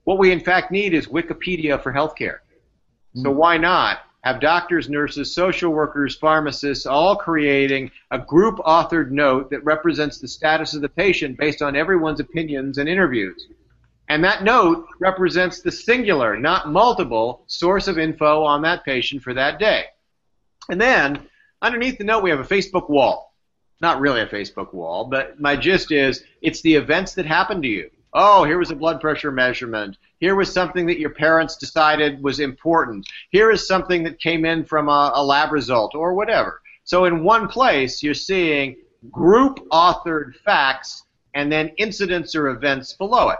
What 0.05 0.17
we 0.17 0.31
in 0.31 0.39
fact 0.39 0.71
need 0.71 0.93
is 0.93 1.07
Wikipedia 1.07 1.81
for 1.81 1.91
healthcare. 1.91 2.37
So 3.15 3.31
hmm. 3.31 3.37
why 3.37 3.57
not 3.57 3.99
have 4.23 4.39
doctors, 4.39 4.89
nurses, 4.89 5.33
social 5.33 5.71
workers, 5.71 6.15
pharmacists 6.15 6.85
all 6.85 7.15
creating 7.15 7.91
a 8.09 8.17
group 8.17 8.57
authored 8.59 9.11
note 9.11 9.49
that 9.49 9.63
represents 9.65 10.19
the 10.19 10.27
status 10.27 10.73
of 10.73 10.81
the 10.81 10.89
patient 10.89 11.37
based 11.37 11.61
on 11.61 11.75
everyone's 11.75 12.21
opinions 12.21 12.77
and 12.77 12.87
interviews. 12.87 13.47
And 14.07 14.23
that 14.23 14.43
note 14.43 14.87
represents 14.99 15.61
the 15.61 15.71
singular, 15.71 16.37
not 16.37 16.69
multiple, 16.69 17.43
source 17.47 17.87
of 17.87 17.97
info 17.97 18.43
on 18.43 18.61
that 18.61 18.85
patient 18.85 19.23
for 19.23 19.33
that 19.33 19.59
day. 19.59 19.85
And 20.69 20.79
then, 20.79 21.27
underneath 21.61 21.97
the 21.97 22.03
note, 22.05 22.23
we 22.23 22.29
have 22.29 22.39
a 22.39 22.43
Facebook 22.43 22.89
wall. 22.89 23.33
Not 23.81 23.99
really 23.99 24.21
a 24.21 24.27
Facebook 24.27 24.73
wall, 24.73 25.05
but 25.05 25.41
my 25.41 25.57
gist 25.57 25.91
is 25.91 26.23
it's 26.41 26.61
the 26.61 26.75
events 26.75 27.15
that 27.15 27.25
happen 27.25 27.61
to 27.61 27.67
you. 27.67 27.89
Oh, 28.15 28.43
here 28.43 28.59
was 28.59 28.69
a 28.69 28.75
blood 28.75 29.01
pressure 29.01 29.31
measurement. 29.31 29.97
Here 30.19 30.35
was 30.35 30.53
something 30.53 30.85
that 30.85 30.99
your 30.99 31.09
parents 31.09 31.57
decided 31.57 32.21
was 32.21 32.39
important. 32.39 33.07
Here 33.31 33.49
is 33.49 33.67
something 33.67 34.03
that 34.03 34.19
came 34.19 34.45
in 34.45 34.65
from 34.65 34.87
a, 34.87 35.11
a 35.15 35.23
lab 35.23 35.51
result 35.51 35.95
or 35.95 36.13
whatever. 36.13 36.61
So 36.83 37.05
in 37.05 37.23
one 37.23 37.47
place, 37.47 38.03
you're 38.03 38.13
seeing 38.13 38.75
group 39.09 39.59
authored 39.71 40.35
facts 40.45 41.03
and 41.33 41.51
then 41.51 41.71
incidents 41.77 42.35
or 42.35 42.49
events 42.49 42.93
below 42.93 43.29
it. 43.29 43.39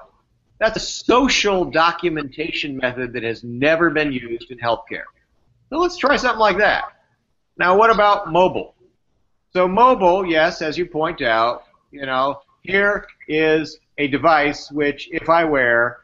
That's 0.60 0.78
a 0.78 0.80
social 0.80 1.66
documentation 1.66 2.76
method 2.78 3.14
that 3.14 3.24
has 3.24 3.44
never 3.44 3.90
been 3.90 4.12
used 4.12 4.50
in 4.50 4.58
healthcare. 4.58 5.04
So 5.70 5.78
let's 5.78 5.98
try 5.98 6.16
something 6.16 6.40
like 6.40 6.58
that. 6.58 6.86
Now, 7.58 7.78
what 7.78 7.92
about 7.92 8.32
mobile? 8.32 8.74
So 9.52 9.68
mobile, 9.68 10.26
yes, 10.26 10.62
as 10.64 10.78
you 10.78 10.88
point 10.88 11.22
out, 11.22 11.66
you 11.92 12.06
know, 12.06 12.42
here 12.64 13.06
is 13.28 13.80
a 13.98 14.08
device 14.08 14.72
which, 14.72 15.10
if 15.12 15.30
I 15.30 15.46
wear, 15.46 16.00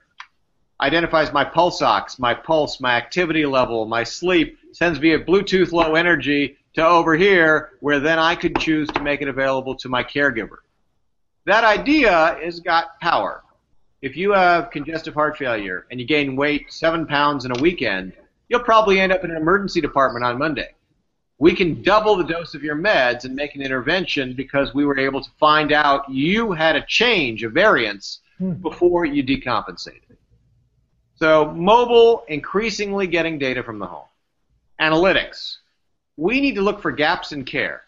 identifies 0.81 1.33
my 1.33 1.43
pulse 1.43 1.81
ox, 1.81 2.19
my 2.19 2.33
pulse, 2.33 2.79
my 2.79 2.95
activity 2.95 3.45
level, 3.45 3.85
my 3.85 4.03
sleep, 4.03 4.57
sends 4.71 4.99
via 4.99 5.19
Bluetooth 5.19 5.71
low 5.71 5.95
energy 5.95 6.57
to 6.75 6.85
over 6.85 7.15
here, 7.15 7.71
where 7.79 7.99
then 7.99 8.19
I 8.19 8.35
could 8.35 8.57
choose 8.59 8.87
to 8.89 9.01
make 9.01 9.21
it 9.21 9.27
available 9.27 9.75
to 9.75 9.89
my 9.89 10.03
caregiver. 10.03 10.57
That 11.45 11.63
idea 11.63 12.37
has 12.43 12.59
got 12.59 12.99
power. 12.99 13.43
If 14.01 14.15
you 14.15 14.31
have 14.31 14.71
congestive 14.71 15.13
heart 15.13 15.37
failure 15.37 15.85
and 15.91 15.99
you 15.99 16.05
gain 16.05 16.35
weight 16.35 16.71
seven 16.71 17.05
pounds 17.05 17.43
in 17.43 17.51
a 17.51 17.61
weekend, 17.61 18.13
you'll 18.47 18.61
probably 18.61 18.99
end 18.99 19.11
up 19.11 19.23
in 19.23 19.31
an 19.31 19.37
emergency 19.37 19.81
department 19.81 20.23
on 20.23 20.37
Monday 20.37 20.69
we 21.39 21.55
can 21.55 21.81
double 21.81 22.17
the 22.17 22.23
dose 22.25 22.53
of 22.53 22.63
your 22.63 22.75
meds 22.75 23.23
and 23.23 23.33
make 23.33 23.55
an 23.55 23.61
intervention 23.61 24.33
because 24.33 24.73
we 24.73 24.85
were 24.85 24.99
able 24.99 25.23
to 25.23 25.29
find 25.39 25.71
out 25.71 26.09
you 26.09 26.51
had 26.51 26.75
a 26.75 26.85
change, 26.85 27.43
a 27.43 27.49
variance, 27.49 28.19
hmm. 28.37 28.53
before 28.53 29.05
you 29.05 29.23
decompensated. 29.23 30.17
So 31.15 31.51
mobile, 31.51 32.25
increasingly 32.27 33.07
getting 33.07 33.39
data 33.39 33.63
from 33.63 33.79
the 33.79 33.85
home. 33.85 34.07
Analytics. 34.81 35.57
We 36.17 36.41
need 36.41 36.55
to 36.55 36.61
look 36.61 36.81
for 36.81 36.91
gaps 36.91 37.31
in 37.31 37.45
care. 37.45 37.83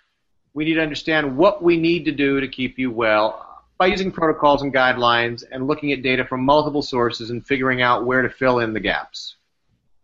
We 0.53 0.65
need 0.65 0.75
to 0.75 0.81
understand 0.81 1.37
what 1.37 1.61
we 1.61 1.77
need 1.77 2.05
to 2.05 2.11
do 2.11 2.39
to 2.39 2.47
keep 2.47 2.79
you 2.79 2.89
well 2.89 3.63
by 3.77 3.87
using 3.87 4.11
protocols 4.11 4.61
and 4.61 4.73
guidelines 4.73 5.43
and 5.51 5.67
looking 5.67 5.91
at 5.91 6.03
data 6.03 6.23
from 6.25 6.43
multiple 6.43 6.81
sources 6.81 7.29
and 7.29 7.45
figuring 7.45 7.81
out 7.81 8.05
where 8.05 8.21
to 8.21 8.29
fill 8.29 8.59
in 8.59 8.73
the 8.73 8.79
gaps. 8.79 9.35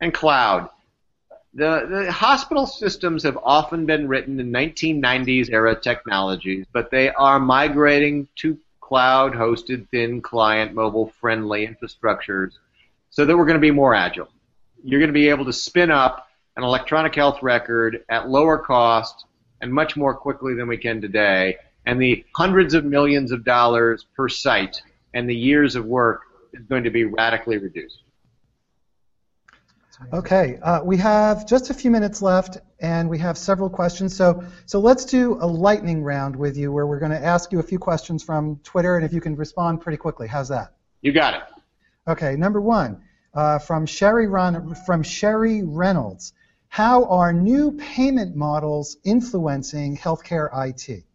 And 0.01 0.13
cloud 0.13 0.69
the, 1.53 1.87
the 1.89 2.11
hospital 2.11 2.65
systems 2.65 3.23
have 3.23 3.37
often 3.41 3.85
been 3.85 4.07
written 4.07 4.39
in 4.39 4.51
1990s 4.51 5.51
era 5.51 5.79
technologies, 5.79 6.65
but 6.71 6.91
they 6.91 7.09
are 7.09 7.39
migrating 7.39 8.27
to 8.37 8.57
cloud 8.79 9.33
hosted, 9.33 9.87
thin 9.89 10.21
client, 10.21 10.73
mobile 10.73 11.11
friendly 11.19 11.67
infrastructures 11.67 12.51
so 13.09 13.25
that 13.25 13.35
we're 13.35 13.45
going 13.45 13.57
to 13.57 13.61
be 13.61 13.71
more 13.71 13.93
agile. 13.93 14.29
You're 14.83 14.99
going 14.99 15.09
to 15.09 15.13
be 15.13 15.29
able 15.29 15.45
to 15.45 15.53
spin 15.53 15.91
up 15.91 16.27
an 16.55 16.63
electronic 16.63 17.15
health 17.15 17.41
record 17.41 18.03
at 18.09 18.29
lower 18.29 18.57
cost 18.57 19.25
and 19.61 19.73
much 19.73 19.97
more 19.97 20.13
quickly 20.13 20.53
than 20.53 20.67
we 20.67 20.77
can 20.77 21.01
today. 21.01 21.57
And 21.85 22.01
the 22.01 22.23
hundreds 22.35 22.73
of 22.73 22.85
millions 22.85 23.31
of 23.31 23.43
dollars 23.43 24.05
per 24.15 24.29
site 24.29 24.81
and 25.13 25.29
the 25.29 25.35
years 25.35 25.75
of 25.75 25.85
work 25.85 26.21
is 26.53 26.63
going 26.65 26.83
to 26.83 26.91
be 26.91 27.05
radically 27.05 27.57
reduced. 27.57 28.03
Okay, 30.13 30.59
uh, 30.61 30.83
we 30.83 30.95
have 30.97 31.47
just 31.47 31.71
a 31.71 31.73
few 31.73 31.89
minutes 31.89 32.21
left, 32.21 32.59
and 32.79 33.09
we 33.09 33.17
have 33.17 33.37
several 33.37 33.69
questions. 33.69 34.15
So, 34.15 34.43
so 34.67 34.79
let's 34.79 35.05
do 35.05 35.37
a 35.41 35.47
lightning 35.47 36.03
round 36.03 36.35
with 36.35 36.55
you, 36.55 36.71
where 36.71 36.85
we're 36.85 36.99
going 36.99 37.11
to 37.11 37.23
ask 37.23 37.51
you 37.51 37.59
a 37.59 37.63
few 37.63 37.79
questions 37.79 38.23
from 38.23 38.57
Twitter, 38.63 38.95
and 38.95 39.03
if 39.03 39.11
you 39.11 39.21
can 39.21 39.35
respond 39.35 39.81
pretty 39.81 39.97
quickly, 39.97 40.27
how's 40.27 40.49
that? 40.49 40.73
You 41.01 41.13
got 41.13 41.33
it. 41.33 41.41
Okay, 42.07 42.35
number 42.35 42.61
one, 42.61 43.01
uh, 43.33 43.57
from 43.57 43.85
Sherry 43.87 44.27
Ron- 44.27 44.75
from 44.85 45.01
Sherry 45.01 45.63
Reynolds, 45.63 46.33
how 46.69 47.05
are 47.05 47.33
new 47.33 47.71
payment 47.71 48.35
models 48.35 48.97
influencing 49.03 49.97
healthcare 49.97 50.49
IT? 50.53 51.05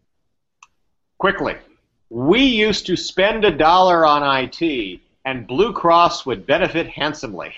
Quickly, 1.17 1.55
we 2.09 2.43
used 2.43 2.85
to 2.87 2.97
spend 2.97 3.45
a 3.45 3.51
dollar 3.51 4.05
on 4.05 4.23
IT, 4.43 4.99
and 5.23 5.47
Blue 5.47 5.71
Cross 5.71 6.25
would 6.25 6.45
benefit 6.45 6.87
handsomely. 6.89 7.53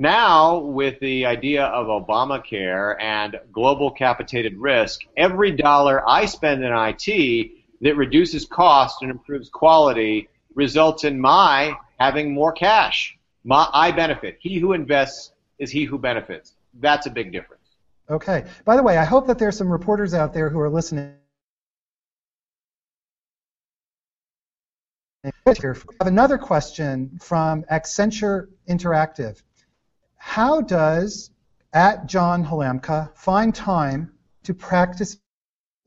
Now, 0.00 0.58
with 0.58 1.00
the 1.00 1.26
idea 1.26 1.64
of 1.64 1.88
Obamacare 1.88 2.94
and 3.00 3.40
global 3.52 3.90
capitated 3.90 4.56
risk, 4.56 5.00
every 5.16 5.50
dollar 5.50 6.08
I 6.08 6.26
spend 6.26 6.62
in 6.62 6.72
IT 6.72 7.50
that 7.80 7.96
reduces 7.96 8.46
cost 8.46 9.02
and 9.02 9.10
improves 9.10 9.48
quality 9.48 10.28
results 10.54 11.02
in 11.02 11.20
my 11.20 11.76
having 11.98 12.32
more 12.32 12.52
cash. 12.52 13.18
My, 13.42 13.68
I 13.72 13.90
benefit. 13.90 14.38
He 14.40 14.60
who 14.60 14.72
invests 14.72 15.32
is 15.58 15.72
he 15.72 15.84
who 15.84 15.98
benefits. 15.98 16.54
That's 16.74 17.06
a 17.06 17.10
big 17.10 17.32
difference. 17.32 17.62
Okay. 18.08 18.44
By 18.64 18.76
the 18.76 18.84
way, 18.84 18.98
I 18.98 19.04
hope 19.04 19.26
that 19.26 19.40
there's 19.40 19.56
some 19.56 19.68
reporters 19.68 20.14
out 20.14 20.32
there 20.32 20.48
who 20.48 20.60
are 20.60 20.70
listening. 20.70 21.14
I 25.24 25.32
have 25.44 25.84
another 26.02 26.38
question 26.38 27.18
from 27.20 27.64
Accenture 27.64 28.46
Interactive 28.68 29.42
how 30.28 30.60
does 30.60 31.30
at 31.72 32.06
John 32.06 32.44
Halamka 32.44 33.16
find 33.16 33.54
time 33.54 34.12
to 34.42 34.52
practice 34.52 35.16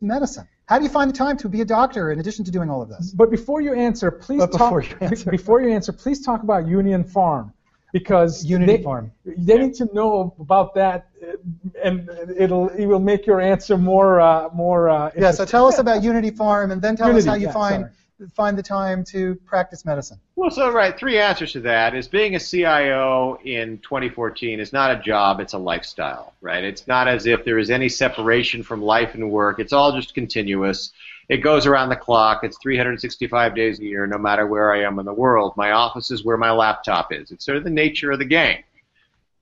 medicine? 0.01 0.47
How 0.65 0.79
do 0.79 0.83
you 0.83 0.89
find 0.89 1.11
the 1.11 1.17
time 1.17 1.37
to 1.37 1.47
be 1.47 1.61
a 1.61 1.65
doctor 1.65 2.11
in 2.11 2.19
addition 2.19 2.43
to 2.45 2.51
doing 2.51 2.67
all 2.67 2.81
of 2.81 2.89
this? 2.89 3.11
But 3.11 3.29
before 3.29 3.61
you 3.61 3.73
answer, 3.75 4.09
please 4.09 4.39
but 4.39 4.51
talk. 4.51 4.73
Before 4.73 4.81
you 4.81 4.95
answer, 4.99 5.31
before 5.39 5.61
you 5.61 5.69
answer, 5.71 5.93
please 5.93 6.25
talk 6.25 6.41
about 6.41 6.67
Unity 6.67 7.07
Farm. 7.07 7.53
because 7.93 8.43
Unity 8.43 8.77
they, 8.77 8.83
Farm. 8.83 9.11
they 9.25 9.57
need 9.59 9.75
to 9.75 9.87
know 9.93 10.33
about 10.39 10.73
that, 10.73 11.09
uh, 11.21 11.87
and 11.87 12.09
it'll 12.35 12.69
it 12.69 12.87
will 12.87 13.05
make 13.11 13.27
your 13.27 13.41
answer 13.41 13.77
more 13.77 14.19
uh, 14.19 14.49
more. 14.53 14.89
Uh, 14.89 15.11
Yeah, 15.15 15.31
so 15.31 15.45
tell 15.45 15.67
us 15.67 15.77
about 15.77 16.01
Unity 16.01 16.31
Farm, 16.31 16.71
and 16.71 16.81
then 16.81 16.95
tell 16.95 17.15
us 17.15 17.25
how 17.25 17.35
you 17.35 17.47
yeah, 17.47 17.61
find 17.63 17.81
sorry. 17.83 17.93
Find 18.29 18.57
the 18.57 18.63
time 18.63 19.03
to 19.05 19.35
practice 19.45 19.85
medicine. 19.85 20.19
Well, 20.35 20.51
so 20.51 20.71
right, 20.71 20.97
three 20.97 21.17
answers 21.17 21.53
to 21.53 21.59
that 21.61 21.95
is 21.95 22.07
being 22.07 22.35
a 22.35 22.39
CIO 22.39 23.39
in 23.43 23.79
2014 23.79 24.59
is 24.59 24.73
not 24.73 24.91
a 24.91 25.01
job, 25.01 25.39
it's 25.39 25.53
a 25.53 25.57
lifestyle, 25.57 26.33
right? 26.41 26.63
It's 26.63 26.87
not 26.87 27.07
as 27.07 27.25
if 27.25 27.45
there 27.45 27.59
is 27.59 27.69
any 27.69 27.89
separation 27.89 28.63
from 28.63 28.81
life 28.81 29.13
and 29.13 29.31
work. 29.31 29.59
It's 29.59 29.73
all 29.73 29.91
just 29.91 30.13
continuous. 30.13 30.91
It 31.29 31.37
goes 31.37 31.65
around 31.65 31.89
the 31.89 31.95
clock. 31.95 32.43
It's 32.43 32.57
365 32.57 33.55
days 33.55 33.79
a 33.79 33.83
year, 33.83 34.05
no 34.05 34.17
matter 34.17 34.45
where 34.45 34.73
I 34.73 34.83
am 34.83 34.99
in 34.99 35.05
the 35.05 35.13
world. 35.13 35.53
My 35.55 35.71
office 35.71 36.11
is 36.11 36.25
where 36.25 36.37
my 36.37 36.51
laptop 36.51 37.13
is. 37.13 37.31
It's 37.31 37.45
sort 37.45 37.57
of 37.57 37.63
the 37.63 37.69
nature 37.69 38.11
of 38.11 38.19
the 38.19 38.25
game. 38.25 38.63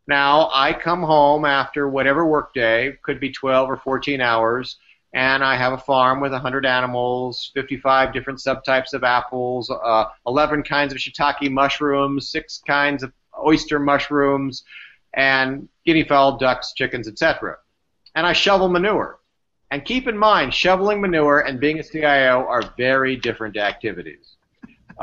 Now, 0.08 0.50
I 0.54 0.74
come 0.74 1.04
home 1.04 1.46
after 1.46 1.88
whatever 1.88 2.26
workday, 2.26 2.98
could 3.04 3.20
be 3.20 3.32
12 3.32 3.70
or 3.70 3.78
14 3.78 4.22
hours, 4.22 4.78
and 5.14 5.44
I 5.44 5.56
have 5.56 5.74
a 5.74 5.78
farm 5.78 6.22
with 6.22 6.32
100 6.32 6.66
animals, 6.66 7.52
55 7.54 8.14
different 8.14 8.40
subtypes 8.40 8.94
of 8.94 9.04
apples, 9.04 9.70
uh, 9.72 10.06
11 10.28 10.64
kinds 10.64 10.94
of 10.94 11.00
shiitake 11.00 11.50
mushrooms, 11.52 12.30
six 12.30 12.62
kinds 12.68 13.02
of 13.04 13.12
oyster 13.44 13.80
mushrooms, 13.80 14.64
and 15.16 15.68
guinea 15.86 16.04
fowl, 16.04 16.38
ducks, 16.38 16.74
chickens, 16.74 17.08
etc. 17.08 17.58
And 18.16 18.28
I 18.28 18.34
shovel 18.34 18.70
manure. 18.70 19.20
And 19.72 19.86
keep 19.86 20.08
in 20.08 20.18
mind, 20.18 20.54
shoveling 20.54 21.00
manure 21.02 21.42
and 21.42 21.60
being 21.60 21.80
a 21.80 21.84
CIO 21.84 22.46
are 22.48 22.74
very 22.78 23.16
different 23.16 23.58
activities. 23.58 24.36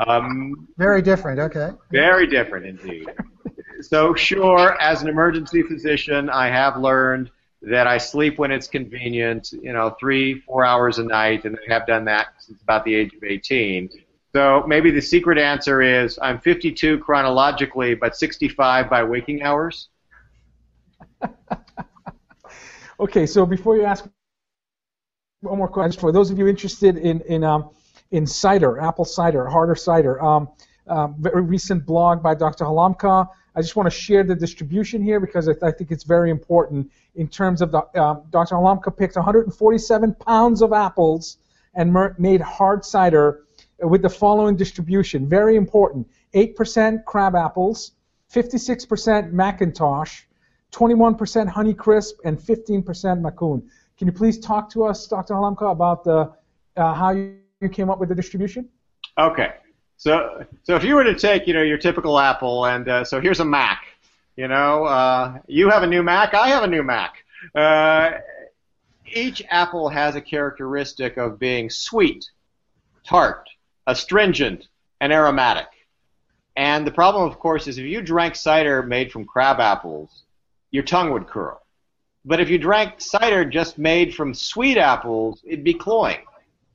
Um, 0.05 0.67
Very 0.77 1.01
different. 1.01 1.39
Okay. 1.39 1.71
very 1.91 2.27
different 2.27 2.65
indeed. 2.67 3.07
So, 3.81 4.13
sure, 4.13 4.79
as 4.81 5.01
an 5.01 5.07
emergency 5.07 5.63
physician, 5.63 6.29
I 6.29 6.47
have 6.49 6.77
learned 6.77 7.31
that 7.61 7.87
I 7.87 7.97
sleep 7.97 8.37
when 8.37 8.51
it's 8.51 8.67
convenient, 8.67 9.51
you 9.51 9.73
know, 9.73 9.95
three, 9.99 10.39
four 10.41 10.63
hours 10.63 10.99
a 10.99 11.03
night, 11.03 11.45
and 11.45 11.57
I 11.69 11.73
have 11.73 11.87
done 11.87 12.05
that 12.05 12.27
since 12.39 12.61
about 12.61 12.85
the 12.85 12.93
age 12.93 13.13
of 13.13 13.23
18. 13.23 13.89
So 14.33 14.63
maybe 14.67 14.91
the 14.91 15.01
secret 15.01 15.37
answer 15.37 15.81
is 15.81 16.19
I'm 16.21 16.39
52 16.39 16.99
chronologically, 16.99 17.95
but 17.95 18.15
65 18.15 18.89
by 18.89 19.03
waking 19.03 19.41
hours. 19.41 19.89
Okay, 22.99 23.27
so 23.27 23.45
before 23.45 23.75
you 23.77 23.83
ask 23.83 24.05
one 25.41 25.57
more 25.57 25.67
question, 25.67 25.99
for 25.99 26.11
those 26.11 26.31
of 26.31 26.39
you 26.39 26.47
interested 26.47 26.97
in 26.97 27.21
in 27.21 27.43
um, 27.43 27.69
in 28.09 28.25
cider, 28.25 28.79
apple 28.79 29.05
cider, 29.05 29.47
harder 29.47 29.75
cider, 29.75 30.21
um, 30.23 30.49
um, 30.87 31.15
very 31.19 31.43
recent 31.43 31.85
blog 31.85 32.23
by 32.23 32.33
Dr. 32.33 32.65
Halamka. 32.65 33.27
I 33.57 33.61
just 33.61 33.75
want 33.75 33.87
to 33.87 33.97
share 33.97 34.23
the 34.23 34.35
distribution 34.35 35.01
here 35.01 35.19
because 35.19 35.49
I, 35.49 35.53
I 35.63 35.71
think 35.71 35.89
it's 35.89 36.03
very 36.03 36.29
important 36.29 36.91
in 37.15 37.27
terms 37.27 37.63
of 37.63 37.71
the 37.71 37.81
um, 37.99 38.21
Dr. 38.29 38.53
Halamka 38.53 38.95
picked 38.95 39.15
147 39.15 40.13
pounds 40.13 40.61
of 40.61 40.73
apples 40.73 41.37
and 41.73 41.91
mer- 41.91 42.15
made 42.19 42.39
hard 42.39 42.85
cider 42.85 43.45
with 43.79 44.03
the 44.03 44.09
following 44.09 44.55
distribution. 44.55 45.27
Very 45.27 45.55
important: 45.55 46.07
8% 46.35 47.03
crab 47.05 47.35
apples, 47.35 47.93
56% 48.31 49.33
McIntosh, 49.33 50.21
21% 50.71 51.51
Honeycrisp, 51.51 52.13
and 52.25 52.37
15% 52.37 52.85
Macoun. 53.21 53.63
Can 53.97 54.07
you 54.07 54.13
please 54.13 54.37
talk 54.37 54.69
to 54.69 54.83
us, 54.83 55.07
Dr. 55.07 55.33
Halamka, 55.33 55.71
about 55.71 56.03
the 56.03 56.31
uh, 56.75 56.93
how 56.93 57.09
you, 57.09 57.37
you 57.59 57.69
came 57.69 57.89
up 57.89 57.97
with 57.97 58.09
the 58.09 58.15
distribution? 58.15 58.69
Okay. 59.17 59.53
So, 59.97 60.45
so 60.63 60.75
if 60.75 60.83
you 60.83 60.95
were 60.95 61.03
to 61.03 61.15
take, 61.15 61.47
you 61.47 61.53
know, 61.53 61.63
your 61.63 61.77
typical 61.77 62.19
Apple, 62.19 62.65
and 62.65 62.87
uh, 62.87 63.03
so 63.03 63.19
here's 63.19 63.39
a 63.39 63.45
Mac. 63.45 63.83
You 64.35 64.47
know, 64.47 64.85
uh, 64.85 65.39
you 65.47 65.69
have 65.69 65.83
a 65.83 65.87
new 65.87 66.03
Mac, 66.03 66.33
I 66.35 66.49
have 66.49 66.63
a 66.63 66.67
new 66.67 66.83
Mac. 66.83 67.15
Uh, 67.55 68.11
each 69.13 69.41
apple 69.49 69.89
has 69.89 70.15
a 70.15 70.21
characteristic 70.21 71.17
of 71.17 71.39
being 71.39 71.69
sweet, 71.69 72.29
tart, 73.05 73.49
astringent, 73.87 74.67
and 74.99 75.13
aromatic. 75.13 75.67
And 76.55 76.85
the 76.85 76.91
problem, 76.91 77.29
of 77.29 77.39
course, 77.39 77.67
is 77.67 77.77
if 77.77 77.85
you 77.85 78.01
drank 78.01 78.35
cider 78.35 78.83
made 78.83 79.11
from 79.11 79.25
crab 79.25 79.59
apples, 79.59 80.23
your 80.71 80.83
tongue 80.83 81.11
would 81.11 81.27
curl. 81.27 81.61
But 82.25 82.39
if 82.41 82.49
you 82.49 82.57
drank 82.57 82.99
cider 82.99 83.45
just 83.45 83.77
made 83.77 84.13
from 84.13 84.33
sweet 84.33 84.77
apples, 84.77 85.41
it'd 85.45 85.63
be 85.63 85.73
cloying. 85.73 86.19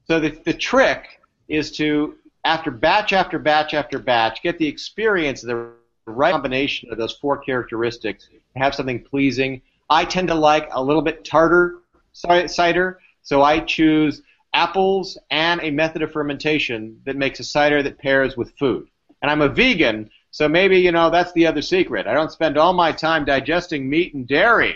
So 0.07 0.19
the, 0.19 0.31
the 0.31 0.55
trick 0.55 1.21
is 1.49 1.71
to, 1.73 2.17
after 2.45 2.71
batch 2.71 3.13
after 3.13 3.39
batch 3.39 3.75
after 3.75 3.99
batch, 3.99 4.43
get 4.43 4.59
the 4.59 4.67
experience 4.67 5.43
of 5.43 5.49
the 5.49 5.73
right 6.07 6.33
combination 6.33 6.91
of 6.91 6.99
those 6.99 7.15
four 7.15 7.39
characteristics 7.39 8.29
have 8.57 8.75
something 8.75 9.03
pleasing. 9.03 9.63
I 9.89 10.05
tend 10.05 10.29
to 10.29 10.35
like 10.35 10.69
a 10.73 10.83
little 10.83 11.03
bit 11.03 11.25
tartar 11.25 11.79
ci- 12.13 12.49
cider, 12.49 12.99
so 13.23 13.43
I 13.43 13.61
choose 13.61 14.23
apples 14.55 15.17
and 15.31 15.61
a 15.63 15.71
method 15.71 16.03
of 16.03 16.13
fermentation 16.13 17.01
that 17.07 17.17
makes 17.17 17.41
a 17.41 17.45
cider 17.45 17.83
that 17.83 17.99
pairs 17.99 18.37
with 18.37 18.57
food. 18.59 18.89
And 19.23 19.31
I'm 19.31 19.41
a 19.41 19.49
vegan, 19.49 20.11
so 20.31 20.49
maybe, 20.49 20.79
you 20.79 20.93
know, 20.93 21.11
that's 21.11 21.33
the 21.33 21.47
other 21.47 21.63
secret. 21.63 22.07
I 22.07 22.15
don't 22.15 22.33
spend 22.33 22.59
all 22.59 22.73
my 22.73 22.91
time 22.93 23.25
digesting 23.25 23.89
meat 23.89 24.15
and 24.15 24.27
dairy. 24.27 24.75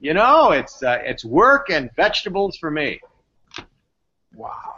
You 0.00 0.14
know, 0.14 0.52
it's, 0.52 0.82
uh, 0.82 0.98
it's 1.02 1.24
work 1.24 1.70
and 1.70 1.90
vegetables 1.96 2.56
for 2.56 2.70
me. 2.70 3.00
Wow. 4.34 4.77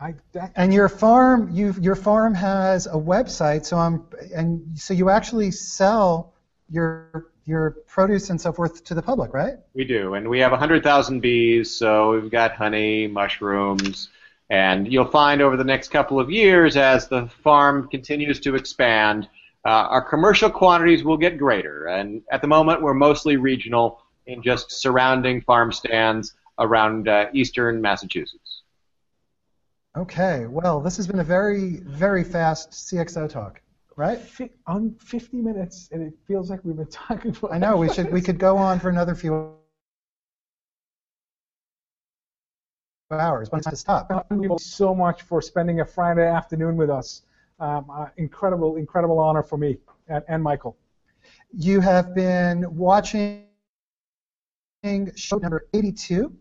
I, 0.00 0.14
that, 0.32 0.52
And 0.54 0.72
your 0.72 0.88
farm, 0.88 1.50
you 1.52 1.74
your 1.80 1.96
farm 1.96 2.34
has 2.34 2.86
a 2.86 2.90
website, 2.90 3.66
so 3.66 3.76
I'm 3.78 4.06
and 4.34 4.78
so 4.78 4.94
you 4.94 5.10
actually 5.10 5.50
sell 5.50 6.34
your 6.70 7.32
your 7.44 7.70
produce 7.86 8.30
and 8.30 8.40
so 8.40 8.52
forth 8.52 8.84
to 8.84 8.94
the 8.94 9.02
public, 9.02 9.32
right? 9.32 9.54
We 9.74 9.84
do, 9.84 10.14
and 10.14 10.28
we 10.28 10.38
have 10.40 10.50
100,000 10.50 11.20
bees, 11.20 11.74
so 11.74 12.12
we've 12.12 12.30
got 12.30 12.52
honey, 12.52 13.06
mushrooms, 13.06 14.10
and 14.50 14.90
you'll 14.92 15.06
find 15.06 15.40
over 15.40 15.56
the 15.56 15.64
next 15.64 15.88
couple 15.88 16.20
of 16.20 16.30
years 16.30 16.76
as 16.76 17.08
the 17.08 17.26
farm 17.42 17.88
continues 17.88 18.38
to 18.40 18.54
expand, 18.54 19.28
uh, 19.64 19.70
our 19.70 20.02
commercial 20.02 20.50
quantities 20.50 21.04
will 21.04 21.16
get 21.16 21.38
greater. 21.38 21.86
And 21.86 22.22
at 22.30 22.42
the 22.42 22.48
moment, 22.48 22.82
we're 22.82 22.94
mostly 22.94 23.36
regional 23.36 24.02
in 24.26 24.42
just 24.42 24.70
surrounding 24.70 25.40
farm 25.40 25.72
stands 25.72 26.34
around 26.58 27.08
uh, 27.08 27.26
eastern 27.32 27.80
Massachusetts. 27.80 28.47
Okay. 29.98 30.46
Well, 30.46 30.80
this 30.80 30.96
has 30.96 31.08
been 31.08 31.18
a 31.18 31.24
very 31.24 31.78
very 31.78 32.22
fast 32.22 32.70
CXO 32.70 33.28
talk, 33.28 33.60
right? 33.96 34.20
on 34.68 34.94
50 35.00 35.38
minutes, 35.38 35.88
and 35.90 36.00
it 36.02 36.14
feels 36.24 36.50
like 36.50 36.64
we've 36.64 36.76
been 36.76 36.86
talking 36.86 37.32
for. 37.32 37.52
I 37.52 37.58
know 37.58 37.76
we 37.76 37.92
should 37.92 38.12
we 38.12 38.22
could 38.22 38.38
go 38.38 38.56
on 38.56 38.78
for 38.78 38.90
another 38.90 39.16
few 39.16 39.54
hours, 43.10 43.48
but 43.48 43.56
it's 43.56 43.64
time 43.66 43.72
to 43.72 43.76
stop. 43.76 44.08
Thank 44.08 44.44
you 44.44 44.56
so 44.60 44.94
much 44.94 45.22
for 45.22 45.42
spending 45.42 45.80
a 45.80 45.84
Friday 45.84 46.28
afternoon 46.28 46.76
with 46.76 46.90
us. 46.90 47.22
Um, 47.58 47.90
uh, 47.90 48.06
incredible, 48.18 48.76
incredible 48.76 49.18
honor 49.18 49.42
for 49.42 49.56
me 49.58 49.78
and, 50.06 50.22
and 50.28 50.40
Michael. 50.40 50.76
You 51.52 51.80
have 51.80 52.14
been 52.14 52.72
watching 52.76 53.46
show 55.16 55.38
number 55.38 55.66
82 55.72 56.32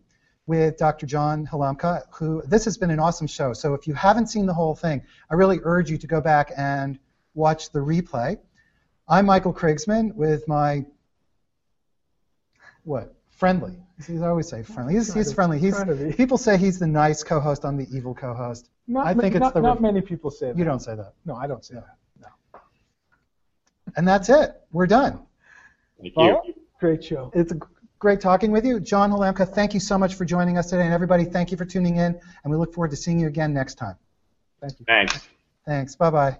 with 0.47 0.77
Dr. 0.77 1.05
John 1.05 1.45
Halamka, 1.45 2.03
who 2.11 2.41
this 2.47 2.65
has 2.65 2.77
been 2.77 2.89
an 2.89 2.99
awesome 2.99 3.27
show. 3.27 3.53
So 3.53 3.73
if 3.73 3.85
you 3.85 3.93
haven't 3.93 4.27
seen 4.27 4.45
the 4.45 4.53
whole 4.53 4.75
thing, 4.75 5.03
I 5.29 5.35
really 5.35 5.59
urge 5.63 5.91
you 5.91 5.97
to 5.97 6.07
go 6.07 6.21
back 6.21 6.51
and 6.57 6.97
watch 7.35 7.71
the 7.71 7.79
replay. 7.79 8.39
I'm 9.09 9.25
Michael 9.25 9.53
Krigsman 9.53 10.15
with 10.15 10.47
my 10.47 10.85
what? 12.83 13.13
Friendly. 13.29 13.77
He's 14.05 14.21
always 14.21 14.47
say 14.47 14.63
friendly. 14.63 14.93
He's, 14.93 15.13
he's 15.13 15.33
friendly. 15.33 15.59
He's 15.59 15.75
try 15.75 15.85
to 15.85 15.95
be. 15.95 16.13
people 16.13 16.37
say 16.37 16.57
he's 16.57 16.79
the 16.79 16.87
nice 16.87 17.23
co-host. 17.23 17.65
I'm 17.65 17.77
the 17.77 17.87
evil 17.95 18.15
co-host. 18.15 18.69
Not, 18.87 19.05
I 19.05 19.13
ma- 19.13 19.21
think 19.21 19.35
it's 19.35 19.41
not, 19.41 19.53
the 19.53 19.61
not 19.61 19.77
re- 19.77 19.81
many 19.91 20.01
people 20.01 20.31
say 20.31 20.47
that. 20.47 20.57
You 20.57 20.63
don't 20.63 20.79
say 20.79 20.95
that. 20.95 21.13
No, 21.25 21.35
I 21.35 21.45
don't 21.45 21.63
say 21.63 21.75
that. 21.75 21.97
No. 22.21 22.27
And 23.95 24.07
that's 24.07 24.29
it. 24.29 24.61
We're 24.71 24.87
done. 24.87 25.19
Thank 25.99 26.15
you. 26.15 26.23
Well, 26.23 26.41
great 26.79 27.03
show. 27.03 27.31
It's 27.35 27.51
g- 27.51 27.59
great 27.99 28.21
talking 28.21 28.51
with 28.51 28.65
you. 28.65 28.79
John 28.79 29.11
Halamka, 29.11 29.47
thank 29.47 29.73
you 29.73 29.79
so 29.79 29.97
much 29.97 30.15
for 30.15 30.25
joining 30.25 30.57
us 30.57 30.69
today. 30.69 30.83
And 30.83 30.93
everybody, 30.93 31.25
thank 31.25 31.51
you 31.51 31.57
for 31.57 31.65
tuning 31.65 31.97
in. 31.97 32.19
And 32.43 32.51
we 32.51 32.57
look 32.57 32.73
forward 32.73 32.91
to 32.91 32.97
seeing 32.97 33.19
you 33.19 33.27
again 33.27 33.53
next 33.53 33.75
time. 33.75 33.95
Thank 34.61 34.79
you. 34.79 34.85
Thanks. 34.85 35.27
Thanks. 35.65 35.95
Bye 35.95 36.09
bye. 36.09 36.37